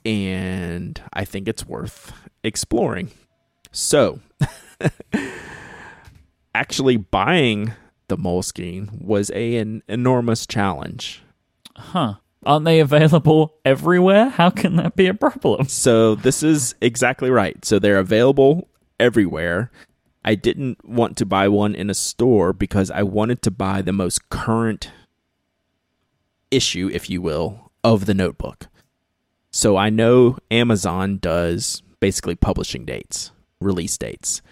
and 0.04 1.00
I 1.12 1.24
think 1.24 1.48
it's 1.48 1.66
worth 1.66 2.12
exploring. 2.42 3.10
So, 3.72 4.20
actually 6.54 6.96
buying 6.96 7.72
the 8.08 8.16
Moleskine 8.16 9.02
was 9.02 9.30
a, 9.34 9.56
an 9.56 9.82
enormous 9.88 10.46
challenge. 10.46 11.22
huh. 11.76 12.14
Aren't 12.46 12.66
they 12.66 12.80
available 12.80 13.54
everywhere? 13.64 14.28
How 14.28 14.50
can 14.50 14.76
that 14.76 14.96
be 14.96 15.06
a 15.06 15.14
problem? 15.14 15.66
So, 15.66 16.14
this 16.14 16.42
is 16.42 16.74
exactly 16.82 17.30
right. 17.30 17.64
So, 17.64 17.78
they're 17.78 17.98
available 17.98 18.68
everywhere. 19.00 19.70
I 20.24 20.34
didn't 20.34 20.86
want 20.86 21.16
to 21.18 21.26
buy 21.26 21.48
one 21.48 21.74
in 21.74 21.88
a 21.88 21.94
store 21.94 22.52
because 22.52 22.90
I 22.90 23.02
wanted 23.02 23.40
to 23.42 23.50
buy 23.50 23.82
the 23.82 23.92
most 23.92 24.28
current 24.28 24.90
issue, 26.50 26.90
if 26.92 27.10
you 27.10 27.20
will, 27.20 27.72
of 27.82 28.06
the 28.06 28.14
notebook. 28.14 28.68
So 29.50 29.76
I 29.76 29.90
know 29.90 30.38
Amazon 30.50 31.18
does 31.18 31.82
basically 32.00 32.34
publishing 32.34 32.84
dates, 32.84 33.30
release 33.60 33.96
dates. 33.98 34.42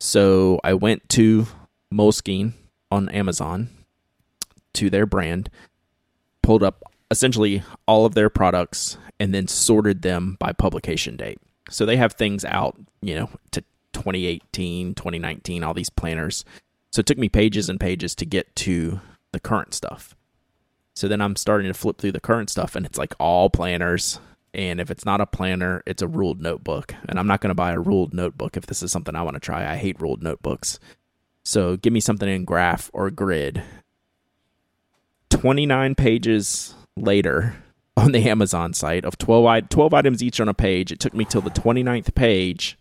So 0.00 0.60
I 0.62 0.74
went 0.74 1.08
to 1.10 1.46
Moleskine 1.92 2.52
on 2.90 3.08
Amazon 3.08 3.68
to 4.74 4.90
their 4.90 5.06
brand, 5.06 5.50
pulled 6.42 6.62
up 6.62 6.82
essentially 7.10 7.62
all 7.86 8.06
of 8.06 8.14
their 8.14 8.30
products, 8.30 8.98
and 9.18 9.34
then 9.34 9.48
sorted 9.48 10.02
them 10.02 10.36
by 10.38 10.52
publication 10.52 11.16
date. 11.16 11.40
So 11.70 11.84
they 11.84 11.96
have 11.96 12.12
things 12.12 12.44
out, 12.44 12.78
you 13.02 13.14
know, 13.14 13.30
to 13.52 13.62
2018, 13.92 14.94
2019, 14.94 15.64
all 15.64 15.74
these 15.74 15.90
planners. 15.90 16.44
So 16.92 17.00
it 17.00 17.06
took 17.06 17.18
me 17.18 17.28
pages 17.28 17.68
and 17.68 17.80
pages 17.80 18.14
to 18.16 18.24
get 18.24 18.54
to 18.56 19.00
the 19.32 19.40
current 19.40 19.74
stuff. 19.74 20.14
So 20.94 21.08
then 21.08 21.20
I'm 21.20 21.36
starting 21.36 21.68
to 21.68 21.74
flip 21.74 21.98
through 21.98 22.12
the 22.12 22.20
current 22.20 22.50
stuff 22.50 22.74
and 22.74 22.86
it's 22.86 22.98
like 22.98 23.14
all 23.18 23.50
planners. 23.50 24.20
And 24.54 24.80
if 24.80 24.90
it's 24.90 25.04
not 25.04 25.20
a 25.20 25.26
planner, 25.26 25.82
it's 25.86 26.02
a 26.02 26.08
ruled 26.08 26.40
notebook. 26.40 26.94
And 27.08 27.18
I'm 27.18 27.26
not 27.26 27.40
going 27.40 27.50
to 27.50 27.54
buy 27.54 27.72
a 27.72 27.80
ruled 27.80 28.14
notebook 28.14 28.56
if 28.56 28.66
this 28.66 28.82
is 28.82 28.90
something 28.90 29.14
I 29.14 29.22
want 29.22 29.34
to 29.34 29.40
try. 29.40 29.70
I 29.70 29.76
hate 29.76 30.00
ruled 30.00 30.22
notebooks. 30.22 30.78
So 31.44 31.76
give 31.76 31.92
me 31.92 32.00
something 32.00 32.28
in 32.28 32.44
graph 32.44 32.90
or 32.92 33.10
grid. 33.10 33.62
29 35.30 35.94
pages 35.94 36.74
later 36.96 37.56
on 37.96 38.12
the 38.12 38.28
Amazon 38.28 38.72
site 38.72 39.04
of 39.04 39.18
12, 39.18 39.68
12 39.68 39.94
items 39.94 40.22
each 40.22 40.40
on 40.40 40.48
a 40.48 40.54
page, 40.54 40.92
it 40.92 41.00
took 41.00 41.14
me 41.14 41.24
till 41.24 41.40
the 41.40 41.50
29th 41.50 42.14
page 42.14 42.78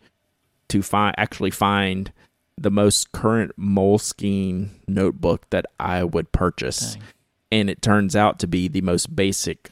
to 0.70 0.82
find 0.82 1.15
actually 1.18 1.51
find 1.51 2.11
the 2.57 2.72
most 2.72 3.11
current 3.11 3.51
Moleskine 3.57 4.70
notebook 4.88 5.49
that 5.49 5.65
I 5.80 6.03
would 6.03 6.32
purchase 6.32 6.95
Dang. 6.95 7.03
and 7.51 7.70
it 7.70 7.82
turns 7.82 8.15
out 8.15 8.39
to 8.39 8.47
be 8.47 8.68
the 8.68 8.82
most 8.82 9.15
basic 9.15 9.70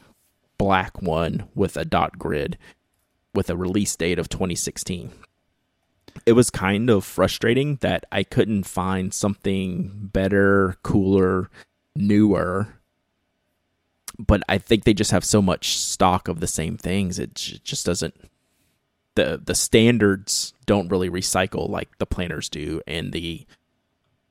black 0.57 1.01
one 1.01 1.47
with 1.55 1.77
a 1.77 1.85
dot 1.85 2.17
grid 2.17 2.57
with 3.33 3.49
a 3.49 3.55
release 3.55 3.95
date 3.95 4.19
of 4.19 4.29
2016. 4.29 5.11
It 6.25 6.33
was 6.33 6.49
kind 6.49 6.89
of 6.89 7.03
frustrating 7.03 7.75
that 7.77 8.05
I 8.11 8.23
couldn't 8.23 8.63
find 8.63 9.13
something 9.13 9.91
better, 10.13 10.77
cooler, 10.81 11.49
newer. 11.95 12.69
But 14.17 14.43
I 14.47 14.57
think 14.57 14.85
they 14.85 14.93
just 14.93 15.11
have 15.11 15.25
so 15.25 15.41
much 15.41 15.77
stock 15.77 16.29
of 16.29 16.39
the 16.39 16.47
same 16.47 16.77
things. 16.77 17.19
It 17.19 17.35
just 17.35 17.85
doesn't 17.85 18.15
the 19.15 19.41
the 19.43 19.55
standards 19.55 20.53
don't 20.65 20.89
really 20.89 21.09
recycle 21.09 21.69
like 21.69 21.97
the 21.97 22.05
planners 22.05 22.49
do 22.49 22.81
and 22.85 23.11
the 23.11 23.45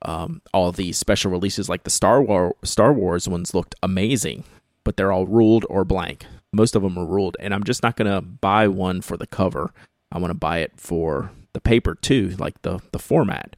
um, 0.03 0.43
all 0.53 0.71
the 0.71 0.93
special 0.93 1.31
releases 1.31 1.69
like 1.69 1.85
the 1.85 1.91
Star 1.91 2.23
War 2.23 2.55
Star 2.63 2.93
Wars 2.93 3.27
ones 3.27 3.55
looked 3.55 3.75
amazing, 3.83 4.45
but 4.85 4.97
they're 4.97 5.13
all 5.13 5.27
ruled 5.27 5.65
or 5.69 5.85
blank. 5.85 6.27
Most 6.53 6.77
of 6.77 6.83
them 6.83 6.97
are 6.97 7.07
ruled, 7.07 7.37
and 7.41 7.53
I'm 7.53 7.65
just 7.65 7.83
not 7.83 7.97
gonna 7.97 8.21
buy 8.21 8.69
one 8.69 9.01
for 9.01 9.17
the 9.17 9.27
cover. 9.27 9.73
I 10.13 10.19
want 10.19 10.31
to 10.31 10.39
buy 10.39 10.59
it 10.59 10.73
for 10.77 11.33
the 11.53 11.61
paper 11.61 11.95
too, 11.95 12.37
like 12.39 12.63
the 12.63 12.81
the 12.93 12.99
format. 12.99 13.57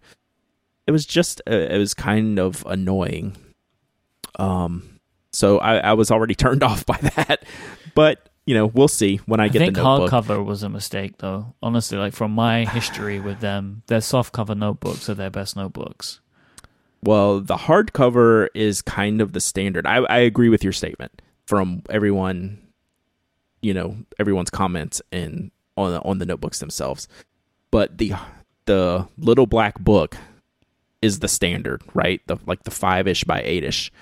It 0.87 0.93
was 0.93 1.05
just 1.05 1.43
uh, 1.51 1.55
it 1.55 1.79
was 1.79 1.95
kind 1.95 2.39
of 2.39 2.65
annoying. 2.67 3.37
Um, 4.39 5.01
so 5.33 5.59
I, 5.59 5.79
I 5.79 5.93
was 5.95 6.11
already 6.11 6.35
turned 6.45 6.63
off 6.63 6.87
by 6.87 6.99
that, 7.17 7.45
but 7.95 8.29
you 8.47 8.55
know 8.55 8.67
we'll 8.67 8.89
see 8.89 9.17
when 9.27 9.41
I, 9.41 9.45
I 9.45 9.49
get 9.49 9.59
think 9.59 9.75
the 9.75 9.83
notebook. 9.83 10.11
hardcover 10.11 10.45
was 10.45 10.63
a 10.63 10.69
mistake, 10.69 11.19
though. 11.19 11.55
Honestly, 11.63 11.99
like 11.99 12.15
from 12.15 12.33
my 12.33 12.65
history 12.65 13.21
with 13.21 13.41
them, 13.41 13.83
their 13.89 13.99
softcover 13.99 14.57
notebooks 14.57 15.11
are 15.11 15.15
their 15.15 15.31
best 15.31 15.57
notebooks. 15.57 16.21
Well, 17.07 17.41
the 17.41 17.55
hardcover 17.55 18.49
is 18.53 18.83
kind 18.83 19.21
of 19.21 19.33
the 19.33 19.41
standard. 19.41 19.87
I, 19.87 19.99
I 19.99 20.19
agree 20.19 20.49
with 20.49 20.65
your 20.65 20.73
statement 20.73 21.23
from 21.47 21.83
everyone, 21.89 22.61
you 23.63 23.73
know, 23.73 23.97
everyone's 24.19 24.51
comments 24.51 25.01
and 25.13 25.53
on 25.77 25.93
the, 25.93 26.03
on 26.03 26.19
the 26.19 26.27
notebooks 26.27 26.59
themselves. 26.59 27.07
But 27.71 27.99
the 27.99 28.15
the 28.65 29.07
little 29.19 29.47
black 29.47 29.79
book 29.79 30.17
is 31.01 31.21
the 31.21 31.29
standard, 31.29 31.81
right? 31.95 32.21
The 32.27 32.39
like 32.45 32.65
the 32.65 32.73
five 32.73 33.07
ish 33.07 33.23
by 33.23 33.41
eight 33.43 33.63
ish 33.63 33.93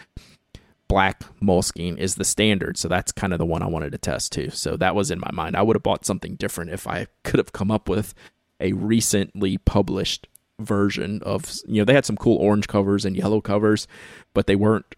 black 0.89 1.25
Moleskine 1.43 1.99
is 1.99 2.15
the 2.15 2.25
standard. 2.25 2.79
So 2.79 2.89
that's 2.89 3.13
kind 3.13 3.35
of 3.35 3.39
the 3.39 3.45
one 3.45 3.63
I 3.63 3.67
wanted 3.67 3.93
to 3.93 3.99
test 3.99 4.33
too. 4.33 4.49
So 4.49 4.79
that 4.79 4.95
was 4.95 5.11
in 5.11 5.21
my 5.21 5.31
mind. 5.31 5.57
I 5.57 5.63
would 5.63 5.77
have 5.77 5.83
bought 5.83 6.07
something 6.07 6.37
different 6.37 6.71
if 6.71 6.87
I 6.87 7.09
could 7.23 7.39
have 7.39 7.53
come 7.53 7.71
up 7.71 7.87
with 7.87 8.15
a 8.61 8.73
recently 8.73 9.59
published 9.59 10.27
version 10.61 11.21
of 11.23 11.53
you 11.67 11.81
know 11.81 11.85
they 11.85 11.95
had 11.95 12.07
some 12.07 12.17
cool 12.17 12.37
orange 12.37 12.69
covers 12.69 13.05
and 13.05 13.17
yellow 13.17 13.41
covers 13.41 13.89
but 14.35 14.47
they 14.47 14.55
weren't 14.55 14.95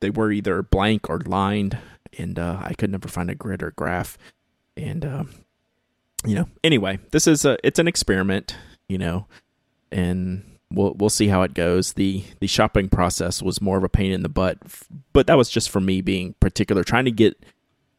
they 0.00 0.10
were 0.10 0.30
either 0.30 0.62
blank 0.62 1.10
or 1.10 1.18
lined 1.20 1.76
and 2.16 2.38
uh, 2.38 2.58
i 2.62 2.72
could 2.74 2.90
never 2.90 3.08
find 3.08 3.30
a 3.30 3.34
grid 3.34 3.62
or 3.62 3.72
graph. 3.72 4.16
And 4.76 5.04
uh, 5.04 5.24
you 6.24 6.34
know 6.34 6.48
anyway 6.62 7.00
this 7.10 7.26
is 7.26 7.44
a 7.44 7.58
it's 7.64 7.78
an 7.78 7.88
experiment 7.88 8.56
you 8.88 8.98
know 8.98 9.26
and 9.90 10.44
we'll 10.70 10.94
we'll 10.94 11.10
see 11.10 11.28
how 11.28 11.42
it 11.42 11.54
goes. 11.54 11.94
The 11.94 12.24
the 12.40 12.46
shopping 12.46 12.88
process 12.88 13.42
was 13.42 13.60
more 13.60 13.78
of 13.78 13.84
a 13.84 13.88
pain 13.88 14.12
in 14.12 14.22
the 14.22 14.28
butt 14.28 14.58
but 15.12 15.26
that 15.26 15.36
was 15.36 15.50
just 15.50 15.70
for 15.70 15.80
me 15.80 16.00
being 16.00 16.34
particular 16.40 16.84
trying 16.84 17.06
to 17.06 17.10
get 17.10 17.44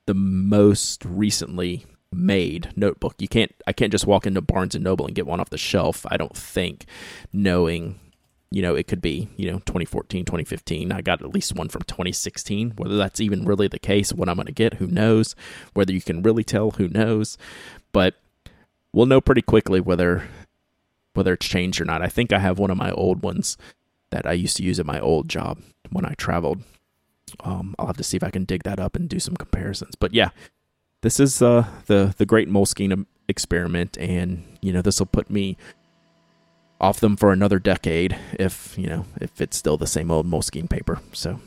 the 0.06 0.14
most 0.14 1.04
recently 1.06 1.86
made 2.12 2.72
notebook. 2.76 3.16
You 3.20 3.28
can't 3.28 3.54
I 3.68 3.74
can't 3.74 3.92
just 3.92 4.08
walk 4.08 4.26
into 4.26 4.42
Barnes 4.42 4.76
and 4.76 4.84
Noble 4.84 5.06
and 5.06 5.16
get 5.16 5.28
one 5.28 5.40
off 5.40 5.50
the 5.50 5.58
shelf, 5.58 6.06
I 6.10 6.18
don't 6.18 6.36
think, 6.36 6.86
knowing 7.32 8.00
you 8.52 8.64
know, 8.64 8.74
it 8.74 8.88
could 8.88 9.02
be, 9.02 9.30
you 9.38 9.52
know, 9.52 9.60
2014, 9.60 10.26
2015. 10.26 10.92
I 10.92 11.02
got 11.02 11.22
at 11.22 11.34
least 11.34 11.54
one 11.54 11.70
from 11.70 11.84
2016. 11.84 12.74
Whether 12.78 12.98
that's 12.98 13.22
even 13.22 13.46
really 13.46 13.68
the 13.68 13.78
case, 13.78 14.12
what 14.12 14.28
I'm 14.28 14.38
going 14.38 14.48
to 14.48 14.52
get, 14.52 14.76
who 14.76 14.88
knows? 14.88 15.36
Whether 15.74 15.94
you 15.94 16.02
can 16.02 16.24
really 16.24 16.44
tell, 16.44 16.72
who 16.72 16.88
knows? 16.88 17.38
But 17.92 18.16
we'll 18.92 19.06
know 19.06 19.22
pretty 19.22 19.42
quickly 19.42 19.80
whether 19.80 20.28
whether 21.14 21.34
it's 21.34 21.48
changed 21.48 21.82
or 21.82 21.86
not. 21.86 22.02
I 22.02 22.08
think 22.08 22.32
I 22.32 22.40
have 22.40 22.60
one 22.60 22.72
of 22.72 22.78
my 22.78 22.92
old 22.92 23.24
ones 23.24 23.58
that 24.10 24.26
I 24.26 24.34
used 24.34 24.58
to 24.58 24.64
use 24.64 24.80
at 24.80 24.86
my 24.86 25.00
old 25.00 25.28
job 25.28 25.60
when 25.92 26.06
I 26.06 26.14
traveled. 26.14 26.64
Um, 27.42 27.76
I'll 27.78 27.88
have 27.88 27.98
to 27.98 28.04
see 28.04 28.18
if 28.18 28.24
I 28.24 28.32
can 28.32 28.46
dig 28.46 28.64
that 28.64 28.80
up 28.80 28.96
and 28.96 29.10
do 29.10 29.20
some 29.20 29.36
comparisons. 29.36 29.96
But 29.96 30.14
yeah, 30.14 30.30
this 31.02 31.20
is 31.20 31.42
uh, 31.42 31.66
the 31.88 32.14
the 32.18 32.26
Great 32.26 32.50
Moleskine 32.50 33.06
experiment, 33.28 33.98
and 33.98 34.44
you 34.62 34.74
know 34.74 34.82
this 34.82 35.00
will 35.00 35.08
put 35.08 35.30
me 35.30 35.58
off 36.82 37.00
them 37.00 37.18
for 37.18 37.32
another 37.32 37.60
decade 37.60 38.18
if 38.34 38.78
you 38.78 38.88
know 38.88 39.06
if 39.20 39.42
it's 39.42 39.58
still 39.58 39.78
the 39.78 39.88
same 39.88 40.12
old 40.12 40.28
Moleskine 40.28 40.70
paper. 40.70 41.00
So 41.14 41.40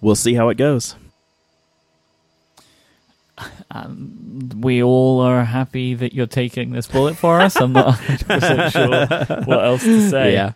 we'll 0.00 0.14
see 0.14 0.34
how 0.34 0.48
it 0.48 0.56
goes. 0.56 0.96
Um, 3.72 4.50
we 4.60 4.80
all 4.80 5.20
are 5.20 5.42
happy 5.42 5.94
that 5.94 6.14
you're 6.14 6.28
taking 6.28 6.70
this 6.70 6.86
bullet 6.86 7.16
for 7.16 7.40
us. 7.40 7.56
I'm 7.56 7.72
not 7.72 7.96
100% 7.98 8.70
sure 9.26 9.44
what 9.46 9.64
else 9.64 9.82
to 9.82 10.08
say. 10.08 10.32
Yeah, 10.34 10.52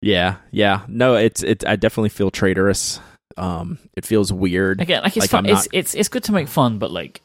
yeah, 0.00 0.36
yeah. 0.52 0.82
No, 0.86 1.16
it's 1.16 1.42
it's. 1.42 1.64
I 1.64 1.74
definitely 1.74 2.10
feel 2.10 2.30
traitorous 2.30 3.00
um, 3.36 3.78
it 3.94 4.04
feels 4.06 4.32
weird. 4.32 4.80
Again, 4.80 5.02
like 5.02 5.16
it's 5.16 5.24
Like, 5.24 5.30
fun. 5.30 5.46
I'm 5.46 5.56
It's 5.56 5.68
it's 5.72 5.94
it's 5.94 6.08
good 6.08 6.24
to 6.24 6.32
make 6.32 6.48
fun, 6.48 6.78
but 6.78 6.90
like 6.90 7.20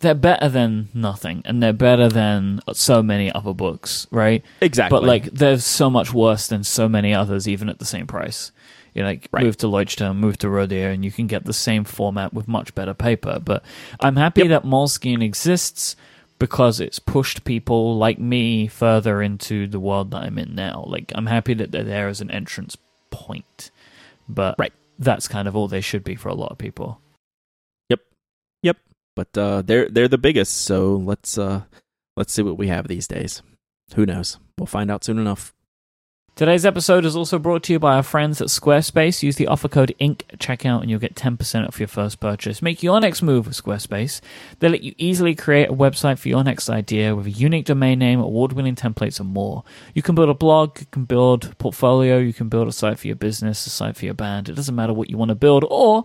they're 0.00 0.14
better 0.14 0.48
than 0.48 0.88
nothing, 0.94 1.42
and 1.44 1.62
they're 1.62 1.72
better 1.72 2.08
than 2.08 2.60
so 2.72 3.02
many 3.02 3.30
other 3.32 3.54
books, 3.54 4.06
right? 4.10 4.42
Exactly. 4.60 4.96
But 4.98 5.06
like 5.06 5.24
they're 5.26 5.58
so 5.58 5.88
much 5.90 6.12
worse 6.12 6.48
than 6.48 6.64
so 6.64 6.88
many 6.88 7.14
others, 7.14 7.46
even 7.46 7.68
at 7.68 7.78
the 7.78 7.84
same 7.84 8.06
price. 8.06 8.50
You 8.94 9.02
know, 9.02 9.08
like 9.10 9.28
Right. 9.30 9.44
move 9.44 9.56
to 9.58 9.66
Leuchtturm, 9.66 10.16
move 10.16 10.38
to 10.38 10.48
Rhodia, 10.48 10.92
and 10.92 11.04
you 11.04 11.12
can 11.12 11.26
get 11.28 11.44
the 11.44 11.52
same 11.52 11.84
format 11.84 12.32
with 12.34 12.48
much 12.48 12.74
better 12.74 12.94
paper. 12.94 13.38
But 13.44 13.62
I'm 14.00 14.16
happy 14.16 14.40
Yep. 14.42 14.48
that 14.48 14.64
Moleskine 14.64 15.22
exists 15.22 15.94
because 16.40 16.80
it's 16.80 16.98
pushed 16.98 17.44
people 17.44 17.96
like 17.96 18.18
me 18.18 18.66
further 18.66 19.22
into 19.22 19.66
the 19.68 19.78
world 19.78 20.10
that 20.10 20.22
I'm 20.22 20.38
in 20.38 20.54
now. 20.56 20.84
Like 20.88 21.12
I'm 21.14 21.26
happy 21.26 21.54
that 21.54 21.70
they're 21.70 21.84
there 21.84 22.08
as 22.08 22.20
an 22.20 22.30
entrance 22.32 22.76
point. 23.10 23.70
But 24.28 24.56
Right. 24.58 24.72
That's 24.98 25.28
kind 25.28 25.48
of 25.48 25.56
all 25.56 25.68
they 25.68 25.80
should 25.80 26.04
be 26.04 26.16
for 26.16 26.28
a 26.28 26.34
lot 26.34 26.50
of 26.52 26.58
people. 26.58 27.00
Yep, 27.88 28.00
yep. 28.62 28.76
But 29.16 29.36
uh, 29.36 29.62
they're 29.62 29.88
they're 29.88 30.08
the 30.08 30.18
biggest. 30.18 30.58
So 30.62 30.96
let's 30.96 31.38
uh, 31.38 31.62
let's 32.16 32.32
see 32.32 32.42
what 32.42 32.58
we 32.58 32.68
have 32.68 32.88
these 32.88 33.06
days. 33.06 33.42
Who 33.94 34.04
knows? 34.04 34.38
We'll 34.58 34.66
find 34.66 34.90
out 34.90 35.04
soon 35.04 35.18
enough. 35.18 35.54
Today's 36.38 36.64
episode 36.64 37.04
is 37.04 37.16
also 37.16 37.36
brought 37.36 37.64
to 37.64 37.72
you 37.72 37.80
by 37.80 37.96
our 37.96 38.02
friends 38.04 38.40
at 38.40 38.46
Squarespace. 38.46 39.24
Use 39.24 39.34
the 39.34 39.48
offer 39.48 39.66
code 39.66 39.92
INK 39.98 40.22
at 40.32 40.38
checkout 40.38 40.82
and 40.82 40.88
you'll 40.88 41.00
get 41.00 41.16
10% 41.16 41.66
off 41.66 41.80
your 41.80 41.88
first 41.88 42.20
purchase. 42.20 42.62
Make 42.62 42.80
your 42.80 43.00
next 43.00 43.22
move 43.22 43.48
with 43.48 43.60
Squarespace. 43.60 44.20
They 44.60 44.68
let 44.68 44.84
you 44.84 44.94
easily 44.98 45.34
create 45.34 45.68
a 45.68 45.72
website 45.72 46.16
for 46.16 46.28
your 46.28 46.44
next 46.44 46.70
idea 46.70 47.16
with 47.16 47.26
a 47.26 47.30
unique 47.32 47.64
domain 47.64 47.98
name, 47.98 48.20
award 48.20 48.52
winning 48.52 48.76
templates, 48.76 49.18
and 49.18 49.30
more. 49.30 49.64
You 49.94 50.02
can 50.02 50.14
build 50.14 50.28
a 50.28 50.34
blog, 50.34 50.78
you 50.78 50.86
can 50.92 51.06
build 51.06 51.46
a 51.46 51.54
portfolio, 51.56 52.18
you 52.18 52.32
can 52.32 52.48
build 52.48 52.68
a 52.68 52.72
site 52.72 53.00
for 53.00 53.08
your 53.08 53.16
business, 53.16 53.66
a 53.66 53.70
site 53.70 53.96
for 53.96 54.04
your 54.04 54.14
band. 54.14 54.48
It 54.48 54.54
doesn't 54.54 54.76
matter 54.76 54.92
what 54.92 55.10
you 55.10 55.18
want 55.18 55.30
to 55.30 55.34
build, 55.34 55.64
or 55.68 56.04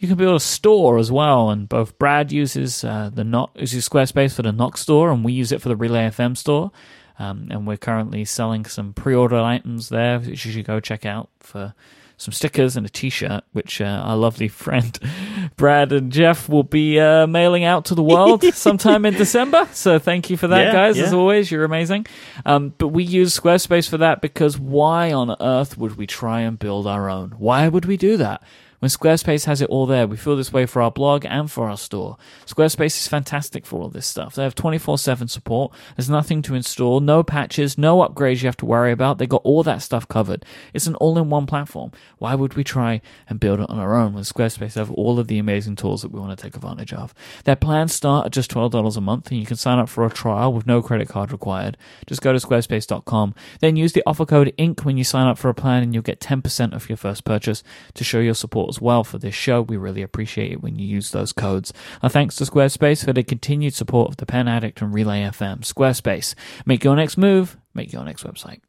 you 0.00 0.08
can 0.08 0.16
build 0.16 0.34
a 0.34 0.40
store 0.40 0.98
as 0.98 1.12
well. 1.12 1.50
And 1.50 1.68
both 1.68 1.96
Brad 2.00 2.32
uses 2.32 2.82
uh, 2.82 3.12
the 3.14 3.48
uses 3.54 3.88
Squarespace 3.88 4.34
for 4.34 4.42
the 4.42 4.50
Nock 4.50 4.76
store, 4.76 5.12
and 5.12 5.24
we 5.24 5.34
use 5.34 5.52
it 5.52 5.62
for 5.62 5.68
the 5.68 5.76
Relay 5.76 6.08
FM 6.08 6.36
store. 6.36 6.72
Um, 7.18 7.48
and 7.50 7.66
we're 7.66 7.76
currently 7.76 8.24
selling 8.24 8.64
some 8.64 8.92
pre-order 8.92 9.38
items 9.38 9.88
there, 9.88 10.20
which 10.20 10.46
you 10.46 10.52
should 10.52 10.64
go 10.66 10.78
check 10.80 11.04
out 11.04 11.28
for 11.40 11.74
some 12.16 12.32
stickers 12.32 12.76
and 12.76 12.84
a 12.84 12.88
T-shirt, 12.88 13.44
which 13.52 13.80
uh, 13.80 13.84
our 13.84 14.16
lovely 14.16 14.48
friend 14.48 14.98
Brad 15.56 15.92
and 15.92 16.10
Jeff 16.10 16.48
will 16.48 16.64
be 16.64 16.98
uh, 16.98 17.26
mailing 17.28 17.64
out 17.64 17.84
to 17.86 17.94
the 17.94 18.02
world 18.02 18.42
sometime 18.54 19.06
in 19.06 19.14
December. 19.14 19.68
So 19.72 19.98
thank 20.00 20.28
you 20.28 20.36
for 20.36 20.48
that, 20.48 20.66
Yeah, 20.66 20.72
guys. 20.72 20.98
As 20.98 21.12
always, 21.12 21.50
you're 21.50 21.64
amazing. 21.64 22.06
Um, 22.44 22.74
but 22.76 22.88
we 22.88 23.04
use 23.04 23.38
Squarespace 23.38 23.88
for 23.88 23.98
that 23.98 24.20
because 24.20 24.58
why 24.58 25.12
on 25.12 25.34
earth 25.40 25.78
would 25.78 25.96
we 25.96 26.06
try 26.08 26.40
and 26.40 26.58
build 26.58 26.86
our 26.88 27.08
own? 27.08 27.30
Why 27.38 27.68
would 27.68 27.84
we 27.84 27.96
do 27.96 28.16
that? 28.16 28.42
When 28.80 28.90
Squarespace 28.90 29.46
has 29.46 29.60
it 29.60 29.70
all 29.70 29.86
there, 29.86 30.06
we 30.06 30.16
feel 30.16 30.36
this 30.36 30.52
way 30.52 30.64
for 30.64 30.80
our 30.80 30.90
blog 30.92 31.26
and 31.26 31.50
for 31.50 31.68
our 31.68 31.76
store. 31.76 32.16
Squarespace 32.46 32.96
is 32.96 33.08
fantastic 33.08 33.66
for 33.66 33.80
all 33.80 33.88
this 33.88 34.06
stuff. 34.06 34.36
They 34.36 34.44
have 34.44 34.54
24 34.54 34.98
7 34.98 35.26
support. 35.26 35.72
There's 35.96 36.08
nothing 36.08 36.42
to 36.42 36.54
install, 36.54 37.00
no 37.00 37.24
patches, 37.24 37.76
no 37.76 37.98
upgrades 37.98 38.40
you 38.40 38.46
have 38.46 38.56
to 38.58 38.66
worry 38.66 38.92
about. 38.92 39.18
They 39.18 39.26
got 39.26 39.42
all 39.42 39.64
that 39.64 39.82
stuff 39.82 40.06
covered. 40.06 40.44
It's 40.72 40.86
an 40.86 40.94
all 40.96 41.18
in 41.18 41.28
one 41.28 41.46
platform. 41.46 41.90
Why 42.18 42.36
would 42.36 42.54
we 42.54 42.62
try 42.62 43.00
and 43.28 43.40
build 43.40 43.58
it 43.58 43.68
on 43.68 43.80
our 43.80 43.96
own 43.96 44.14
when 44.14 44.22
Squarespace 44.22 44.74
have 44.74 44.92
all 44.92 45.18
of 45.18 45.26
the 45.26 45.40
amazing 45.40 45.74
tools 45.74 46.02
that 46.02 46.12
we 46.12 46.20
want 46.20 46.38
to 46.38 46.40
take 46.40 46.54
advantage 46.54 46.92
of? 46.92 47.12
Their 47.42 47.56
plans 47.56 47.92
start 47.92 48.26
at 48.26 48.32
just 48.32 48.52
$12 48.52 48.96
a 48.96 49.00
month, 49.00 49.32
and 49.32 49.40
you 49.40 49.46
can 49.46 49.56
sign 49.56 49.80
up 49.80 49.88
for 49.88 50.06
a 50.06 50.10
trial 50.10 50.52
with 50.52 50.68
no 50.68 50.82
credit 50.82 51.08
card 51.08 51.32
required. 51.32 51.76
Just 52.06 52.22
go 52.22 52.32
to 52.32 52.38
squarespace.com, 52.38 53.34
then 53.58 53.74
use 53.74 53.92
the 53.92 54.04
offer 54.06 54.24
code 54.24 54.54
INK 54.56 54.84
when 54.84 54.96
you 54.96 55.02
sign 55.02 55.26
up 55.26 55.36
for 55.36 55.48
a 55.48 55.54
plan, 55.54 55.82
and 55.82 55.94
you'll 55.94 56.04
get 56.04 56.20
10% 56.20 56.74
off 56.74 56.88
your 56.88 56.96
first 56.96 57.24
purchase 57.24 57.64
to 57.94 58.04
show 58.04 58.20
your 58.20 58.34
support 58.34 58.67
as 58.68 58.80
well 58.80 59.04
for 59.04 59.18
this 59.18 59.34
show. 59.34 59.62
We 59.62 59.76
really 59.76 60.02
appreciate 60.02 60.52
it 60.52 60.62
when 60.62 60.78
you 60.78 60.86
use 60.86 61.10
those 61.10 61.32
codes. 61.32 61.72
Our 62.02 62.08
thanks 62.08 62.36
to 62.36 62.44
Squarespace 62.44 63.04
for 63.04 63.12
the 63.12 63.22
continued 63.22 63.74
support 63.74 64.10
of 64.10 64.16
the 64.16 64.26
Pen 64.26 64.48
Addict 64.48 64.80
and 64.82 64.92
Relay 64.92 65.22
FM. 65.22 65.60
Squarespace, 65.60 66.34
make 66.66 66.84
your 66.84 66.96
next 66.96 67.16
move, 67.16 67.56
make 67.74 67.92
your 67.92 68.04
next 68.04 68.24
website. 68.24 68.60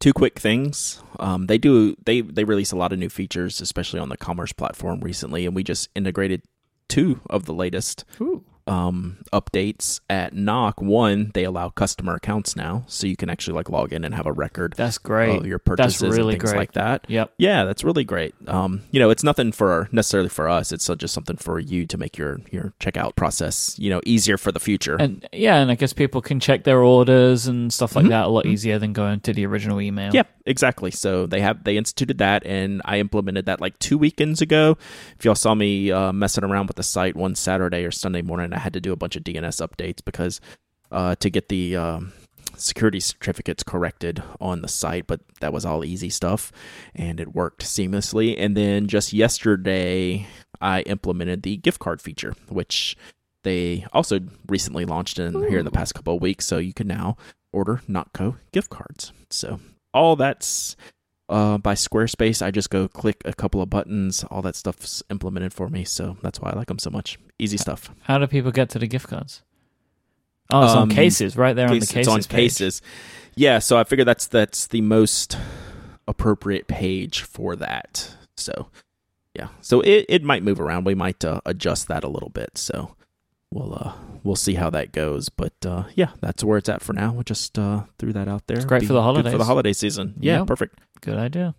Two 0.00 0.12
quick 0.12 0.38
things. 0.38 1.00
Um, 1.20 1.46
they 1.46 1.58
do 1.58 1.96
they 2.04 2.22
they 2.22 2.42
release 2.42 2.72
a 2.72 2.76
lot 2.76 2.92
of 2.92 2.98
new 2.98 3.08
features, 3.08 3.60
especially 3.60 4.00
on 4.00 4.08
the 4.08 4.16
commerce 4.16 4.52
platform 4.52 5.00
recently, 5.00 5.46
and 5.46 5.54
we 5.54 5.62
just 5.62 5.88
integrated 5.94 6.42
two 6.88 7.20
of 7.30 7.44
the 7.44 7.54
latest. 7.54 8.04
Ooh. 8.20 8.44
Um, 8.66 9.18
updates 9.32 10.00
at 10.08 10.34
Nock. 10.34 10.80
One, 10.80 11.32
they 11.34 11.44
allow 11.44 11.68
customer 11.70 12.14
accounts 12.14 12.54
now, 12.54 12.84
so 12.86 13.06
you 13.06 13.16
can 13.16 13.28
actually 13.28 13.54
like 13.54 13.68
log 13.68 13.92
in 13.92 14.04
and 14.04 14.14
have 14.14 14.26
a 14.26 14.32
record 14.32 14.74
That's 14.76 14.98
great. 14.98 15.36
of 15.36 15.46
your 15.46 15.58
purchases 15.58 16.00
That's 16.00 16.16
really 16.16 16.34
and 16.34 16.42
things 16.42 16.52
great. 16.52 16.58
like 16.58 16.72
that. 16.72 17.04
Yep. 17.08 17.32
Yeah, 17.38 17.64
that's 17.64 17.82
really 17.82 18.04
great. 18.04 18.34
Um, 18.46 18.82
you 18.92 19.00
know, 19.00 19.10
it's 19.10 19.24
nothing 19.24 19.50
for 19.50 19.88
necessarily 19.90 20.28
for 20.28 20.48
us. 20.48 20.70
It's 20.70 20.86
just 20.86 21.12
something 21.12 21.36
for 21.36 21.58
you 21.58 21.86
to 21.86 21.98
make 21.98 22.16
your 22.16 22.40
your 22.50 22.72
checkout 22.78 23.16
process, 23.16 23.76
you 23.78 23.90
know, 23.90 24.00
easier 24.06 24.36
for 24.38 24.52
the 24.52 24.60
future. 24.60 24.96
And 24.96 25.26
yeah, 25.32 25.56
and 25.56 25.70
I 25.70 25.74
guess 25.74 25.92
people 25.92 26.20
can 26.22 26.38
check 26.38 26.64
their 26.64 26.82
orders 26.82 27.46
and 27.46 27.72
stuff 27.72 27.96
like 27.96 28.06
that 28.08 28.26
a 28.26 28.28
lot 28.28 28.46
easier 28.46 28.78
than 28.78 28.92
going 28.92 29.20
to 29.20 29.32
the 29.32 29.44
original 29.46 29.80
email. 29.80 30.08
Mm-hmm. 30.08 30.16
Yeah, 30.16 30.22
exactly. 30.46 30.90
So 30.92 31.26
they 31.26 31.40
have 31.40 31.64
they 31.64 31.76
instituted 31.76 32.18
that, 32.18 32.46
and 32.46 32.80
I 32.84 32.98
implemented 32.98 33.46
that 33.46 33.60
like 33.60 33.78
two 33.78 33.98
weekends 33.98 34.40
ago. 34.40 34.76
If 35.18 35.24
y'all 35.24 35.34
saw 35.34 35.54
me 35.54 35.90
uh, 35.90 36.12
messing 36.12 36.44
around 36.44 36.68
with 36.68 36.76
the 36.76 36.82
site 36.82 37.16
one 37.16 37.34
Saturday 37.34 37.84
or 37.84 37.90
Sunday 37.90 38.22
morning, 38.22 38.51
I 38.54 38.58
had 38.58 38.72
to 38.74 38.80
do 38.80 38.92
a 38.92 38.96
bunch 38.96 39.16
of 39.16 39.24
DNS 39.24 39.66
updates 39.66 40.04
because 40.04 40.40
uh, 40.90 41.14
to 41.16 41.30
get 41.30 41.48
the 41.48 41.76
um, 41.76 42.12
security 42.56 43.00
certificates 43.00 43.62
corrected 43.62 44.22
on 44.40 44.62
the 44.62 44.68
site, 44.68 45.06
but 45.06 45.20
that 45.40 45.52
was 45.52 45.64
all 45.64 45.84
easy 45.84 46.10
stuff, 46.10 46.52
and 46.94 47.20
it 47.20 47.34
worked 47.34 47.62
seamlessly. 47.62 48.34
And 48.38 48.56
then 48.56 48.88
just 48.88 49.12
yesterday, 49.12 50.26
I 50.60 50.82
implemented 50.82 51.42
the 51.42 51.56
gift 51.56 51.78
card 51.78 52.00
feature, 52.00 52.34
which 52.48 52.96
they 53.44 53.86
also 53.92 54.20
recently 54.46 54.84
launched 54.84 55.18
in 55.18 55.48
here 55.48 55.58
in 55.58 55.64
the 55.64 55.70
past 55.70 55.94
couple 55.94 56.14
of 56.14 56.22
weeks. 56.22 56.46
So 56.46 56.58
you 56.58 56.72
can 56.72 56.86
now 56.86 57.16
order 57.52 57.82
Nock 57.88 58.12
Co 58.12 58.36
gift 58.52 58.70
cards. 58.70 59.12
So 59.30 59.60
all 59.92 60.16
that's 60.16 60.76
uh, 61.32 61.58
by 61.58 61.74
Squarespace. 61.74 62.42
I 62.44 62.50
just 62.50 62.70
go 62.70 62.86
click 62.86 63.22
a 63.24 63.32
couple 63.32 63.60
of 63.62 63.70
buttons. 63.70 64.24
All 64.30 64.42
that 64.42 64.54
stuff's 64.56 65.02
implemented 65.10 65.52
for 65.52 65.68
me. 65.68 65.84
So 65.84 66.16
that's 66.22 66.40
why 66.40 66.50
I 66.50 66.56
like 66.56 66.68
them 66.68 66.78
so 66.78 66.90
much. 66.90 67.18
Easy 67.38 67.56
stuff. 67.56 67.90
How 68.02 68.18
do 68.18 68.26
people 68.26 68.50
get 68.52 68.68
to 68.70 68.78
the 68.78 68.86
gift 68.86 69.08
cards? 69.08 69.42
Oh, 70.50 70.64
it's 70.64 70.72
on 70.74 70.82
Um, 70.82 70.88
cases, 70.90 71.36
right 71.36 71.56
there 71.56 71.66
on 71.68 71.74
the 71.78 71.86
cases. 71.86 71.96
it's 71.96 72.08
on 72.08 72.18
page. 72.20 72.28
cases. 72.28 72.82
Yeah, 73.34 73.58
so 73.58 73.78
I 73.78 73.84
figure 73.84 74.04
that's 74.04 74.26
that's 74.26 74.66
the 74.66 74.82
most 74.82 75.38
appropriate 76.06 76.66
page 76.68 77.22
for 77.22 77.56
that. 77.56 78.14
So 78.36 78.68
yeah, 79.34 79.48
so 79.62 79.80
it, 79.80 80.04
it 80.08 80.22
might 80.22 80.42
move 80.42 80.60
around. 80.60 80.84
We 80.84 80.94
might 80.94 81.24
uh, 81.24 81.40
adjust 81.46 81.88
that 81.88 82.04
a 82.04 82.08
little 82.08 82.28
bit. 82.28 82.58
So 82.58 82.94
we'll 83.52 83.74
uh, 83.74 83.92
we'll 84.24 84.36
see 84.36 84.54
how 84.54 84.70
that 84.70 84.92
goes. 84.92 85.28
But 85.28 85.54
uh, 85.66 85.84
yeah, 85.94 86.10
that's 86.20 86.42
where 86.42 86.58
it's 86.58 86.68
at 86.68 86.82
for 86.82 86.92
now. 86.92 87.12
We 87.12 87.24
just 87.24 87.58
uh, 87.58 87.84
threw 87.98 88.12
that 88.12 88.28
out 88.28 88.46
there. 88.46 88.56
It's 88.56 88.66
great 88.66 88.80
Be 88.80 88.86
for 88.86 88.92
the 88.94 89.02
holidays. 89.02 89.32
for 89.32 89.38
the 89.38 89.44
holiday 89.44 89.72
season. 89.72 90.14
Yeah, 90.20 90.38
Yep. 90.38 90.46
perfect. 90.46 90.78
Good 91.00 91.18
idea. 91.18 91.54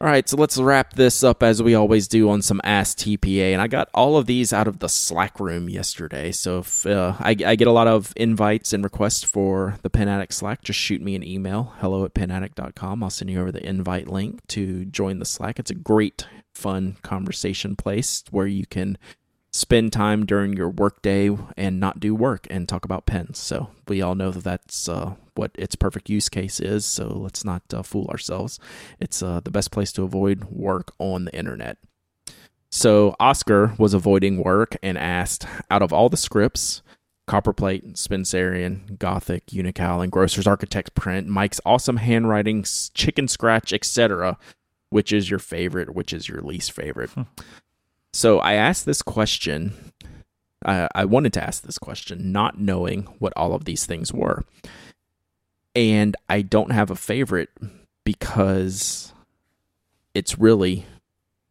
All 0.00 0.08
right, 0.08 0.28
so 0.28 0.36
let's 0.36 0.58
wrap 0.58 0.94
this 0.94 1.22
up 1.22 1.44
as 1.44 1.62
we 1.62 1.76
always 1.76 2.08
do 2.08 2.28
on 2.28 2.42
some 2.42 2.60
Ask 2.64 2.98
TPA. 2.98 3.52
And 3.52 3.62
I 3.62 3.68
got 3.68 3.88
all 3.94 4.16
of 4.16 4.26
these 4.26 4.52
out 4.52 4.66
of 4.66 4.80
the 4.80 4.88
Slack 4.88 5.38
room 5.38 5.68
yesterday. 5.68 6.32
So 6.32 6.58
if 6.58 6.84
uh, 6.84 7.14
I, 7.20 7.36
I 7.46 7.54
get 7.54 7.68
a 7.68 7.72
lot 7.72 7.86
of 7.86 8.12
invites 8.16 8.72
and 8.72 8.82
requests 8.82 9.22
for 9.22 9.78
the 9.82 9.90
Pen 9.90 10.08
Addict 10.08 10.34
Slack, 10.34 10.62
just 10.64 10.80
shoot 10.80 11.00
me 11.00 11.14
an 11.14 11.22
email, 11.22 11.72
hello 11.78 12.04
at 12.04 12.14
penaddict.com. 12.14 13.00
I'll 13.04 13.10
send 13.10 13.30
you 13.30 13.40
over 13.40 13.52
the 13.52 13.64
invite 13.64 14.08
link 14.08 14.44
to 14.48 14.84
join 14.86 15.20
the 15.20 15.24
Slack. 15.24 15.60
It's 15.60 15.70
a 15.70 15.74
great, 15.76 16.26
fun 16.52 16.96
conversation 17.02 17.76
place 17.76 18.24
where 18.32 18.48
you 18.48 18.66
can 18.66 18.98
spend 19.52 19.92
time 19.92 20.24
during 20.24 20.54
your 20.54 20.68
workday 20.68 21.36
and 21.56 21.78
not 21.78 22.00
do 22.00 22.14
work 22.14 22.46
and 22.50 22.68
talk 22.68 22.84
about 22.84 23.06
pens. 23.06 23.38
So 23.38 23.68
we 23.86 24.00
all 24.00 24.14
know 24.14 24.30
that 24.30 24.44
that's 24.44 24.88
uh, 24.88 25.14
what 25.34 25.50
its 25.54 25.74
perfect 25.74 26.08
use 26.08 26.28
case 26.28 26.58
is. 26.58 26.84
So 26.86 27.06
let's 27.08 27.44
not 27.44 27.62
uh, 27.72 27.82
fool 27.82 28.06
ourselves. 28.08 28.58
It's 28.98 29.22
uh, 29.22 29.40
the 29.40 29.50
best 29.50 29.70
place 29.70 29.92
to 29.92 30.02
avoid 30.02 30.44
work 30.44 30.92
on 30.98 31.26
the 31.26 31.36
internet. 31.36 31.76
So 32.70 33.14
Oscar 33.20 33.74
was 33.78 33.92
avoiding 33.92 34.42
work 34.42 34.76
and 34.82 34.96
asked, 34.96 35.46
out 35.70 35.82
of 35.82 35.92
all 35.92 36.08
the 36.08 36.16
scripts, 36.16 36.82
Copperplate, 37.28 37.98
Spencerian, 37.98 38.96
Gothic, 38.98 39.46
Unical, 39.46 40.02
and 40.02 40.10
Grocers 40.10 40.46
Architect 40.46 40.94
Print, 40.94 41.28
Myke's 41.28 41.60
awesome 41.66 41.98
handwriting, 41.98 42.64
Chicken 42.94 43.28
Scratch, 43.28 43.74
etc., 43.74 44.38
which 44.88 45.12
is 45.12 45.30
your 45.30 45.38
favorite, 45.38 45.94
which 45.94 46.14
is 46.14 46.28
your 46.28 46.40
least 46.40 46.72
favorite? 46.72 47.10
So 48.12 48.38
I 48.40 48.54
asked 48.54 48.86
this 48.86 49.02
question. 49.02 49.92
I, 50.64 50.88
I 50.94 51.04
wanted 51.04 51.32
to 51.34 51.44
ask 51.44 51.62
this 51.62 51.78
question, 51.78 52.32
not 52.32 52.60
knowing 52.60 53.02
what 53.18 53.32
all 53.36 53.54
of 53.54 53.64
these 53.64 53.86
things 53.86 54.12
were. 54.12 54.44
And 55.74 56.16
I 56.28 56.42
don't 56.42 56.72
have 56.72 56.90
a 56.90 56.96
favorite 56.96 57.48
because 58.04 59.12
it's 60.14 60.38
really 60.38 60.84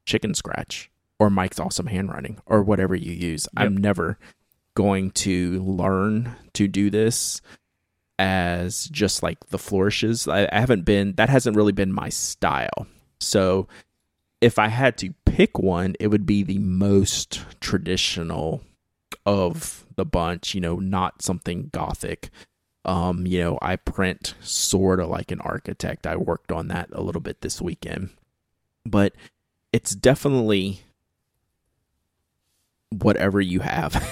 chicken 0.06 0.34
scratch 0.34 0.90
or 1.20 1.30
Myke's 1.30 1.60
awesome 1.60 1.88
handwriting 1.88 2.40
or 2.46 2.62
whatever 2.62 2.96
you 2.96 3.12
use. 3.12 3.48
I'm 3.58 3.76
never 3.78 4.20
going 4.76 5.12
to 5.12 5.62
learn 5.64 6.36
to 6.54 6.68
do 6.68 6.90
this 6.90 7.42
as 8.20 8.86
just 8.86 9.24
like 9.24 9.48
the 9.48 9.58
flourishes. 9.58 10.28
I, 10.28 10.48
I 10.52 10.60
haven't 10.60 10.86
been, 10.86 11.14
that 11.14 11.30
hasn't 11.30 11.58
really 11.58 11.72
been 11.72 11.92
my 11.92 12.10
style. 12.10 12.86
So 13.20 13.68
if 14.42 14.60
I 14.60 14.68
had 14.68 14.98
to 15.00 15.14
pick 15.42 15.58
one, 15.58 15.96
it 16.00 16.10
would 16.10 16.28
be 16.28 16.44
the 16.44 16.60
most 16.60 17.44
traditional 17.60 18.62
of 19.26 19.88
the 19.96 20.06
bunch, 20.06 20.54
you 20.54 20.62
know, 20.62 20.76
not 20.76 21.24
something 21.24 21.72
gothic. 21.74 22.30
Um, 22.86 23.26
you 23.26 23.40
know, 23.40 23.58
I 23.60 23.78
print 23.78 24.36
sort 24.42 25.00
of 25.00 25.10
like 25.10 25.32
an 25.32 25.42
architect. 25.42 26.06
I 26.06 26.16
worked 26.16 26.52
on 26.52 26.68
that 26.68 26.90
a 26.92 27.02
little 27.02 27.22
bit 27.22 27.42
this 27.42 27.60
weekend. 27.60 28.12
But 28.86 29.14
it's 29.74 29.96
definitely 29.96 30.82
whatever 32.92 33.42
you 33.42 33.62
have. 33.62 34.08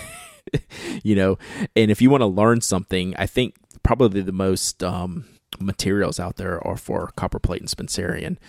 you 1.04 1.16
know, 1.16 1.38
and 1.76 1.92
if 1.92 2.02
you 2.02 2.10
want 2.10 2.22
to 2.22 2.28
learn 2.28 2.62
something, 2.62 3.14
I 3.18 3.28
think 3.28 3.54
probably 3.84 4.22
the 4.22 4.32
most 4.32 4.84
um 4.84 5.26
materials 5.60 6.20
out 6.20 6.38
there 6.38 6.66
are 6.66 6.78
for 6.78 7.12
copperplate 7.16 7.60
and 7.60 7.70
Spencerian. 7.70 8.40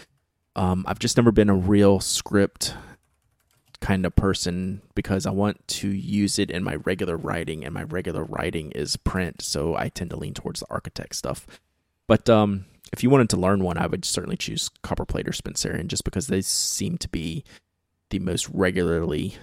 Um, 0.57 0.85
I've 0.87 0.99
just 0.99 1.17
never 1.17 1.33
been 1.33 1.49
a 1.49 1.55
real 1.55 2.01
script 2.01 2.75
kind 3.81 4.05
of 4.05 4.15
person 4.15 4.83
because 4.95 5.27
I 5.27 5.31
want 5.31 5.67
to 5.69 5.89
use 5.89 6.39
it 6.39 6.51
in 6.51 6.63
my 6.63 6.77
regular 6.77 7.17
writing, 7.17 7.65
and 7.65 7.73
my 7.73 7.85
regular 7.85 8.25
writing 8.25 8.73
is 8.73 8.97
print, 8.97 9.43
so 9.43 9.75
I 9.75 9.89
tend 9.89 10.11
to 10.11 10.17
lean 10.17 10.35
towards 10.35 10.61
the 10.61 10.67
architect 10.71 11.17
stuff. 11.17 11.47
But 12.07 12.29
um, 12.29 12.67
if 12.93 13.03
you 13.03 13.11
wanted 13.11 13.31
to 13.31 13.37
learn 13.37 13.63
one, 13.63 13.79
I 13.79 13.87
would 13.87 14.05
certainly 14.05 14.37
choose 14.37 14.69
Copperplate 14.83 15.29
or 15.29 15.33
Spencerian 15.33 15.89
just 15.89 16.05
because 16.05 16.27
they 16.27 16.43
seem 16.43 16.99
to 16.99 17.09
be 17.09 17.45
the 18.11 18.19
most 18.19 18.49
regularly 18.49 19.37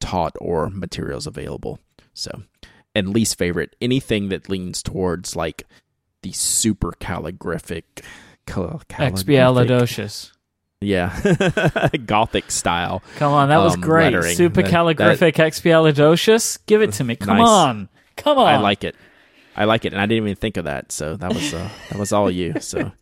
taught 0.00 0.36
or 0.40 0.70
materials 0.70 1.26
available. 1.26 1.78
So, 2.14 2.42
and 2.94 3.08
least 3.08 3.38
favorite, 3.38 3.74
anything 3.80 4.28
that 4.28 4.48
leans 4.48 4.82
towards 4.82 5.34
like 5.34 5.64
the 6.22 6.32
super 6.32 6.92
calligraphic, 6.92 8.04
cal- 8.46 8.82
calligraphic 8.88 9.24
Expialidocious. 9.24 10.32
Yeah, 10.82 11.88
Gothic 12.06 12.50
style. 12.50 13.02
Come 13.16 13.32
on, 13.32 13.48
that 13.48 13.58
was 13.58 13.74
Um, 13.74 13.80
great. 13.80 14.12
lettering. 14.12 14.36
Super 14.36 14.62
That- 14.62 14.70
calligraphic 14.70 15.36
expialidocious. 15.36 16.58
Give 16.66 16.82
it 16.82 16.92
to 16.94 17.04
me. 17.04 17.16
Come 17.16 17.38
Nice. 17.38 17.48
on. 17.48 17.88
Come 18.16 18.38
on. 18.38 18.46
I 18.46 18.58
like 18.58 18.84
it. 18.84 18.94
I 19.56 19.64
like 19.64 19.84
it, 19.84 19.92
and 19.92 20.00
I 20.00 20.06
didn't 20.06 20.24
even 20.24 20.36
think 20.36 20.56
of 20.56 20.64
that. 20.64 20.92
So 20.92 21.16
that 21.16 21.32
was 21.34 21.52
uh, 21.54 21.68
that 21.90 21.98
was 21.98 22.12
all 22.12 22.30
you. 22.30 22.54
So 22.60 22.92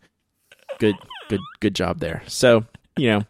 good, 0.79 0.95
good, 1.29 1.39
good 1.59 1.75
job 1.75 1.99
there. 1.99 2.23
So 2.27 2.65
you 2.97 3.07
know, 3.09 3.21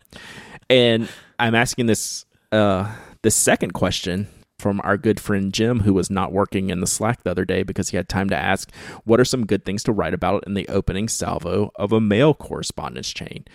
and 0.69 1.07
I'm 1.39 1.53
asking 1.55 1.85
this 1.85 2.25
uh, 2.51 2.91
the 3.21 3.29
second 3.31 3.73
question 3.73 4.27
from 4.57 4.79
our 4.83 4.95
good 4.97 5.19
friend 5.19 5.51
Jim, 5.53 5.79
who 5.81 5.93
was 5.93 6.09
not 6.11 6.31
working 6.31 6.69
in 6.69 6.81
the 6.81 6.87
Slack 6.87 7.23
the 7.23 7.31
other 7.31 7.45
day 7.45 7.63
because 7.63 7.89
he 7.89 7.97
had 7.97 8.09
time 8.09 8.29
to 8.29 8.37
ask, 8.37 8.71
"What 9.05 9.19
are 9.19 9.25
some 9.25 9.45
good 9.45 9.65
things 9.65 9.83
to 9.83 9.91
write 9.91 10.13
about 10.15 10.43
in 10.47 10.53
the 10.55 10.67
opening 10.67 11.07
salvo 11.07 11.71
of 11.75 11.91
a 11.91 12.01
mail 12.01 12.33
correspondence 12.33 13.11
chain?" 13.11 13.45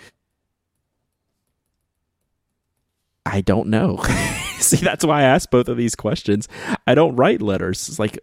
I 3.27 3.41
don't 3.41 3.69
know. 3.69 3.97
See, 4.59 4.77
that's 4.77 5.05
why 5.05 5.21
I 5.21 5.25
asked 5.25 5.51
both 5.51 5.69
of 5.69 5.77
these 5.77 5.95
questions. 5.95 6.49
I 6.87 6.95
don't 6.95 7.17
write 7.17 7.43
letters. 7.43 7.89
It's 7.89 7.99
like, 7.99 8.19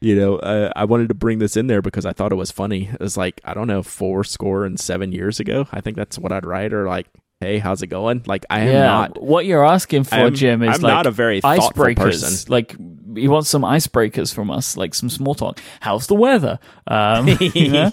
you 0.00 0.14
know, 0.14 0.36
uh, 0.36 0.72
I 0.76 0.84
wanted 0.84 1.08
to 1.08 1.14
bring 1.14 1.38
this 1.38 1.56
in 1.56 1.66
there 1.66 1.82
because 1.82 2.04
I 2.06 2.12
thought 2.12 2.32
it 2.32 2.36
was 2.36 2.50
funny. 2.50 2.88
It 2.92 3.00
was 3.00 3.16
like, 3.16 3.40
I 3.44 3.54
don't 3.54 3.66
know, 3.66 3.82
four 3.82 4.24
score 4.24 4.64
and 4.64 4.78
seven 4.78 5.12
years 5.12 5.40
ago. 5.40 5.66
I 5.72 5.80
think 5.80 5.96
that's 5.96 6.18
what 6.18 6.32
I'd 6.32 6.44
write, 6.46 6.72
or 6.72 6.86
like, 6.86 7.06
hey, 7.40 7.58
how's 7.58 7.82
it 7.82 7.88
going? 7.88 8.22
Like, 8.26 8.44
I 8.50 8.60
am 8.60 8.68
yeah, 8.68 8.82
not. 8.84 9.20
what 9.22 9.46
you're 9.46 9.64
asking 9.66 10.04
for, 10.04 10.14
I'm- 10.14 10.34
Jim, 10.34 10.62
is 10.62 10.76
I'm 10.76 10.82
like 10.82 10.92
not 10.92 11.06
a 11.06 11.10
very 11.10 11.40
thoughtful 11.40 11.70
icebreakers. 11.84 11.96
person. 11.96 12.52
Like 12.52 12.76
you 13.14 13.30
want 13.30 13.46
some 13.46 13.62
icebreakers 13.62 14.32
from 14.34 14.50
us, 14.50 14.76
like 14.76 14.94
some 14.94 15.10
small 15.10 15.34
talk. 15.34 15.60
How's 15.80 16.06
the 16.06 16.14
weather? 16.14 16.58
Um, 16.86 17.28
you 17.40 17.68
know? 17.70 17.90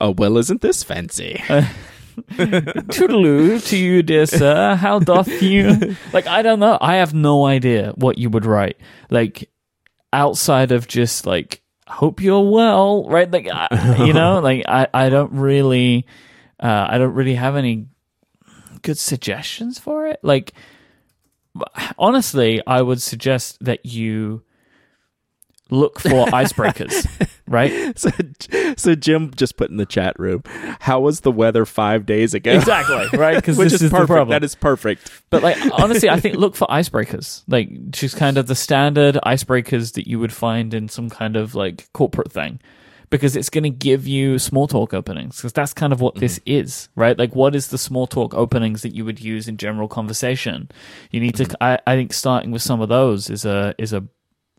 oh, 0.00 0.10
well, 0.16 0.38
isn't 0.38 0.60
this 0.60 0.82
fancy? 0.82 1.42
Toodaloo 2.32 3.66
to 3.68 3.76
you, 3.76 4.02
dear 4.02 4.26
sir. 4.26 4.76
How 4.76 4.98
doth 4.98 5.28
you? 5.42 5.96
Like, 6.12 6.26
I 6.26 6.42
don't 6.42 6.60
know. 6.60 6.78
I 6.80 6.96
have 6.96 7.14
no 7.14 7.44
idea 7.44 7.92
what 7.96 8.18
you 8.18 8.30
would 8.30 8.46
write. 8.46 8.76
Like, 9.10 9.50
outside 10.12 10.72
of 10.72 10.86
just 10.86 11.26
like, 11.26 11.62
hope 11.86 12.20
you're 12.20 12.50
well, 12.50 13.08
right? 13.08 13.30
Like, 13.30 13.48
I, 13.52 14.04
you 14.04 14.12
know, 14.12 14.38
like 14.42 14.64
I, 14.66 14.86
I 14.94 15.08
don't 15.08 15.32
really, 15.32 16.06
uh, 16.60 16.86
I 16.88 16.98
don't 16.98 17.14
really 17.14 17.34
have 17.34 17.56
any 17.56 17.88
good 18.82 18.98
suggestions 18.98 19.78
for 19.78 20.06
it. 20.06 20.20
Like, 20.22 20.52
honestly, 21.98 22.62
I 22.66 22.82
would 22.82 23.02
suggest 23.02 23.58
that 23.64 23.84
you 23.84 24.42
look 25.70 26.00
for 26.00 26.08
icebreakers, 26.26 27.06
right? 27.46 27.98
So, 27.98 28.10
so 28.76 28.94
Jim 28.94 29.32
just 29.34 29.56
put 29.56 29.70
in 29.70 29.76
the 29.76 29.86
chat 29.86 30.18
room, 30.18 30.42
how 30.80 31.00
was 31.00 31.20
the 31.20 31.32
weather 31.32 31.64
five 31.64 32.06
days 32.06 32.34
ago? 32.34 32.52
Exactly, 32.52 33.18
right? 33.18 33.36
Because 33.36 33.56
this 33.58 33.72
is 33.72 33.82
is, 33.82 33.90
perfect. 33.90 34.08
the 34.08 34.14
problem. 34.14 34.30
That 34.30 34.44
is 34.44 34.54
perfect. 34.54 35.10
But 35.30 35.42
like 35.42 35.56
honestly, 35.72 36.10
I 36.10 36.20
think 36.20 36.36
look 36.36 36.56
for 36.56 36.66
icebreakers, 36.68 37.42
like 37.48 37.90
just 37.90 38.16
kind 38.16 38.38
of 38.38 38.46
the 38.46 38.54
standard 38.54 39.18
icebreakers 39.24 39.94
that 39.94 40.06
you 40.06 40.18
would 40.18 40.32
find 40.32 40.74
in 40.74 40.88
some 40.88 41.10
kind 41.10 41.36
of 41.36 41.54
like 41.54 41.92
corporate 41.92 42.32
thing, 42.32 42.60
because 43.10 43.36
it's 43.36 43.50
going 43.50 43.64
to 43.64 43.70
give 43.70 44.06
you 44.06 44.38
small 44.38 44.66
talk 44.66 44.92
openings. 44.92 45.36
Because 45.36 45.52
that's 45.52 45.72
kind 45.72 45.92
of 45.92 46.00
what 46.00 46.16
this 46.16 46.38
mm-hmm. 46.40 46.64
is, 46.64 46.88
right? 46.96 47.18
Like, 47.18 47.34
what 47.34 47.54
is 47.54 47.68
the 47.68 47.78
small 47.78 48.06
talk 48.06 48.34
openings 48.34 48.82
that 48.82 48.94
you 48.94 49.04
would 49.04 49.20
use 49.20 49.48
in 49.48 49.56
general 49.56 49.88
conversation? 49.88 50.70
You 51.10 51.20
need 51.20 51.36
to. 51.36 51.44
Mm-hmm. 51.44 51.62
I, 51.62 51.78
I 51.86 51.96
think 51.96 52.12
starting 52.12 52.50
with 52.50 52.62
some 52.62 52.80
of 52.80 52.88
those 52.88 53.30
is 53.30 53.44
a 53.44 53.74
is 53.78 53.92
a 53.92 54.04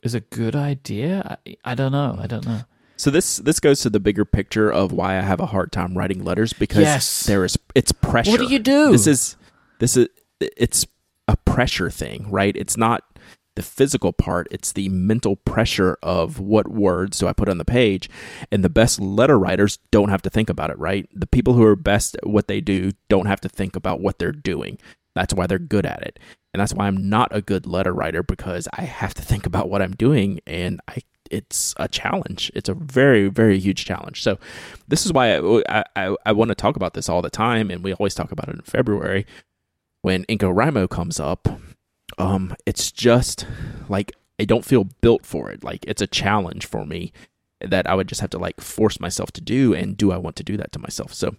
is 0.05 0.13
a 0.15 0.21
good 0.21 0.55
idea. 0.55 1.37
I, 1.45 1.57
I 1.65 1.75
don't 1.75 1.91
know. 1.91 2.17
I 2.19 2.27
don't 2.27 2.45
know. 2.45 2.61
So 2.97 3.09
this 3.11 3.37
this 3.37 3.59
goes 3.59 3.81
to 3.81 3.89
the 3.89 3.99
bigger 3.99 4.23
picture 4.23 4.71
of 4.71 4.91
why 4.93 5.17
I 5.17 5.21
have 5.21 5.41
a 5.41 5.47
hard 5.47 5.71
time 5.71 5.97
writing 5.97 6.23
letters 6.23 6.53
because 6.53 6.81
Yes. 6.83 7.23
there 7.25 7.43
is 7.43 7.57
it's 7.73 7.91
pressure. 7.91 8.31
What 8.31 8.39
do 8.39 8.47
you 8.47 8.59
do? 8.59 8.91
This 8.91 9.07
is 9.07 9.35
this 9.79 9.97
is 9.97 10.07
it's 10.39 10.85
a 11.27 11.35
pressure 11.37 11.89
thing, 11.89 12.29
right? 12.31 12.55
It's 12.55 12.77
not 12.77 13.03
the 13.55 13.63
physical 13.63 14.11
part, 14.11 14.47
it's 14.51 14.73
the 14.73 14.89
mental 14.89 15.37
pressure 15.37 15.97
of 16.03 16.39
what 16.41 16.67
words 16.67 17.19
do 17.19 17.27
I 17.27 17.31
put 17.33 17.47
on 17.47 17.57
the 17.57 17.63
page. 17.65 18.09
And 18.51 18.63
the 18.63 18.69
best 18.69 18.99
letter 18.99 19.39
writers 19.39 19.79
don't 19.91 20.09
have 20.09 20.21
to 20.23 20.29
think 20.29 20.49
about 20.49 20.69
it, 20.71 20.77
right? 20.77 21.07
The 21.13 21.27
people 21.27 21.53
who 21.53 21.63
are 21.63 21.77
best 21.77 22.15
at 22.15 22.27
what 22.27 22.47
they 22.49 22.59
do 22.59 22.91
don't 23.07 23.27
have 23.27 23.39
to 23.41 23.49
think 23.49 23.75
about 23.77 24.01
what 24.01 24.19
they're 24.19 24.33
doing. 24.33 24.77
That's 25.15 25.33
why 25.33 25.47
they're 25.47 25.57
good 25.57 25.85
at 25.85 26.01
it. 26.03 26.19
And 26.55 26.61
that's 26.61 26.73
why 26.73 26.87
I'm 26.87 27.09
not 27.09 27.35
a 27.35 27.41
good 27.41 27.67
letter 27.67 27.91
writer 27.91 28.23
because 28.23 28.65
I 28.71 28.83
have 28.83 29.13
to 29.15 29.21
think 29.21 29.45
about 29.45 29.69
what 29.69 29.81
I'm 29.81 29.91
doing 29.91 30.39
and 30.47 30.79
I 30.87 30.99
it's 31.29 31.75
a 31.75 31.89
challenge. 31.89 32.49
It's 32.55 32.69
a 32.69 32.73
very, 32.73 33.27
very 33.27 33.59
huge 33.59 33.83
challenge. 33.83 34.23
So, 34.23 34.39
this 34.87 35.05
is 35.05 35.11
why 35.11 35.35
I, 35.35 35.83
I, 35.97 36.15
I 36.25 36.31
want 36.31 36.49
to 36.49 36.55
talk 36.55 36.77
about 36.77 36.93
this 36.93 37.09
all 37.09 37.21
the 37.21 37.29
time, 37.29 37.69
and 37.71 37.83
we 37.83 37.91
always 37.93 38.15
talk 38.15 38.31
about 38.31 38.47
it 38.47 38.55
in 38.55 38.61
February 38.61 39.25
when 40.01 40.23
NaNoWriMo 40.25 40.89
comes 40.89 41.19
up. 41.19 41.49
Um, 42.17 42.55
it's 42.65 42.89
just 42.89 43.45
like 43.89 44.13
I 44.39 44.45
don't 44.45 44.63
feel 44.63 44.85
built 45.01 45.25
for 45.25 45.51
it. 45.51 45.61
Like 45.61 45.83
it's 45.85 46.01
a 46.01 46.07
challenge 46.07 46.67
for 46.67 46.85
me 46.85 47.11
that 47.59 47.85
I 47.85 47.95
would 47.95 48.07
just 48.07 48.21
have 48.21 48.29
to 48.29 48.37
like 48.37 48.61
force 48.61 49.01
myself 49.01 49.33
to 49.33 49.41
do. 49.41 49.73
And 49.73 49.97
do 49.97 50.13
I 50.13 50.17
want 50.17 50.37
to 50.37 50.43
do 50.43 50.55
that 50.55 50.71
to 50.71 50.79
myself? 50.79 51.13
So, 51.13 51.35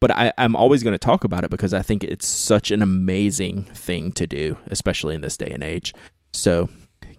but 0.00 0.10
I, 0.10 0.32
I'm 0.38 0.54
always 0.56 0.82
going 0.82 0.94
to 0.94 0.98
talk 0.98 1.24
about 1.24 1.44
it 1.44 1.50
because 1.50 1.72
I 1.74 1.82
think 1.82 2.04
it's 2.04 2.26
such 2.26 2.70
an 2.70 2.82
amazing 2.82 3.64
thing 3.64 4.12
to 4.12 4.26
do, 4.26 4.58
especially 4.66 5.14
in 5.14 5.20
this 5.20 5.36
day 5.36 5.50
and 5.50 5.62
age. 5.62 5.94
So, 6.32 6.68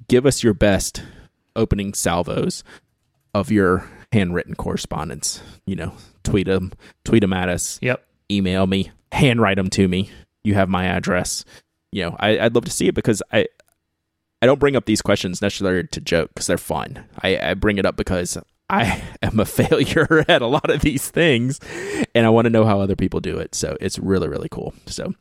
give 0.07 0.25
us 0.25 0.43
your 0.43 0.53
best 0.53 1.03
opening 1.55 1.93
salvos 1.93 2.63
of 3.33 3.51
your 3.51 3.89
handwritten 4.11 4.55
correspondence. 4.55 5.41
You 5.65 5.75
know, 5.75 5.93
tweet 6.23 6.47
them, 6.47 6.71
tweet 7.03 7.21
them 7.21 7.33
at 7.33 7.49
us, 7.49 7.79
Yep. 7.81 8.05
email 8.31 8.67
me, 8.67 8.91
handwrite 9.11 9.57
them 9.57 9.69
to 9.71 9.87
me. 9.87 10.09
You 10.43 10.53
have 10.53 10.69
my 10.69 10.85
address. 10.85 11.43
You 11.91 12.03
know, 12.03 12.15
I, 12.19 12.39
I'd 12.39 12.55
love 12.55 12.65
to 12.65 12.71
see 12.71 12.87
it 12.87 12.95
because 12.95 13.21
I, 13.33 13.47
I 14.41 14.45
don't 14.45 14.59
bring 14.59 14.75
up 14.75 14.85
these 14.85 15.01
questions 15.01 15.41
necessarily 15.41 15.87
to 15.87 15.99
joke 16.01 16.29
because 16.33 16.47
they're 16.47 16.57
fun. 16.57 17.05
I, 17.21 17.37
I 17.39 17.53
bring 17.55 17.79
it 17.79 17.85
up 17.85 17.97
because 17.97 18.37
I 18.69 19.03
am 19.21 19.39
a 19.39 19.45
failure 19.45 20.25
at 20.27 20.41
a 20.41 20.47
lot 20.47 20.69
of 20.69 20.81
these 20.81 21.09
things, 21.09 21.59
and 22.13 22.25
I 22.25 22.29
want 22.29 22.45
to 22.45 22.49
know 22.49 22.65
how 22.65 22.79
other 22.79 22.95
people 22.95 23.19
do 23.19 23.37
it. 23.37 23.55
So 23.55 23.77
it's 23.79 23.99
really, 23.99 24.27
really 24.27 24.49
cool. 24.49 24.73
So 24.85 25.13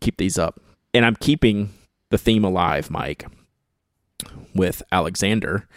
keep 0.00 0.16
these 0.16 0.38
up, 0.38 0.60
and 0.94 1.04
I'm 1.04 1.16
keeping 1.16 1.70
the 2.10 2.18
theme 2.18 2.44
alive, 2.44 2.88
Myke, 2.88 3.30
with 4.54 4.82
Alexander. 4.90 5.68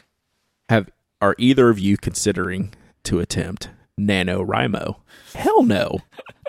Have 0.70 0.90
are 1.22 1.36
either 1.38 1.70
of 1.70 1.78
you 1.78 1.98
considering 1.98 2.74
to 3.04 3.20
attempt 3.20 3.70
NaNoWriMo? 4.00 4.96
Hell 5.36 5.64
no. 5.64 6.00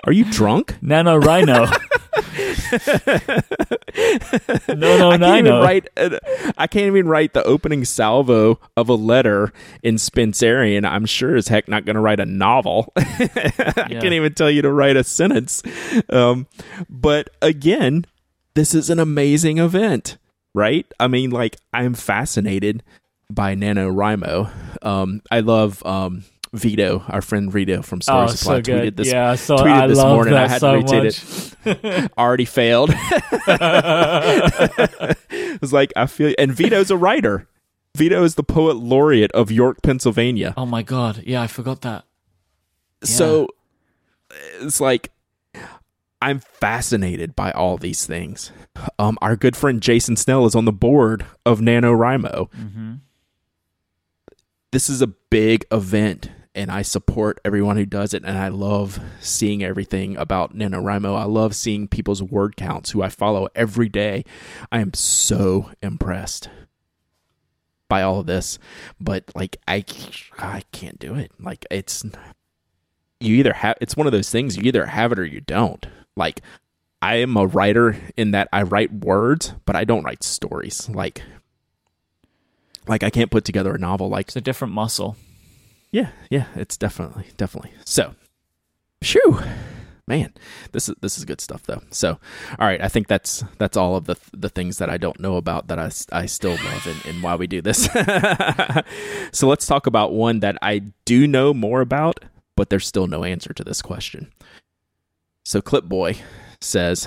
Are 0.04 0.12
you 0.12 0.24
drunk? 0.24 0.76
Nano 0.82 1.16
Rhino. 1.16 1.66
no, 4.68 4.96
no, 4.98 5.10
I 5.10 5.18
can't 5.18 5.46
even 5.46 5.52
write. 5.54 5.88
uh, 5.96 6.18
I 6.58 6.66
can't 6.66 6.86
even 6.86 7.06
write 7.08 7.34
the 7.34 7.44
opening 7.44 7.84
salvo 7.84 8.58
of 8.76 8.88
a 8.88 8.94
letter 8.94 9.52
in 9.82 9.96
Spencerian. 9.96 10.84
I'm 10.84 11.06
sure 11.06 11.36
as 11.36 11.48
heck 11.48 11.68
not 11.68 11.84
going 11.84 11.94
to 11.94 12.00
write 12.00 12.20
a 12.20 12.26
novel. 12.26 12.92
I 12.96 13.86
Yeah. 13.90 14.00
can't 14.00 14.12
even 14.14 14.34
tell 14.34 14.50
you 14.50 14.62
to 14.62 14.72
write 14.72 14.96
a 14.96 15.04
sentence. 15.04 15.62
Um, 16.08 16.46
but 16.88 17.30
again, 17.40 18.04
this 18.54 18.74
is 18.74 18.90
an 18.90 18.98
amazing 18.98 19.58
event, 19.58 20.18
right? 20.54 20.86
I 20.98 21.08
mean, 21.08 21.30
like 21.30 21.56
I'm 21.72 21.94
fascinated 21.94 22.82
by 23.30 23.54
NaNoWriMo. 23.54 24.50
Um, 24.84 25.22
I 25.30 25.40
love 25.40 25.84
um, 25.86 26.24
Vito, 26.54 27.02
our 27.08 27.22
friend 27.22 27.50
Vito 27.50 27.80
from 27.82 28.00
Story 28.02 28.24
Oh, 28.24 28.26
Supply. 28.26 28.56
so. 28.56 28.62
Tweeted 28.62 28.96
this 28.96 29.08
yeah, 29.10 29.30
I 29.30 29.36
saw. 29.36 29.56
tweeted 29.56 29.72
I 29.82 29.86
this 29.86 29.96
love 29.98 30.14
morning. 30.14 30.34
that 30.34 30.44
I 30.44 30.48
had 30.48 30.60
so 30.60 30.74
to 30.80 30.82
retweet 30.86 31.04
much. 31.64 31.76
it. 32.04 32.12
Already 32.18 32.44
failed. 32.44 32.90
it 35.30 35.60
was 35.60 35.72
like 35.72 35.92
I 35.96 36.06
feel, 36.06 36.34
and 36.38 36.52
Vito's 36.52 36.90
a 36.90 36.96
writer. 36.96 37.48
Vito 37.96 38.22
is 38.24 38.34
the 38.36 38.42
poet 38.42 38.76
laureate 38.76 39.32
of 39.32 39.50
York, 39.50 39.82
Pennsylvania. 39.82 40.54
Oh 40.56 40.66
my 40.66 40.82
god! 40.82 41.22
Yeah, 41.26 41.42
I 41.42 41.46
forgot 41.46 41.82
that. 41.82 42.04
So 43.04 43.48
it's 44.60 44.80
like 44.80 45.10
I'm 46.20 46.40
fascinated 46.40 47.34
by 47.36 47.50
all 47.50 47.76
these 47.76 48.06
things. 48.06 48.52
Um, 48.98 49.18
our 49.20 49.36
good 49.36 49.56
friend 49.56 49.82
Jason 49.82 50.16
Snell 50.16 50.46
is 50.46 50.54
on 50.54 50.64
the 50.64 50.72
board 50.72 51.26
of 51.44 51.60
NaNoWriMo. 51.60 52.50
hmm 52.52 52.94
This 54.70 54.88
is 54.88 55.02
a 55.02 55.08
big 55.08 55.64
event, 55.70 56.30
and 56.54 56.70
I 56.70 56.82
support 56.82 57.40
everyone 57.44 57.76
who 57.76 57.86
does 57.86 58.14
it. 58.14 58.24
And 58.24 58.36
I 58.36 58.48
love 58.48 59.00
seeing 59.20 59.62
everything 59.62 60.16
about 60.16 60.54
NaNoWriMo. 60.56 61.16
I 61.16 61.24
love 61.24 61.54
seeing 61.54 61.88
people's 61.88 62.22
word 62.22 62.56
counts 62.56 62.90
who 62.90 63.02
I 63.02 63.08
follow 63.08 63.48
every 63.54 63.88
day. 63.88 64.24
I 64.70 64.80
am 64.80 64.92
so 64.94 65.70
impressed 65.82 66.48
by 67.88 68.02
all 68.02 68.20
of 68.20 68.26
this, 68.26 68.58
but 69.00 69.24
like 69.34 69.58
I, 69.68 69.84
I 70.38 70.62
can't 70.72 70.98
do 70.98 71.14
it. 71.14 71.30
Like 71.38 71.66
it's 71.70 72.04
you 73.20 73.36
either 73.36 73.52
have 73.52 73.76
it's 73.80 73.96
one 73.96 74.06
of 74.06 74.12
those 74.12 74.30
things 74.30 74.56
you 74.56 74.64
either 74.64 74.86
have 74.86 75.12
it 75.12 75.18
or 75.18 75.24
you 75.24 75.40
don't. 75.40 75.86
Like 76.16 76.40
I 77.00 77.16
am 77.16 77.36
a 77.36 77.46
writer 77.46 77.96
in 78.16 78.30
that 78.32 78.48
I 78.52 78.62
write 78.62 78.92
words, 78.92 79.54
but 79.64 79.76
I 79.76 79.84
don't 79.84 80.04
write 80.04 80.22
stories. 80.22 80.88
Like 80.88 81.22
like 82.88 83.02
I 83.02 83.10
can't 83.10 83.30
put 83.30 83.44
together 83.44 83.74
a 83.74 83.78
novel 83.78 84.08
like 84.08 84.28
It's 84.28 84.36
a 84.36 84.40
different 84.40 84.74
muscle. 84.74 85.16
Yeah, 85.92 86.08
yeah, 86.30 86.46
it's 86.56 86.76
definitely, 86.76 87.26
definitely. 87.36 87.72
So, 87.84 88.14
shoo, 89.02 89.38
man, 90.08 90.32
this 90.72 90.88
is 90.88 90.94
this 91.02 91.18
is 91.18 91.24
good 91.24 91.40
stuff 91.40 91.62
though. 91.64 91.82
So, 91.90 92.18
all 92.58 92.66
right, 92.66 92.80
I 92.80 92.88
think 92.88 93.08
that's 93.08 93.44
that's 93.58 93.76
all 93.76 93.94
of 93.94 94.06
the 94.06 94.16
the 94.32 94.48
things 94.48 94.78
that 94.78 94.90
I 94.90 94.96
don't 94.96 95.20
know 95.20 95.36
about 95.36 95.68
that 95.68 95.78
I, 95.78 95.90
I 96.10 96.26
still 96.26 96.52
love 96.52 96.86
and, 96.86 97.06
and 97.06 97.22
why 97.22 97.36
we 97.36 97.46
do 97.46 97.60
this. 97.60 97.84
so 99.32 99.46
let's 99.46 99.66
talk 99.66 99.86
about 99.86 100.12
one 100.12 100.40
that 100.40 100.56
I 100.62 100.78
do 101.04 101.26
know 101.26 101.52
more 101.52 101.82
about, 101.82 102.24
but 102.56 102.70
there's 102.70 102.86
still 102.86 103.06
no 103.06 103.22
answer 103.22 103.52
to 103.52 103.62
this 103.62 103.82
question. 103.82 104.32
So 105.44 105.60
Clipboy 105.60 106.18
says, 106.60 107.06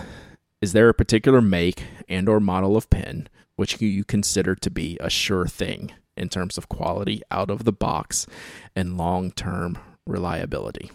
"Is 0.61 0.73
there 0.73 0.89
a 0.89 0.93
particular 0.93 1.41
make 1.41 1.83
and 2.07 2.29
or 2.29 2.39
model 2.39 2.77
of 2.77 2.89
pen 2.89 3.29
which 3.55 3.81
you 3.81 4.03
consider 4.03 4.55
to 4.55 4.69
be 4.69 4.97
a 4.99 5.09
sure 5.09 5.47
thing 5.47 5.93
in 6.17 6.29
terms 6.29 6.57
of 6.57 6.69
quality 6.69 7.21
out 7.31 7.49
of 7.49 7.63
the 7.63 7.71
box 7.71 8.27
and 8.75 8.97
long-term 8.97 9.77
reliability?" 10.05 10.91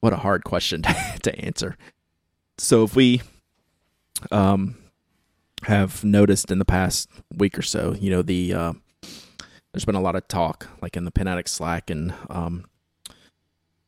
What 0.00 0.12
a 0.12 0.16
hard 0.16 0.44
question 0.44 0.82
to 1.22 1.38
answer. 1.38 1.76
So 2.58 2.84
if 2.84 2.96
we 2.96 3.22
um 4.30 4.76
have 5.64 6.02
noticed 6.04 6.50
in 6.50 6.58
the 6.58 6.64
past 6.64 7.08
week 7.36 7.56
or 7.58 7.62
so, 7.62 7.94
you 7.94 8.10
know, 8.10 8.22
the 8.22 8.52
uh, 8.52 8.72
there's 9.72 9.84
been 9.84 9.94
a 9.94 10.00
lot 10.00 10.16
of 10.16 10.26
talk 10.28 10.68
like 10.80 10.96
in 10.96 11.04
the 11.04 11.10
Pen 11.10 11.28
Addict 11.28 11.48
Slack 11.48 11.88
and 11.90 12.14
um 12.28 12.64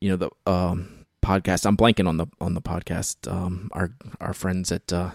you 0.01 0.11
know 0.11 0.17
the 0.17 0.31
um 0.51 1.05
podcast. 1.25 1.67
I'm 1.67 1.77
blanking 1.77 2.07
on 2.07 2.19
the 2.19 2.27
on 2.41 2.55
the 2.55 2.63
podcast. 2.63 3.31
Um, 3.31 3.71
our 3.73 3.91
our 4.21 4.35
friends 4.35 4.71
at 4.71 4.93
uh, 4.93 5.13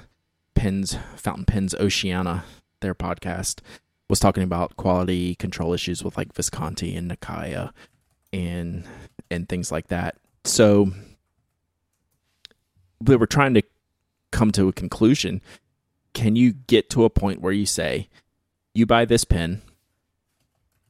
Pens 0.56 0.98
Fountain 1.16 1.46
Pens 1.46 1.76
Oceana, 1.76 2.44
their 2.82 2.96
podcast 2.96 3.60
was 4.10 4.20
talking 4.20 4.44
about 4.44 4.76
quality 4.76 5.36
control 5.36 5.74
issues 5.74 6.04
with 6.04 6.18
like 6.18 6.34
Visconti 6.34 6.96
and 6.96 7.10
Nakaya 7.10 7.72
and 8.34 8.84
and 9.32 9.48
things 9.48 9.72
like 9.72 9.88
that. 9.88 10.16
So 10.44 10.92
we 13.02 13.16
were 13.16 13.28
trying 13.28 13.54
to 13.54 13.62
come 14.32 14.52
to 14.54 14.68
a 14.68 14.74
conclusion. 14.74 15.42
Can 16.14 16.36
you 16.36 16.54
get 16.54 16.90
to 16.92 17.06
a 17.06 17.10
point 17.10 17.40
where 17.42 17.54
you 17.54 17.66
say, 17.66 18.10
you 18.74 18.86
buy 18.86 19.06
this 19.06 19.24
pen 19.24 19.62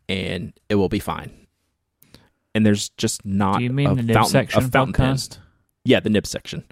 and 0.07 0.53
it 0.70 0.76
will 0.76 0.89
be 0.89 0.99
fine? 0.99 1.32
And 2.55 2.65
there's 2.65 2.89
just 2.89 3.26
not 3.26 3.57
Do 3.57 3.63
you 3.65 3.70
mean 3.70 3.89
a 3.89 3.95
the 3.95 4.03
nib 4.03 4.15
fountain, 4.15 4.32
section 4.32 4.63
a 4.63 4.67
fountain 4.67 4.93
pen. 4.93 5.17
Yeah, 5.84 5.99
the 5.99 6.09
nib 6.09 6.26
section. 6.26 6.63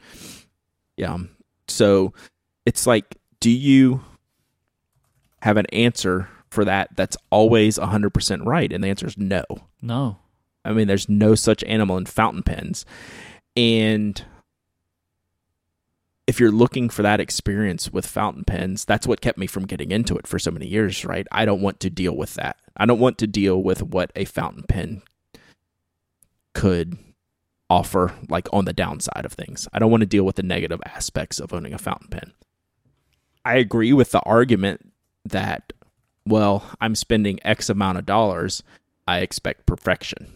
Yeah. 0.95 1.13
um, 1.13 1.29
So 1.67 2.13
it's 2.65 2.87
like, 2.87 3.17
do 3.39 3.51
you 3.51 4.03
have 5.41 5.57
an 5.57 5.67
answer 5.67 6.29
for 6.57 6.65
that 6.65 6.89
that's 6.95 7.15
always 7.29 7.77
100% 7.77 8.43
right? 8.43 8.73
And 8.73 8.83
the 8.83 8.87
answer 8.87 9.05
is 9.05 9.15
no. 9.15 9.43
No. 9.79 10.17
I 10.65 10.73
mean, 10.73 10.87
there's 10.87 11.07
no 11.07 11.35
such 11.35 11.63
animal 11.65 11.97
in 11.97 12.07
fountain 12.07 12.41
pens. 12.41 12.83
And 13.55 14.19
if 16.25 16.39
you're 16.39 16.51
looking 16.51 16.89
for 16.89 17.03
that 17.03 17.19
experience 17.19 17.93
with 17.93 18.07
fountain 18.07 18.43
pens, 18.43 18.85
that's 18.85 19.05
what 19.05 19.21
kept 19.21 19.37
me 19.37 19.45
from 19.45 19.67
getting 19.67 19.91
into 19.91 20.17
it 20.17 20.25
for 20.25 20.39
so 20.39 20.49
many 20.49 20.65
years, 20.65 21.05
right? 21.05 21.27
I 21.31 21.45
don't 21.45 21.61
want 21.61 21.79
to 21.81 21.91
deal 21.91 22.17
with 22.17 22.33
that. 22.33 22.57
I 22.75 22.87
don't 22.87 22.99
want 22.99 23.19
to 23.19 23.27
deal 23.27 23.61
with 23.61 23.83
what 23.83 24.11
a 24.15 24.25
fountain 24.25 24.63
pen 24.67 25.03
could 26.55 26.97
offer, 27.69 28.15
like 28.29 28.47
on 28.51 28.65
the 28.65 28.73
downside 28.73 29.25
of 29.25 29.33
things. 29.33 29.67
I 29.73 29.77
don't 29.77 29.91
want 29.91 30.01
to 30.01 30.07
deal 30.07 30.23
with 30.23 30.37
the 30.37 30.43
negative 30.43 30.81
aspects 30.85 31.39
of 31.39 31.53
owning 31.53 31.75
a 31.75 31.77
fountain 31.77 32.07
pen. 32.09 32.33
I 33.45 33.57
agree 33.57 33.93
with 33.93 34.09
the 34.09 34.21
argument 34.21 34.91
that, 35.23 35.71
well, 36.29 36.63
I'm 36.79 36.95
spending 36.95 37.39
X 37.43 37.69
amount 37.69 37.97
of 37.97 38.05
dollars, 38.05 38.63
I 39.07 39.19
expect 39.19 39.65
perfection. 39.65 40.33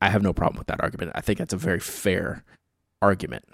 I 0.00 0.10
have 0.10 0.22
no 0.22 0.32
problem 0.32 0.58
with 0.58 0.68
that 0.68 0.80
argument. 0.80 1.12
I 1.14 1.20
think 1.20 1.38
that's 1.38 1.52
a 1.52 1.58
very 1.58 1.80
fair 1.80 2.44
argument. 3.02 3.44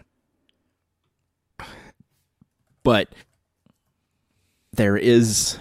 But 2.82 3.14
there 4.72 4.96
is 4.96 5.58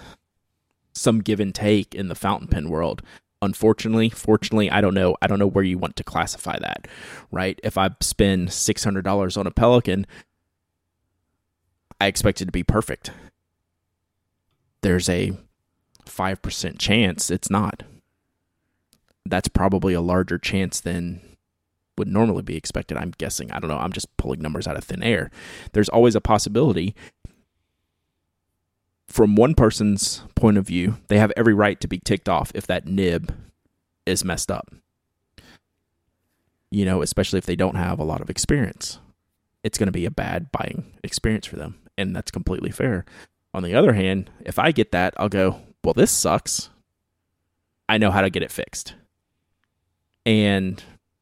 some 0.94 1.22
give 1.22 1.40
and 1.40 1.54
take 1.54 1.96
in 1.96 2.08
the 2.08 2.16
fountain 2.16 2.48
pen 2.48 2.70
world. 2.70 3.02
Unfortunately, 3.42 4.10
fortunately, 4.10 4.72
I 4.72 4.82
don't 4.82 4.94
know. 4.94 5.18
I 5.22 5.28
don't 5.28 5.40
know 5.40 5.48
where 5.48 5.64
you 5.64 5.78
want 5.78 5.96
to 5.98 6.04
classify 6.04 6.58
that, 6.60 6.88
right? 7.32 7.60
If 7.64 7.78
I 7.78 7.90
spend 8.00 8.50
$600 8.50 9.38
on 9.38 9.48
a 9.48 9.52
Pelikan, 9.52 10.06
I 12.00 12.08
expect 12.08 12.42
it 12.42 12.46
to 12.46 12.52
be 12.52 12.64
perfect. 12.64 13.12
There's 14.82 15.10
a 15.10 15.38
5% 16.06 16.80
chance 16.80 17.30
it's 17.30 17.50
not. 17.50 17.84
That's 19.26 19.48
probably 19.48 19.94
a 19.94 20.02
larger 20.02 20.38
chance 20.38 20.80
than 20.80 21.22
would 21.98 22.08
normally 22.08 22.42
be 22.42 22.58
expected. 22.58 22.98
I'm 22.98 23.14
guessing. 23.18 23.52
I 23.52 23.60
don't 23.60 23.70
know. 23.70 23.78
I'm 23.78 23.94
just 23.94 24.16
pulling 24.18 24.42
numbers 24.42 24.68
out 24.68 24.78
of 24.78 24.84
thin 24.84 25.04
air. 25.04 25.30
There's 25.74 25.90
always 25.90 26.16
a 26.16 26.22
possibility. 26.22 26.96
From 29.08 29.36
one 29.36 29.54
person's 29.54 30.24
point 30.36 30.58
of 30.58 30.66
view, 30.66 30.98
they 31.08 31.20
have 31.20 31.32
every 31.38 31.54
right 31.54 31.80
to 31.82 31.88
be 31.88 32.00
ticked 32.00 32.28
off 32.28 32.52
if 32.56 32.66
that 32.68 32.88
nib 32.88 33.34
is 34.06 34.26
messed 34.26 34.50
up. 34.50 34.74
You 36.72 36.86
know, 36.86 37.04
especially 37.04 37.38
if 37.38 37.46
they 37.46 37.56
don't 37.56 37.76
have 37.76 38.00
a 38.00 38.04
lot 38.04 38.22
of 38.22 38.30
experience. 38.30 39.00
It's 39.64 39.78
going 39.78 39.88
to 39.88 39.92
be 39.92 40.06
a 40.06 40.12
bad 40.12 40.52
buying 40.52 40.92
experience 41.04 41.46
for 41.46 41.58
them. 41.58 41.80
And 41.98 42.16
that's 42.16 42.32
completely 42.32 42.72
fair. 42.72 43.06
On 43.54 43.62
the 43.62 43.76
other 43.76 43.94
hand, 43.94 44.32
if 44.44 44.58
I 44.58 44.72
get 44.72 44.92
that, 44.92 45.14
I'll 45.18 45.30
go, 45.30 45.62
well, 45.84 45.94
this 45.94 46.12
sucks. 46.12 46.70
I 47.90 47.98
know 47.98 48.12
how 48.12 48.22
to 48.22 48.30
get 48.30 48.44
it 48.44 48.52
fixed. 48.52 48.96
And 50.26 50.82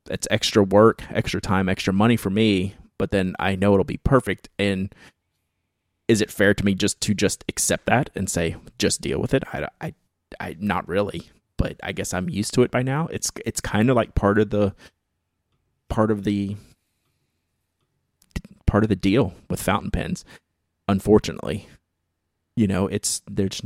it's 0.10 0.28
extra 0.30 0.64
work, 0.64 1.04
extra 1.12 1.42
time, 1.42 1.68
extra 1.68 1.94
money 1.94 2.16
for 2.18 2.30
me, 2.30 2.76
but 2.98 3.12
then 3.12 3.36
I 3.40 3.56
know 3.56 3.74
it'll 3.74 3.84
be 3.84 3.98
perfect. 3.98 4.50
And 4.60 4.94
is 6.08 6.22
it 6.22 6.30
fair 6.30 6.54
to 6.54 6.66
me 6.66 6.76
just 6.76 7.02
to 7.02 7.14
just 7.14 7.44
accept 7.50 7.86
that 7.88 8.10
and 8.16 8.30
say 8.30 8.56
just 8.78 9.02
deal 9.02 9.20
with 9.20 9.34
it? 9.34 9.44
I, 9.54 9.68
I, 9.80 9.94
I 10.40 10.56
not 10.60 10.88
really, 10.88 11.32
but 11.58 11.78
I 11.82 11.94
guess 11.94 12.14
I'm 12.14 12.30
used 12.30 12.54
to 12.56 12.64
it 12.64 12.72
by 12.72 12.84
now. 12.84 13.08
It's 13.08 13.32
it's 13.46 13.62
kind 13.62 13.90
of 13.90 13.96
like 13.96 14.14
part 14.14 14.38
of 14.38 14.50
the 14.50 14.76
part 15.90 16.12
of 16.12 16.24
the 16.24 16.58
part 18.66 18.84
of 18.84 18.90
the 18.90 18.96
deal 18.96 19.34
with 19.50 19.62
fountain 19.62 19.92
pens. 19.92 20.26
Unfortunately, 20.88 21.68
you 22.56 22.68
know, 22.68 22.88
it's 22.88 23.22
there's 23.30 23.62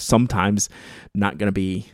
sometimes 0.00 0.68
not 1.14 1.38
going 1.38 1.48
to 1.48 1.52
be 1.52 1.86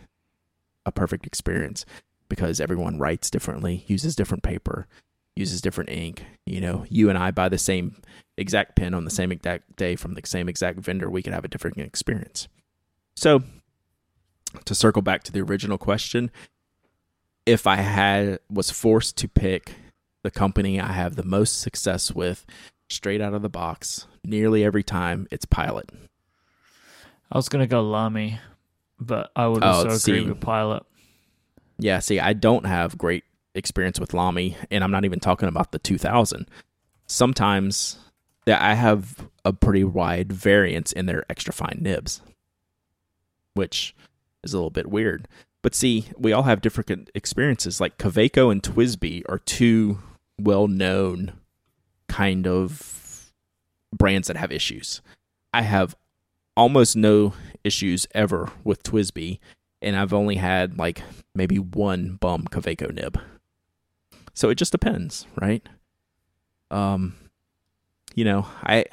a 0.84 0.92
perfect 0.92 1.26
experience 1.26 1.84
because 2.28 2.60
everyone 2.60 2.98
writes 2.98 3.30
differently, 3.30 3.84
uses 3.86 4.16
different 4.16 4.42
paper, 4.42 4.86
uses 5.34 5.60
different 5.60 5.90
ink. 5.90 6.24
You 6.44 6.60
know, 6.60 6.84
you 6.88 7.08
and 7.08 7.18
I 7.18 7.30
buy 7.30 7.48
the 7.48 7.58
same 7.58 7.96
exact 8.36 8.76
pen 8.76 8.94
on 8.94 9.04
the 9.04 9.10
same 9.10 9.32
exact 9.32 9.76
day 9.76 9.96
from 9.96 10.14
the 10.14 10.22
same 10.24 10.48
exact 10.48 10.80
vendor, 10.80 11.10
we 11.10 11.22
could 11.22 11.32
have 11.32 11.44
a 11.44 11.48
different 11.48 11.78
experience. 11.78 12.48
So, 13.16 13.42
to 14.64 14.74
circle 14.74 15.02
back 15.02 15.22
to 15.24 15.32
the 15.32 15.40
original 15.40 15.78
question, 15.78 16.30
if 17.44 17.66
I 17.66 17.76
had 17.76 18.40
was 18.50 18.70
forced 18.70 19.16
to 19.18 19.28
pick 19.28 19.74
the 20.22 20.30
company 20.30 20.80
I 20.80 20.92
have 20.92 21.14
the 21.14 21.24
most 21.24 21.60
success 21.60 22.12
with 22.12 22.44
straight 22.90 23.20
out 23.20 23.34
of 23.34 23.42
the 23.42 23.48
box, 23.48 24.06
nearly 24.24 24.64
every 24.64 24.82
time 24.82 25.28
it's 25.30 25.44
Pilot. 25.44 25.90
I 27.30 27.38
was 27.38 27.48
gonna 27.48 27.66
go 27.66 27.82
Lamy, 27.82 28.38
but 28.98 29.30
I 29.34 29.46
would 29.46 29.62
oh, 29.64 29.66
also 29.66 29.88
Oh, 29.88 29.94
agree 29.94 30.24
see. 30.24 30.28
with 30.28 30.40
Pilot. 30.40 30.84
Yeah, 31.78 31.98
see, 31.98 32.20
I 32.20 32.32
don't 32.32 32.66
have 32.66 32.96
great 32.96 33.24
experience 33.54 34.00
with 34.00 34.14
Lamy, 34.14 34.56
and 34.70 34.82
I'm 34.82 34.90
not 34.90 35.04
even 35.04 35.20
talking 35.20 35.48
about 35.48 35.72
the 35.72 35.78
2000. 35.78 36.48
Sometimes 37.06 37.98
yeah, 38.46 38.64
I 38.64 38.74
have 38.74 39.28
a 39.44 39.52
pretty 39.52 39.84
wide 39.84 40.32
variance 40.32 40.92
in 40.92 41.06
their 41.06 41.24
extra 41.28 41.52
fine 41.52 41.78
nibs, 41.80 42.22
which 43.54 43.94
is 44.44 44.54
a 44.54 44.56
little 44.56 44.70
bit 44.70 44.86
weird. 44.88 45.26
But 45.62 45.74
see, 45.74 46.06
we 46.16 46.32
all 46.32 46.44
have 46.44 46.60
different 46.60 47.10
experiences. 47.12 47.80
Like 47.80 47.98
Kaweco 47.98 48.52
and 48.52 48.62
TWSBI 48.62 49.24
are 49.28 49.40
two 49.40 49.98
well 50.38 50.68
known 50.68 51.32
kind 52.08 52.46
of 52.46 53.32
brands 53.92 54.28
that 54.28 54.36
have 54.36 54.52
issues. 54.52 55.02
I 55.52 55.62
have 55.62 55.96
almost 56.56 56.96
no 56.96 57.34
issues 57.64 58.06
ever 58.14 58.50
with 58.64 58.82
TWSBI, 58.82 59.38
and 59.82 59.96
I've 59.96 60.12
only 60.12 60.36
had 60.36 60.78
like 60.78 61.02
maybe 61.34 61.58
one 61.58 62.16
bum 62.16 62.44
Kaweco 62.44 62.92
nib. 62.92 63.20
So 64.34 64.48
it 64.50 64.56
just 64.56 64.72
depends, 64.72 65.26
right? 65.40 65.66
Um, 66.70 67.14
you 68.14 68.24
know, 68.24 68.46
I, 68.62 68.84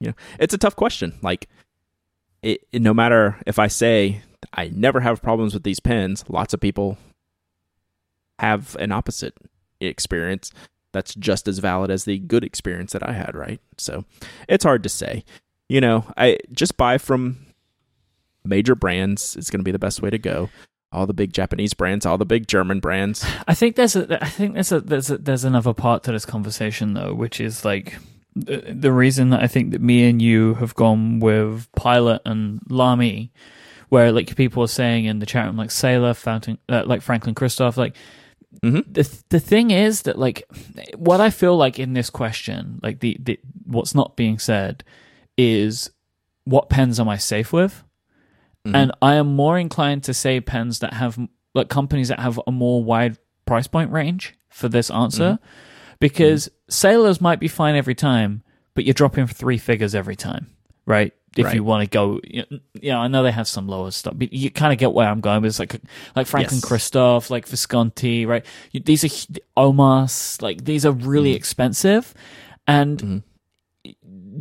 you 0.00 0.08
know, 0.08 0.14
it's 0.38 0.54
a 0.54 0.58
tough 0.58 0.76
question. 0.76 1.18
Like, 1.22 1.48
it, 2.42 2.60
it- 2.72 2.82
no 2.82 2.94
matter 2.94 3.40
if 3.46 3.58
I 3.58 3.66
say 3.66 4.22
I 4.52 4.68
never 4.74 5.00
have 5.00 5.22
problems 5.22 5.54
with 5.54 5.62
these 5.64 5.80
pens, 5.80 6.24
lots 6.28 6.54
of 6.54 6.60
people 6.60 6.96
have 8.38 8.76
an 8.78 8.92
opposite 8.92 9.34
experience 9.80 10.52
that's 10.92 11.14
just 11.14 11.48
as 11.48 11.58
valid 11.58 11.90
as 11.90 12.04
the 12.04 12.18
good 12.18 12.44
experience 12.44 12.92
that 12.92 13.06
I 13.06 13.12
had, 13.12 13.34
right? 13.34 13.60
So 13.76 14.04
it's 14.48 14.64
hard 14.64 14.82
to 14.84 14.88
say. 14.88 15.24
You 15.68 15.80
know, 15.80 16.04
I 16.16 16.38
just 16.52 16.76
buy 16.76 16.98
from 16.98 17.36
major 18.44 18.74
brands. 18.74 19.36
It's 19.36 19.50
going 19.50 19.60
to 19.60 19.64
be 19.64 19.72
the 19.72 19.78
best 19.78 20.00
way 20.02 20.10
to 20.10 20.18
go. 20.18 20.48
All 20.90 21.06
the 21.06 21.12
big 21.12 21.34
Japanese 21.34 21.74
brands, 21.74 22.06
all 22.06 22.16
the 22.16 22.24
big 22.24 22.48
German 22.48 22.80
brands. 22.80 23.24
I 23.48 23.54
think 23.54 23.76
there's 23.76 23.94
a 23.96 24.22
I 24.24 24.28
think 24.28 24.54
there's 24.54 24.72
a 24.72 24.80
there's 24.80 25.10
a, 25.10 25.18
there's 25.18 25.44
another 25.44 25.74
part 25.74 26.02
to 26.04 26.12
this 26.12 26.24
conversation 26.24 26.94
though, 26.94 27.12
which 27.14 27.40
is 27.40 27.64
like 27.64 27.96
the, 28.34 28.64
the 28.74 28.92
reason 28.92 29.30
that 29.30 29.42
I 29.42 29.46
think 29.46 29.72
that 29.72 29.82
me 29.82 30.08
and 30.08 30.22
you 30.22 30.54
have 30.54 30.74
gone 30.74 31.20
with 31.20 31.70
Pilot 31.76 32.22
and 32.24 32.60
Lamy, 32.70 33.32
where 33.90 34.12
like 34.12 34.34
people 34.36 34.62
are 34.62 34.68
saying 34.68 35.04
in 35.04 35.18
the 35.18 35.26
chat 35.26 35.44
room 35.44 35.58
like 35.58 35.70
Sailor, 35.70 36.14
Fountain, 36.14 36.56
uh, 36.70 36.84
like 36.86 37.02
Franklin 37.02 37.34
Christoph, 37.34 37.76
like 37.76 37.94
Mhm. 38.64 38.82
the 38.92 39.22
the 39.28 39.40
thing 39.40 39.70
is 39.72 40.02
that 40.02 40.18
like 40.18 40.42
what 40.96 41.20
I 41.20 41.28
feel 41.28 41.54
like 41.58 41.78
in 41.78 41.92
this 41.92 42.08
question, 42.08 42.80
like 42.82 43.00
the, 43.00 43.18
the 43.20 43.38
what's 43.66 43.94
not 43.94 44.16
being 44.16 44.38
said 44.38 44.82
is 45.38 45.90
what 46.44 46.68
pens 46.68 46.98
am 47.00 47.08
I 47.08 47.16
safe 47.16 47.52
with? 47.52 47.84
Mhm. 48.66 48.74
And 48.74 48.92
I 49.00 49.14
am 49.14 49.34
more 49.36 49.58
inclined 49.58 50.02
to 50.04 50.12
say 50.14 50.40
pens 50.40 50.80
that 50.80 50.92
have 50.94 51.18
like 51.54 51.68
companies 51.68 52.08
that 52.08 52.20
have 52.20 52.38
a 52.46 52.52
more 52.52 52.82
wide 52.84 53.16
price 53.46 53.66
point 53.66 53.90
range 53.90 54.34
for 54.50 54.68
this 54.68 54.90
answer 54.90 55.38
because 56.00 56.50
sailors 56.68 57.20
might 57.20 57.40
be 57.40 57.48
fine 57.48 57.74
every 57.76 57.94
time, 57.94 58.42
but 58.74 58.84
you're 58.84 58.94
dropping 58.94 59.26
three 59.26 59.58
figures 59.58 59.94
every 59.94 60.16
time, 60.16 60.48
right? 60.86 61.12
If 61.36 61.46
Right. 61.46 61.54
you 61.54 61.62
want 61.64 61.82
to 61.84 61.88
go, 61.88 62.20
you 62.24 62.44
know, 62.82 62.98
I 62.98 63.06
know 63.08 63.22
they 63.22 63.30
have 63.32 63.46
some 63.46 63.68
lower 63.68 63.90
stuff, 63.90 64.14
but 64.16 64.32
you 64.32 64.50
kind 64.50 64.72
of 64.72 64.78
get 64.78 64.92
where 64.92 65.08
I'm 65.08 65.20
going. 65.20 65.40
But 65.42 65.48
it's 65.48 65.58
like, 65.58 65.80
like 66.16 66.26
Franklin 66.26 66.56
Yes. 66.58 66.64
Christoph, 66.64 67.30
like 67.30 67.46
Visconti, 67.46 68.26
right? 68.26 68.44
These 68.72 69.04
are 69.04 69.38
Omas, 69.56 70.40
like 70.42 70.64
these 70.64 70.84
are 70.84 70.92
really 70.92 71.34
expensive, 71.34 72.12
and 72.66 72.98
Mhm. 72.98 73.22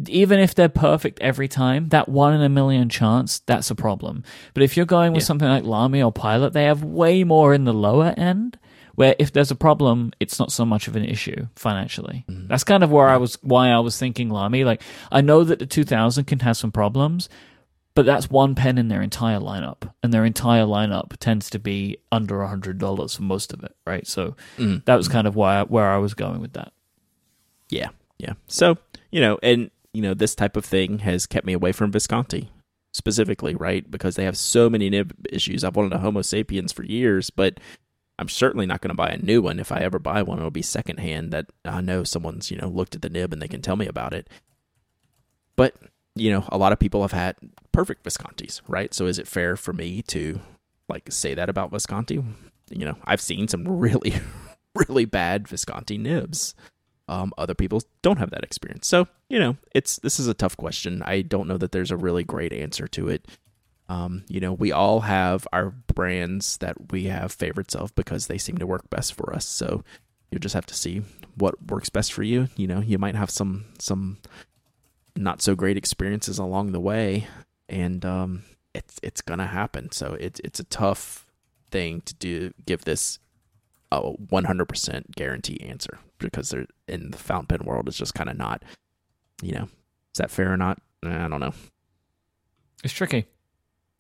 Even 0.08 0.40
if 0.40 0.54
they're 0.54 0.70
perfect 0.70 1.20
every 1.22 1.48
time, 1.48 1.90
that 1.90 2.08
one 2.10 2.34
in 2.34 2.42
a 2.42 2.50
million 2.50 2.90
chance, 2.90 3.40
that's 3.40 3.72
a 3.72 3.76
problem. 3.76 4.24
But 4.54 4.64
if 4.64 4.78
you're 4.78 4.86
going 4.86 5.14
with 5.14 5.24
Yeah. 5.24 5.28
something 5.28 5.48
like 5.48 5.64
Lamy 5.64 6.02
or 6.04 6.12
Pilot, 6.12 6.54
they 6.54 6.66
have 6.66 6.84
way 6.84 7.24
more 7.24 7.54
in 7.54 7.64
the 7.66 7.74
lower 7.74 8.14
end. 8.18 8.60
Where 8.96 9.16
if 9.20 9.32
there's 9.32 9.52
a 9.52 9.56
problem, 9.56 10.12
it's 10.20 10.40
not 10.40 10.52
so 10.52 10.66
much 10.66 10.88
of 10.88 10.96
an 10.96 11.06
issue 11.06 11.48
financially. 11.56 12.26
Mm-hmm. 12.28 12.48
That's 12.48 12.64
kind 12.64 12.84
of 12.84 12.90
where 12.92 13.08
I 13.08 13.18
was, 13.18 13.38
why 13.44 13.70
I 13.70 13.78
was 13.80 13.98
thinking 14.00 14.30
Lamy. 14.30 14.64
Like 14.64 14.82
I 15.12 15.22
know 15.22 15.44
that 15.44 15.60
the 15.60 15.68
2000 15.68 16.26
can 16.26 16.40
have 16.40 16.58
some 16.58 16.72
problems, 16.72 17.30
but 17.94 18.08
that's 18.08 18.28
one 18.30 18.56
pen 18.56 18.80
in 18.80 18.88
their 18.88 19.04
entire 19.04 19.40
lineup, 19.40 19.92
and 20.02 20.12
their 20.12 20.26
entire 20.26 20.64
lineup 20.66 21.16
tends 21.20 21.50
to 21.52 21.60
be 21.60 21.98
under 22.12 22.42
a 22.42 22.48
hundred 22.48 22.80
dollars 22.80 23.16
for 23.16 23.22
most 23.24 23.54
of 23.54 23.64
it, 23.64 23.76
right? 23.86 24.06
So 24.08 24.36
Mhm. 24.58 24.84
that 24.86 24.96
was 24.96 25.08
kind 25.08 25.28
of 25.28 25.36
why 25.36 25.62
where 25.64 25.90
I 25.92 25.98
was 25.98 26.14
going 26.16 26.42
with 26.42 26.54
that. 26.54 26.74
Yeah, 27.70 27.90
yeah. 28.18 28.34
So 28.48 28.78
you 29.12 29.22
know, 29.22 29.38
and 29.44 29.70
you 29.94 30.02
know, 30.02 30.14
this 30.14 30.36
type 30.36 30.56
of 30.56 30.66
thing 30.66 31.00
has 31.00 31.26
kept 31.26 31.46
me 31.46 31.54
away 31.54 31.72
from 31.72 31.92
Visconti 31.92 32.50
specifically, 32.94 33.56
right? 33.56 33.90
Because 33.90 34.16
they 34.16 34.26
have 34.26 34.38
so 34.38 34.70
many 34.70 34.90
nib 34.90 35.14
issues. 35.30 35.64
I've 35.64 35.76
wanted 35.76 35.94
a 35.94 36.00
Homo 36.00 36.22
sapiens 36.22 36.74
for 36.74 36.84
years, 36.84 37.30
but 37.30 37.60
I'm 38.20 38.30
certainly 38.30 38.66
not 38.66 38.82
going 38.82 38.90
to 38.90 38.96
buy 38.96 39.10
a 39.10 39.18
new 39.18 39.42
one. 39.42 39.60
If 39.60 39.72
I 39.72 39.80
ever 39.80 40.00
buy 40.00 40.24
one, 40.24 40.40
it'll 40.40 40.50
be 40.50 40.64
secondhand 40.64 41.32
that 41.32 41.46
I 41.64 41.82
know 41.82 42.04
someone's, 42.04 42.50
you 42.50 42.58
know, 42.58 42.68
looked 42.68 42.96
at 42.96 43.02
the 43.02 43.10
nib 43.10 43.32
and 43.32 43.42
they 43.42 43.48
can 43.48 43.62
tell 43.62 43.76
me 43.76 43.86
about 43.86 44.14
it. 44.14 44.30
But, 45.56 45.76
you 46.16 46.32
know, 46.32 46.44
a 46.50 46.58
lot 46.58 46.72
of 46.72 46.80
people 46.80 47.04
have 47.04 47.12
had 47.12 47.36
perfect 47.72 48.04
Viscontis, 48.04 48.62
right? 48.68 48.94
So 48.94 49.06
is 49.06 49.20
it 49.20 49.28
fair 49.28 49.56
for 49.56 49.74
me 49.74 50.02
to 50.04 50.40
like 50.90 51.12
say 51.12 51.36
that 51.36 51.50
about 51.50 51.72
Visconti? 51.72 52.24
You 52.70 52.86
know, 52.86 52.98
I've 53.06 53.22
seen 53.22 53.48
some 53.48 53.68
really, 53.80 54.16
really 54.76 55.06
bad 55.06 55.48
Visconti 55.48 55.98
nibs. 55.98 56.56
Um, 57.10 57.32
other 57.38 57.54
people 57.54 57.82
don't 58.02 58.18
have 58.18 58.32
that 58.32 58.44
experience. 58.44 58.88
So, 58.88 59.08
you 59.30 59.40
know, 59.40 59.56
it's 59.74 59.98
this 60.00 60.20
is 60.20 60.28
a 60.28 60.34
tough 60.34 60.58
question. 60.58 61.02
I 61.04 61.22
don't 61.22 61.48
know 61.48 61.58
that 61.58 61.72
there's 61.72 61.92
a 61.92 61.98
really 61.98 62.24
great 62.24 62.52
answer 62.52 62.88
to 62.90 63.08
it. 63.08 63.28
Um, 63.90 64.26
you 64.28 64.42
know, 64.42 64.52
we 64.52 64.74
all 64.74 65.02
have 65.02 65.48
our 65.54 65.70
brands 65.70 66.58
that 66.58 66.92
we 66.92 67.06
have 67.06 67.32
favorites 67.32 67.76
of 67.76 67.96
because 67.96 68.28
they 68.28 68.38
seem 68.38 68.58
to 68.58 68.68
work 68.68 68.90
best 68.90 69.14
for 69.14 69.34
us. 69.34 69.46
So 69.46 69.86
you 70.32 70.40
just 70.40 70.56
have 70.56 70.66
to 70.66 70.74
see 70.74 71.04
what 71.36 71.68
works 71.68 71.90
best 71.90 72.12
for 72.12 72.24
you. 72.24 72.50
You 72.58 72.68
know, 72.68 72.82
you 72.82 72.98
might 72.98 73.16
have 73.16 73.30
some 73.30 73.66
some 73.80 74.18
not 75.16 75.42
so 75.42 75.56
great 75.56 75.78
experiences 75.78 76.38
along 76.38 76.74
the 76.74 76.82
way, 76.82 77.28
and 77.70 78.04
um, 78.06 78.44
it's 78.76 79.00
it's 79.02 79.22
gonna 79.22 79.48
happen. 79.48 79.92
So 79.94 80.18
it's 80.20 80.42
it's 80.44 80.60
a 80.60 80.66
tough 80.66 81.26
thing 81.72 82.02
to 82.02 82.14
do. 82.16 82.54
Give 82.66 82.84
this 82.84 83.20
a 83.90 84.02
100% 84.02 85.16
guarantee 85.16 85.62
answer 85.62 85.98
because 86.20 86.50
they're 86.50 86.68
in 86.88 87.12
the 87.12 87.18
fountain 87.18 87.58
pen 87.60 87.66
world. 87.68 87.88
It's 87.88 87.98
just 87.98 88.14
kind 88.16 88.30
of 88.30 88.38
not. 88.38 88.64
You 89.42 89.52
know, 89.54 89.64
is 89.64 90.18
that 90.18 90.32
fair 90.32 90.52
or 90.52 90.58
not? 90.58 90.80
I 91.04 91.28
don't 91.28 91.40
know. 91.40 91.54
It's 92.84 92.94
tricky. 92.94 93.26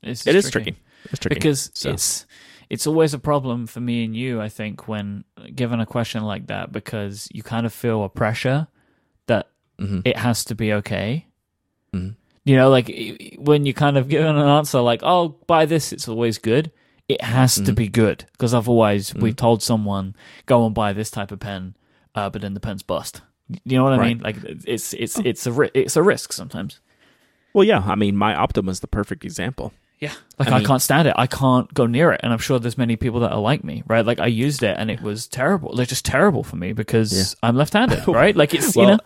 It's 0.04 0.26
It 0.28 0.36
is 0.36 0.50
tricky. 0.50 0.76
It's 1.06 1.20
tricky 1.20 1.36
because 1.36 1.72
So- 1.74 1.92
it's 1.92 2.26
it's 2.70 2.86
always 2.86 3.14
a 3.14 3.20
problem 3.20 3.66
for 3.66 3.80
me 3.80 4.04
and 4.04 4.16
you. 4.16 4.42
I 4.42 4.50
think 4.50 4.88
when 4.88 5.24
given 5.56 5.80
a 5.80 5.86
question 5.86 6.24
like 6.24 6.48
that, 6.48 6.72
because 6.72 7.28
you 7.32 7.42
kind 7.44 7.66
of 7.66 7.74
feel 7.74 8.04
a 8.04 8.10
pressure 8.10 8.68
that 9.28 9.50
Mhm. 9.80 10.02
it 10.06 10.18
has 10.18 10.44
to 10.46 10.56
be 10.56 10.74
okay. 10.74 11.28
Mhm. 11.94 12.16
You 12.44 12.56
know, 12.58 12.70
like 12.70 12.92
when 13.38 13.66
you 13.66 13.74
kind 13.74 13.98
of 13.98 14.10
given 14.10 14.36
an 14.36 14.48
answer 14.48 14.80
like, 14.82 15.02
"Oh, 15.04 15.30
buy 15.48 15.66
this," 15.66 15.94
it's 15.94 16.08
always 16.08 16.38
good. 16.38 16.72
It 17.08 17.22
has 17.22 17.56
to 17.56 17.72
Mhm. 17.72 17.76
be 17.76 17.88
good 17.88 18.26
because 18.34 18.54
otherwise, 18.54 19.12
Mhm. 19.14 19.22
we've 19.22 19.36
told 19.36 19.64
someone 19.64 20.14
go 20.46 20.66
and 20.66 20.76
buy 20.76 20.92
this 20.92 21.10
type 21.10 21.32
of 21.32 21.40
pen, 21.40 21.76
uh, 22.18 22.30
but 22.30 22.42
then 22.42 22.54
the 22.54 22.60
pen's 22.60 22.84
bust. 22.84 23.22
You 23.64 23.78
know 23.78 23.84
what 23.86 23.94
I 23.94 23.98
Right. 23.98 24.08
mean? 24.18 24.20
Like 24.24 24.36
it's 24.66 24.94
it's 24.94 25.18
it's 25.20 25.46
a 25.48 25.52
ri- 25.54 25.72
it's 25.74 25.96
a 25.96 26.04
risk 26.04 26.34
sometimes. 26.34 26.80
Well, 27.54 27.64
yeah. 27.64 27.82
I 27.86 27.96
mean, 27.96 28.18
my 28.18 28.36
Optima 28.36 28.72
is 28.72 28.82
the 28.82 28.88
perfect 28.88 29.24
example. 29.24 29.72
Yeah. 30.00 30.12
Like 30.38 30.50
I 30.50 30.52
I, 30.52 30.58
mean- 30.60 30.68
can't 30.68 30.82
stand 30.82 31.08
it. 31.08 31.14
I 31.18 31.28
can't 31.28 31.74
go 31.74 31.86
near 31.88 32.12
it. 32.12 32.20
And 32.24 32.34
I'm 32.34 32.40
sure 32.40 32.60
there's 32.60 32.78
many 32.78 32.98
people 32.98 33.22
that 33.22 33.32
are 33.32 33.40
like 33.40 33.64
me, 33.64 33.84
right? 33.88 34.06
Like 34.06 34.20
I 34.20 34.28
used 34.28 34.62
it 34.64 34.76
and 34.78 34.92
it 34.92 35.02
was 35.02 35.28
terrible. 35.28 35.72
Like 35.74 35.88
just 35.88 36.04
terrible 36.06 36.44
for 36.44 36.56
me 36.58 36.74
because 36.74 37.14
Yeah. 37.18 37.48
I'm 37.48 37.56
left 37.56 37.74
handed, 37.74 38.06
right? 38.22 38.36
Like 38.36 38.54
it's, 38.54 38.76
Well, 38.76 38.86
you 38.86 38.92
know. 38.98 39.00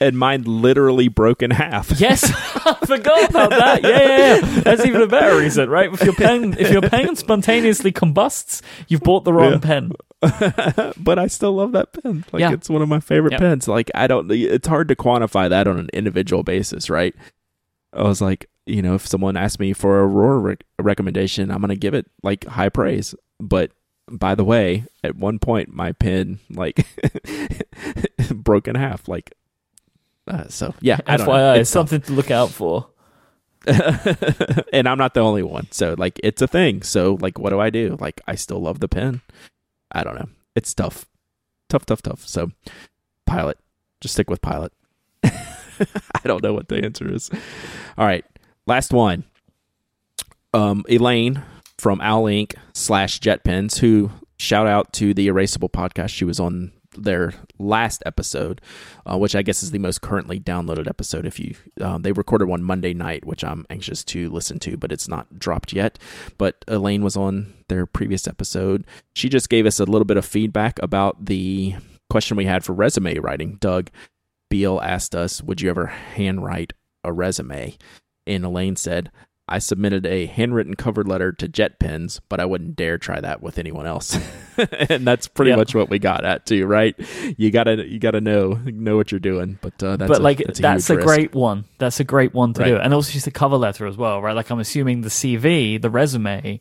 And 0.00 0.18
mine 0.18 0.42
literally 0.42 1.08
broke 1.08 1.42
in 1.42 1.50
half. 1.52 1.92
Yes, 2.00 2.24
I 2.66 2.74
forgot 2.86 3.30
about 3.30 3.50
that. 3.50 3.82
Yeah, 3.82 3.90
yeah, 4.02 4.16
yeah. 4.34 4.60
That's 4.60 4.84
even 4.84 5.00
a 5.00 5.06
better 5.06 5.38
reason, 5.38 5.70
right? 5.70 5.92
If 5.92 6.02
your 6.02 6.14
pen, 6.14 6.56
if 6.58 6.70
your 6.72 6.82
pen 6.82 7.14
spontaneously 7.16 7.92
combusts, 7.92 8.62
you've 8.88 9.02
bought 9.02 9.24
the 9.24 9.32
wrong 9.32 9.52
Yeah. 9.52 9.58
pen. 9.60 9.92
but 10.96 11.18
I 11.18 11.26
still 11.26 11.52
love 11.52 11.72
that 11.72 11.92
pen. 11.92 12.24
Like 12.32 12.40
Yeah. 12.40 12.52
it's 12.52 12.70
one 12.70 12.80
of 12.82 12.88
my 12.88 13.00
favorite 13.00 13.32
Yep. 13.32 13.40
pens. 13.40 13.68
Like 13.68 13.90
I 13.94 14.06
don't 14.06 14.30
it's 14.30 14.68
hard 14.68 14.88
to 14.88 14.96
quantify 14.96 15.48
that 15.48 15.66
on 15.66 15.78
an 15.78 15.88
individual 15.92 16.42
basis, 16.42 16.88
right? 16.88 17.14
I 17.92 18.02
was 18.04 18.20
like, 18.22 18.48
you 18.64 18.80
know, 18.82 18.94
if 18.94 19.06
someone 19.06 19.36
asked 19.36 19.58
me 19.60 19.72
for 19.72 20.00
a 20.00 20.04
Aurora 20.06 20.38
rec- 20.38 20.64
recommendation, 20.78 21.50
I'm 21.50 21.58
going 21.58 21.68
to 21.70 21.76
give 21.76 21.94
it 21.94 22.06
like 22.22 22.44
high 22.46 22.68
praise. 22.68 23.14
But 23.40 23.72
by 24.10 24.34
the 24.34 24.44
way, 24.44 24.84
at 25.02 25.16
one 25.16 25.38
point 25.40 25.68
my 25.74 25.92
pen 25.92 26.38
like 26.50 26.86
broke 28.34 28.68
in 28.68 28.76
half 28.76 29.08
like 29.08 29.32
uh, 30.28 30.46
so 30.48 30.72
yeah. 30.80 30.98
FYI, 30.98 31.54
It's 31.56 31.60
it's 31.62 31.70
something 31.70 32.00
to 32.02 32.12
look 32.12 32.30
out 32.30 32.50
for. 32.50 32.86
and 33.66 34.88
I'm 34.88 34.98
not 34.98 35.14
the 35.14 35.20
only 35.20 35.42
one. 35.42 35.66
So 35.70 35.94
like 35.98 36.20
it's 36.22 36.42
a 36.42 36.48
thing. 36.48 36.82
So 36.82 37.18
like 37.20 37.38
what 37.38 37.50
do 37.50 37.60
I 37.60 37.70
do? 37.70 37.96
Like 38.00 38.20
I 38.26 38.34
still 38.36 38.60
love 38.60 38.80
the 38.80 38.88
pen. 38.88 39.20
I 39.92 40.04
don't 40.04 40.14
know. 40.14 40.28
It's 40.54 40.74
tough. 40.74 41.06
Tough, 41.68 41.86
tough, 41.86 42.02
tough. 42.02 42.26
So 42.26 42.50
pilot. 43.26 43.58
Just 44.00 44.14
stick 44.14 44.28
with 44.28 44.42
pilot. 44.42 44.72
I 45.24 46.20
don't 46.24 46.42
know 46.42 46.52
what 46.52 46.68
the 46.68 46.84
answer 46.84 47.10
is. 47.12 47.30
All 47.96 48.06
right. 48.06 48.24
Last 48.66 48.92
one. 48.92 49.24
Um 50.54 50.84
Elaine 50.88 51.42
from 51.78 52.00
Owl 52.00 52.24
Inc. 52.24 52.54
slash 52.74 53.20
JetPens, 53.20 53.78
who 53.78 54.10
shout 54.38 54.66
out 54.66 54.92
to 54.94 55.14
the 55.14 55.28
Erasable 55.28 55.70
podcast. 55.70 56.10
She 56.10 56.24
was 56.24 56.38
on 56.38 56.72
their 56.96 57.34
last 57.58 58.02
episode, 58.06 58.60
uh, 59.06 59.16
which 59.18 59.34
I 59.34 59.42
guess 59.42 59.62
is 59.62 59.70
the 59.70 59.78
most 59.78 60.00
currently 60.00 60.38
downloaded 60.38 60.88
episode. 60.88 61.26
If 61.26 61.40
you, 61.40 61.54
um, 61.80 62.02
they 62.02 62.12
recorded 62.12 62.48
one 62.48 62.62
Monday 62.62 62.94
night, 62.94 63.24
which 63.24 63.44
I'm 63.44 63.66
anxious 63.70 64.04
to 64.04 64.30
listen 64.30 64.58
to, 64.60 64.76
but 64.76 64.92
it's 64.92 65.08
not 65.08 65.38
dropped 65.38 65.72
yet. 65.72 65.98
But 66.38 66.64
Elaine 66.68 67.02
was 67.02 67.16
on 67.16 67.54
their 67.68 67.86
previous 67.86 68.28
episode. 68.28 68.84
She 69.14 69.28
just 69.28 69.48
gave 69.48 69.66
us 69.66 69.80
a 69.80 69.84
little 69.84 70.04
bit 70.04 70.16
of 70.16 70.24
feedback 70.24 70.78
about 70.82 71.24
the 71.24 71.76
question 72.10 72.36
we 72.36 72.44
had 72.44 72.64
for 72.64 72.72
resume 72.72 73.18
writing. 73.18 73.56
Doug 73.60 73.90
Beal 74.50 74.80
asked 74.82 75.14
us, 75.14 75.42
"Would 75.42 75.60
you 75.60 75.70
ever 75.70 75.86
handwrite 75.86 76.74
a 77.04 77.12
resume?" 77.12 77.76
And 78.26 78.44
Elaine 78.44 78.76
said, 78.76 79.10
I 79.48 79.58
submitted 79.58 80.06
a 80.06 80.26
handwritten 80.26 80.74
cover 80.76 81.02
letter 81.02 81.32
to 81.32 81.48
JetPens, 81.48 82.20
but 82.28 82.38
I 82.40 82.44
wouldn't 82.44 82.76
dare 82.76 82.96
try 82.96 83.20
that 83.20 83.42
with 83.42 83.58
anyone 83.58 83.86
else. 83.86 84.16
and 84.88 85.06
that's 85.06 85.26
pretty 85.28 85.50
Yeah. 85.50 85.56
much 85.56 85.74
what 85.74 85.90
we 85.90 85.98
got 85.98 86.24
at 86.24 86.46
too, 86.46 86.64
right? 86.66 86.94
You 87.36 87.50
gotta 87.50 87.86
you 87.86 87.98
gotta 87.98 88.20
know 88.20 88.54
know 88.64 88.96
what 88.96 89.10
you're 89.10 89.18
doing. 89.18 89.58
But 89.60 89.82
uh, 89.82 89.96
that's 89.96 90.08
but 90.08 90.20
a, 90.20 90.22
like 90.22 90.38
that's 90.38 90.58
a, 90.58 90.62
that's 90.62 90.90
a, 90.90 90.96
great 90.96 91.34
one. 91.34 91.64
That's 91.78 91.98
a 92.00 92.04
great 92.04 92.32
one 92.32 92.52
to 92.54 92.60
Right. 92.60 92.68
do. 92.68 92.76
And 92.76 92.94
also 92.94 93.12
just 93.12 93.26
a 93.26 93.30
cover 93.32 93.56
letter 93.56 93.86
as 93.86 93.96
well, 93.96 94.22
right? 94.22 94.34
Like 94.34 94.48
I'm 94.50 94.60
assuming 94.60 95.00
the 95.00 95.08
CV, 95.10 95.80
the 95.82 95.90
resume, 95.90 96.60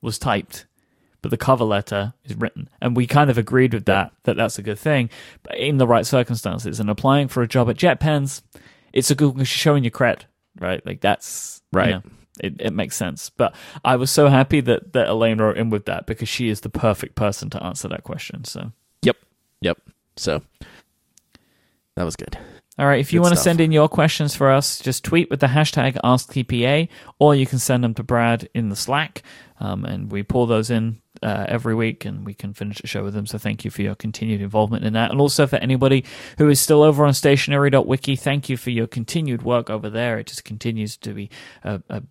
was 0.00 0.18
typed, 0.18 0.66
but 1.20 1.30
the 1.30 1.36
cover 1.36 1.64
letter 1.64 2.14
is 2.24 2.34
written. 2.34 2.68
And 2.80 2.96
we 2.96 3.06
kind 3.06 3.28
of 3.30 3.36
agreed 3.38 3.74
with 3.74 3.84
that 3.84 4.12
that 4.24 4.36
that's 4.36 4.58
a 4.58 4.62
good 4.62 4.78
thing. 4.78 5.10
But 5.42 5.58
in 5.58 5.76
the 5.76 5.86
right 5.86 6.06
circumstances 6.06 6.80
and 6.80 6.88
applying 6.88 7.28
for 7.28 7.42
a 7.42 7.46
job 7.48 7.68
at 7.68 7.76
JetPens, 7.76 8.42
it's 8.94 9.10
a 9.10 9.14
good 9.14 9.46
showing 9.46 9.84
your 9.84 9.90
cred, 9.90 10.22
right? 10.58 10.84
Like 10.86 11.02
that's 11.02 11.60
you 11.72 11.78
Right. 11.78 11.90
know, 11.90 12.02
it, 12.42 12.54
it 12.60 12.72
makes 12.72 12.96
sense. 12.96 13.30
But 13.30 13.54
I 13.84 13.96
was 13.96 14.10
so 14.10 14.28
happy 14.28 14.60
that 14.60 14.92
that 14.92 15.08
Elaine 15.08 15.38
wrote 15.40 15.58
in 15.58 15.70
with 15.70 15.86
that 15.86 16.06
because 16.06 16.28
she 16.28 16.48
is 16.48 16.60
the 16.60 16.68
perfect 16.68 17.14
person 17.14 17.50
to 17.50 17.62
answer 17.62 17.88
that 17.88 18.04
question. 18.04 18.44
So. 18.44 18.72
Yep. 19.02 19.16
Yep. 19.60 19.78
So 20.16 20.42
that 21.96 22.04
was 22.04 22.16
good. 22.16 22.38
All 22.78 22.86
right, 22.86 23.00
if 23.00 23.12
you 23.12 23.20
Good 23.20 23.24
want 23.24 23.34
to 23.34 23.40
send 23.40 23.60
in 23.60 23.70
your 23.70 23.88
questions 23.88 24.34
for 24.34 24.50
us, 24.50 24.80
just 24.80 25.04
tweet 25.04 25.28
with 25.28 25.40
the 25.40 25.48
hashtag 25.48 25.98
AskTPA, 26.02 26.88
or 27.18 27.34
you 27.34 27.44
can 27.44 27.58
send 27.58 27.84
them 27.84 27.92
to 27.94 28.02
Brad 28.02 28.48
in 28.54 28.70
the 28.70 28.76
Slack, 28.76 29.22
um, 29.60 29.84
and 29.84 30.10
we 30.10 30.22
pull 30.22 30.46
those 30.46 30.70
in 30.70 31.02
uh, 31.22 31.44
every 31.48 31.74
week, 31.74 32.06
and 32.06 32.24
we 32.24 32.32
can 32.32 32.54
finish 32.54 32.80
the 32.80 32.86
show 32.86 33.04
with 33.04 33.12
them. 33.12 33.26
So 33.26 33.36
thank 33.36 33.66
you 33.66 33.70
for 33.70 33.82
your 33.82 33.94
continued 33.94 34.40
involvement 34.40 34.86
in 34.86 34.94
that, 34.94 35.10
and 35.10 35.20
also 35.20 35.46
for 35.46 35.56
anybody 35.56 36.02
who 36.38 36.48
is 36.48 36.60
still 36.60 36.82
over 36.82 37.04
on 37.04 37.12
Stationery.wiki, 37.12 38.16
thank 38.16 38.48
you 38.48 38.56
for 38.56 38.70
your 38.70 38.86
continued 38.86 39.42
work 39.42 39.68
over 39.68 39.90
there. 39.90 40.18
It 40.18 40.28
just 40.28 40.44
continues 40.44 40.96
to 40.96 41.12
be 41.12 41.28
a, 41.62 41.82
a 41.90 42.02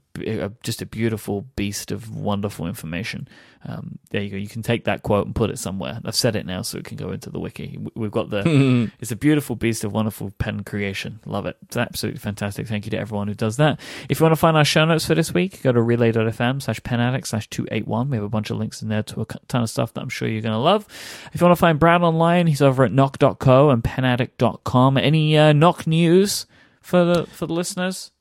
just 0.62 0.82
a 0.82 0.86
beautiful 0.86 1.42
beast 1.56 1.92
of 1.92 2.14
wonderful 2.14 2.68
information. 2.68 3.28
Um, 3.64 4.00
there 4.10 4.22
you 4.22 4.30
go. 4.30 4.38
You 4.38 4.48
can 4.48 4.64
take 4.64 4.86
that 4.86 5.04
quote 5.04 5.26
and 5.26 5.36
put 5.36 5.52
it 5.52 5.60
somewhere. 5.60 6.00
I've 6.04 6.16
said 6.16 6.36
it 6.36 6.46
now, 6.46 6.64
so 6.64 6.80
it 6.80 6.86
can 6.86 6.98
go 6.98 7.12
into 7.12 7.30
the 7.30 7.40
wiki. 7.40 7.80
We've 7.96 8.12
got 8.12 8.30
the 8.30 8.90
it's 9.00 9.12
a 9.12 9.16
beautiful 9.16 9.56
beast 9.56 9.84
of 9.84 9.94
wonderful 9.94 10.32
pen 10.40 10.64
creation. 10.64 11.20
Love 11.26 11.46
it. 11.46 11.58
It's 11.64 11.78
absolutely 11.78 12.20
fantastic. 12.20 12.68
Thank 12.68 12.86
you 12.86 12.92
to 12.92 12.98
everyone 12.98 13.28
who 13.28 13.36
does 13.36 13.58
that. 13.58 13.80
If 14.10 14.20
you 14.20 14.24
want 14.24 14.34
to 14.34 14.40
find 14.40 14.58
our 14.58 14.66
show 14.66 14.84
notes 14.86 15.06
for 15.06 15.16
this 15.16 15.34
week, 15.34 15.62
go 15.62 15.72
to 15.72 15.82
relay.fm 15.82 16.62
slash 16.62 16.80
penaddict 16.82 17.28
slash 17.28 17.48
281. 17.50 18.10
We 18.10 18.18
have 18.18 18.24
a 18.24 18.30
bunch 18.30 18.50
of 18.50 18.58
links 18.58 18.82
in 18.82 18.90
there 18.90 19.04
to 19.04 19.22
a 19.22 19.26
ton 19.48 19.64
of 19.64 19.70
stuff 19.70 19.94
that 19.94 20.02
I'm 20.02 20.10
sure 20.10 20.28
you're 20.28 20.42
going 20.42 20.54
to 20.54 20.58
love. 20.58 20.88
If 21.34 21.42
you 21.42 21.46
want 21.46 21.56
to 21.58 21.62
find 21.62 21.80
Brad 21.80 22.02
online, 22.02 22.48
he's 22.48 22.62
over 22.62 22.84
at 22.84 22.92
nock.co 22.92 23.70
and 23.70 23.84
penaddict.com. 23.84 24.98
Any 24.98 25.38
uh, 25.38 25.54
Nock 25.54 25.86
news 25.86 26.48
for 26.82 27.06
the, 27.06 27.26
for 27.28 27.46
the 27.46 27.54
listeners? 27.54 28.12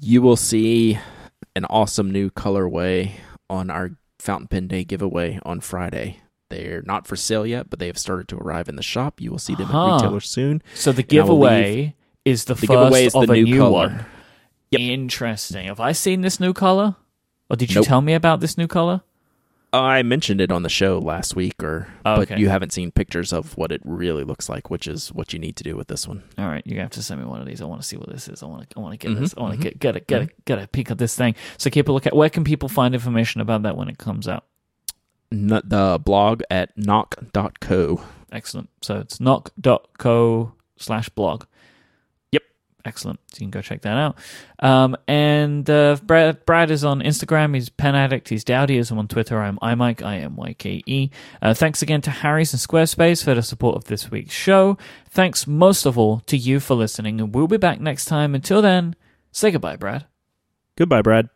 You 0.00 0.22
will 0.22 0.36
see 0.36 0.98
an 1.56 1.64
awesome 1.66 2.10
new 2.10 2.30
colorway 2.30 3.12
on 3.50 3.70
our 3.70 3.90
fountain 4.18 4.48
pen 4.48 4.68
day 4.68 4.84
giveaway 4.84 5.38
on 5.44 5.60
Friday. 5.60 6.20
They're 6.50 6.82
not 6.82 7.06
for 7.06 7.14
sale 7.16 7.46
yet, 7.46 7.68
but 7.68 7.78
they 7.78 7.86
have 7.88 7.98
started 7.98 8.28
to 8.28 8.36
arrive 8.38 8.68
in 8.68 8.76
the 8.76 8.82
shop. 8.82 9.20
You 9.20 9.30
will 9.30 9.38
see 9.38 9.54
them 9.54 9.66
Huh. 9.66 9.86
at 9.88 9.94
retailers 9.96 10.28
soon. 10.28 10.62
So 10.74 10.92
the 10.92 11.02
And 11.02 11.12
I 11.12 11.16
will 11.24 11.24
giveaway 11.36 11.94
is 12.24 12.44
the, 12.46 12.54
The 12.54 12.66
first 12.66 12.70
giveaway 12.70 13.04
is 13.06 13.14
of 13.14 13.26
the 13.26 13.32
a 13.32 13.36
new 13.36 13.44
new, 13.44 13.58
color. 13.58 13.70
one. 13.88 14.06
Yep. 14.70 14.80
Interesting. 14.80 15.66
Have 15.66 15.80
I 15.80 15.92
seen 15.92 16.20
this 16.22 16.40
new 16.40 16.52
color? 16.52 16.96
Or 17.50 17.56
did 17.56 17.70
you 17.70 17.76
Nope. 17.76 17.86
tell 17.86 18.00
me 18.00 18.14
about 18.14 18.40
this 18.40 18.56
new 18.58 18.66
color? 18.66 19.02
I 19.72 20.02
mentioned 20.02 20.40
it 20.40 20.50
on 20.50 20.62
the 20.62 20.68
show 20.70 20.98
last 20.98 21.36
week, 21.36 21.62
or 21.62 21.88
Oh, 22.06 22.16
but 22.24 22.38
you 22.38 22.48
haven't 22.48 22.72
seen 22.72 22.90
pictures 22.90 23.32
of 23.34 23.56
what 23.58 23.70
it 23.70 23.82
really 23.84 24.24
looks 24.24 24.48
like, 24.48 24.70
which 24.70 24.88
is 24.88 25.08
what 25.12 25.32
you 25.34 25.38
need 25.38 25.56
to 25.56 25.62
do 25.64 25.76
with 25.76 25.88
this 25.88 26.08
one. 26.08 26.22
All 26.38 26.46
right, 26.48 26.62
you're 26.66 26.80
have 26.80 26.90
to 26.92 27.02
send 27.02 27.20
me 27.20 27.26
one 27.26 27.40
of 27.40 27.46
these. 27.46 27.60
I 27.60 27.66
want 27.66 27.82
to 27.82 27.86
see 27.86 27.96
what 27.98 28.08
this 28.08 28.28
is. 28.28 28.42
I 28.42 28.46
want 28.46 28.68
to. 28.70 28.78
I 28.78 28.80
want 28.80 28.98
to 28.98 29.06
get 29.06 29.14
Mhm, 29.16 29.20
this. 29.20 29.34
I 29.36 29.40
want 29.42 29.52
to 29.54 29.58
mhm. 29.58 29.62
get 29.62 29.78
get 29.78 29.96
it. 29.96 30.06
Get 30.06 30.22
it. 30.22 30.44
Get 30.46 30.58
a 30.58 30.66
peek 30.68 30.90
at 30.90 30.96
this 30.98 31.14
thing. 31.14 31.34
So 31.58 31.68
keep 31.68 31.88
a 31.88 31.92
look 31.92 32.06
at. 32.06 32.16
Where 32.16 32.30
can 32.30 32.44
people 32.44 32.68
find 32.70 32.94
information 32.94 33.40
about 33.42 33.62
that 33.64 33.76
when 33.76 33.88
it 33.88 33.98
comes 33.98 34.26
out? 34.26 34.44
N- 35.30 35.60
the 35.62 36.00
blog 36.02 36.40
at 36.50 36.76
nock.co. 36.78 38.02
Excellent. 38.32 38.70
So 38.80 39.00
it's 39.00 39.20
nock.co 39.20 40.52
slash 40.78 41.08
blog. 41.10 41.44
Excellent. 42.88 43.20
So 43.26 43.36
you 43.36 43.44
can 43.44 43.50
go 43.50 43.60
check 43.60 43.82
that 43.82 43.98
out. 43.98 44.16
Um, 44.60 44.96
and 45.06 45.68
uh, 45.68 45.96
Brad, 46.02 46.46
Brad 46.46 46.70
is 46.70 46.84
on 46.84 47.02
Instagram. 47.02 47.54
He's 47.54 47.68
Pen 47.68 47.94
Addict. 47.94 48.30
He's 48.30 48.44
Dowdyism 48.44 48.96
on 48.96 49.08
Twitter. 49.08 49.38
I'm 49.38 49.58
iMyke. 49.58 50.02
I 50.02 50.16
M 50.20 50.36
Y 50.36 50.54
K 50.54 50.82
E. 50.86 51.10
Uh, 51.42 51.52
thanks 51.52 51.82
again 51.82 52.00
to 52.00 52.10
Harry's 52.10 52.54
and 52.54 52.60
Squarespace 52.60 53.22
for 53.22 53.34
the 53.34 53.42
support 53.42 53.76
of 53.76 53.84
this 53.84 54.10
week's 54.10 54.34
show. 54.34 54.78
Thanks 55.10 55.46
most 55.46 55.84
of 55.84 55.98
all 55.98 56.20
to 56.20 56.38
you 56.38 56.60
for 56.60 56.74
listening. 56.74 57.20
And 57.20 57.34
we'll 57.34 57.46
be 57.46 57.58
back 57.58 57.78
next 57.78 58.06
time. 58.06 58.34
Until 58.34 58.62
then, 58.62 58.96
say 59.32 59.50
goodbye, 59.50 59.76
Brad. 59.76 60.06
Goodbye, 60.76 61.02
Brad. 61.02 61.28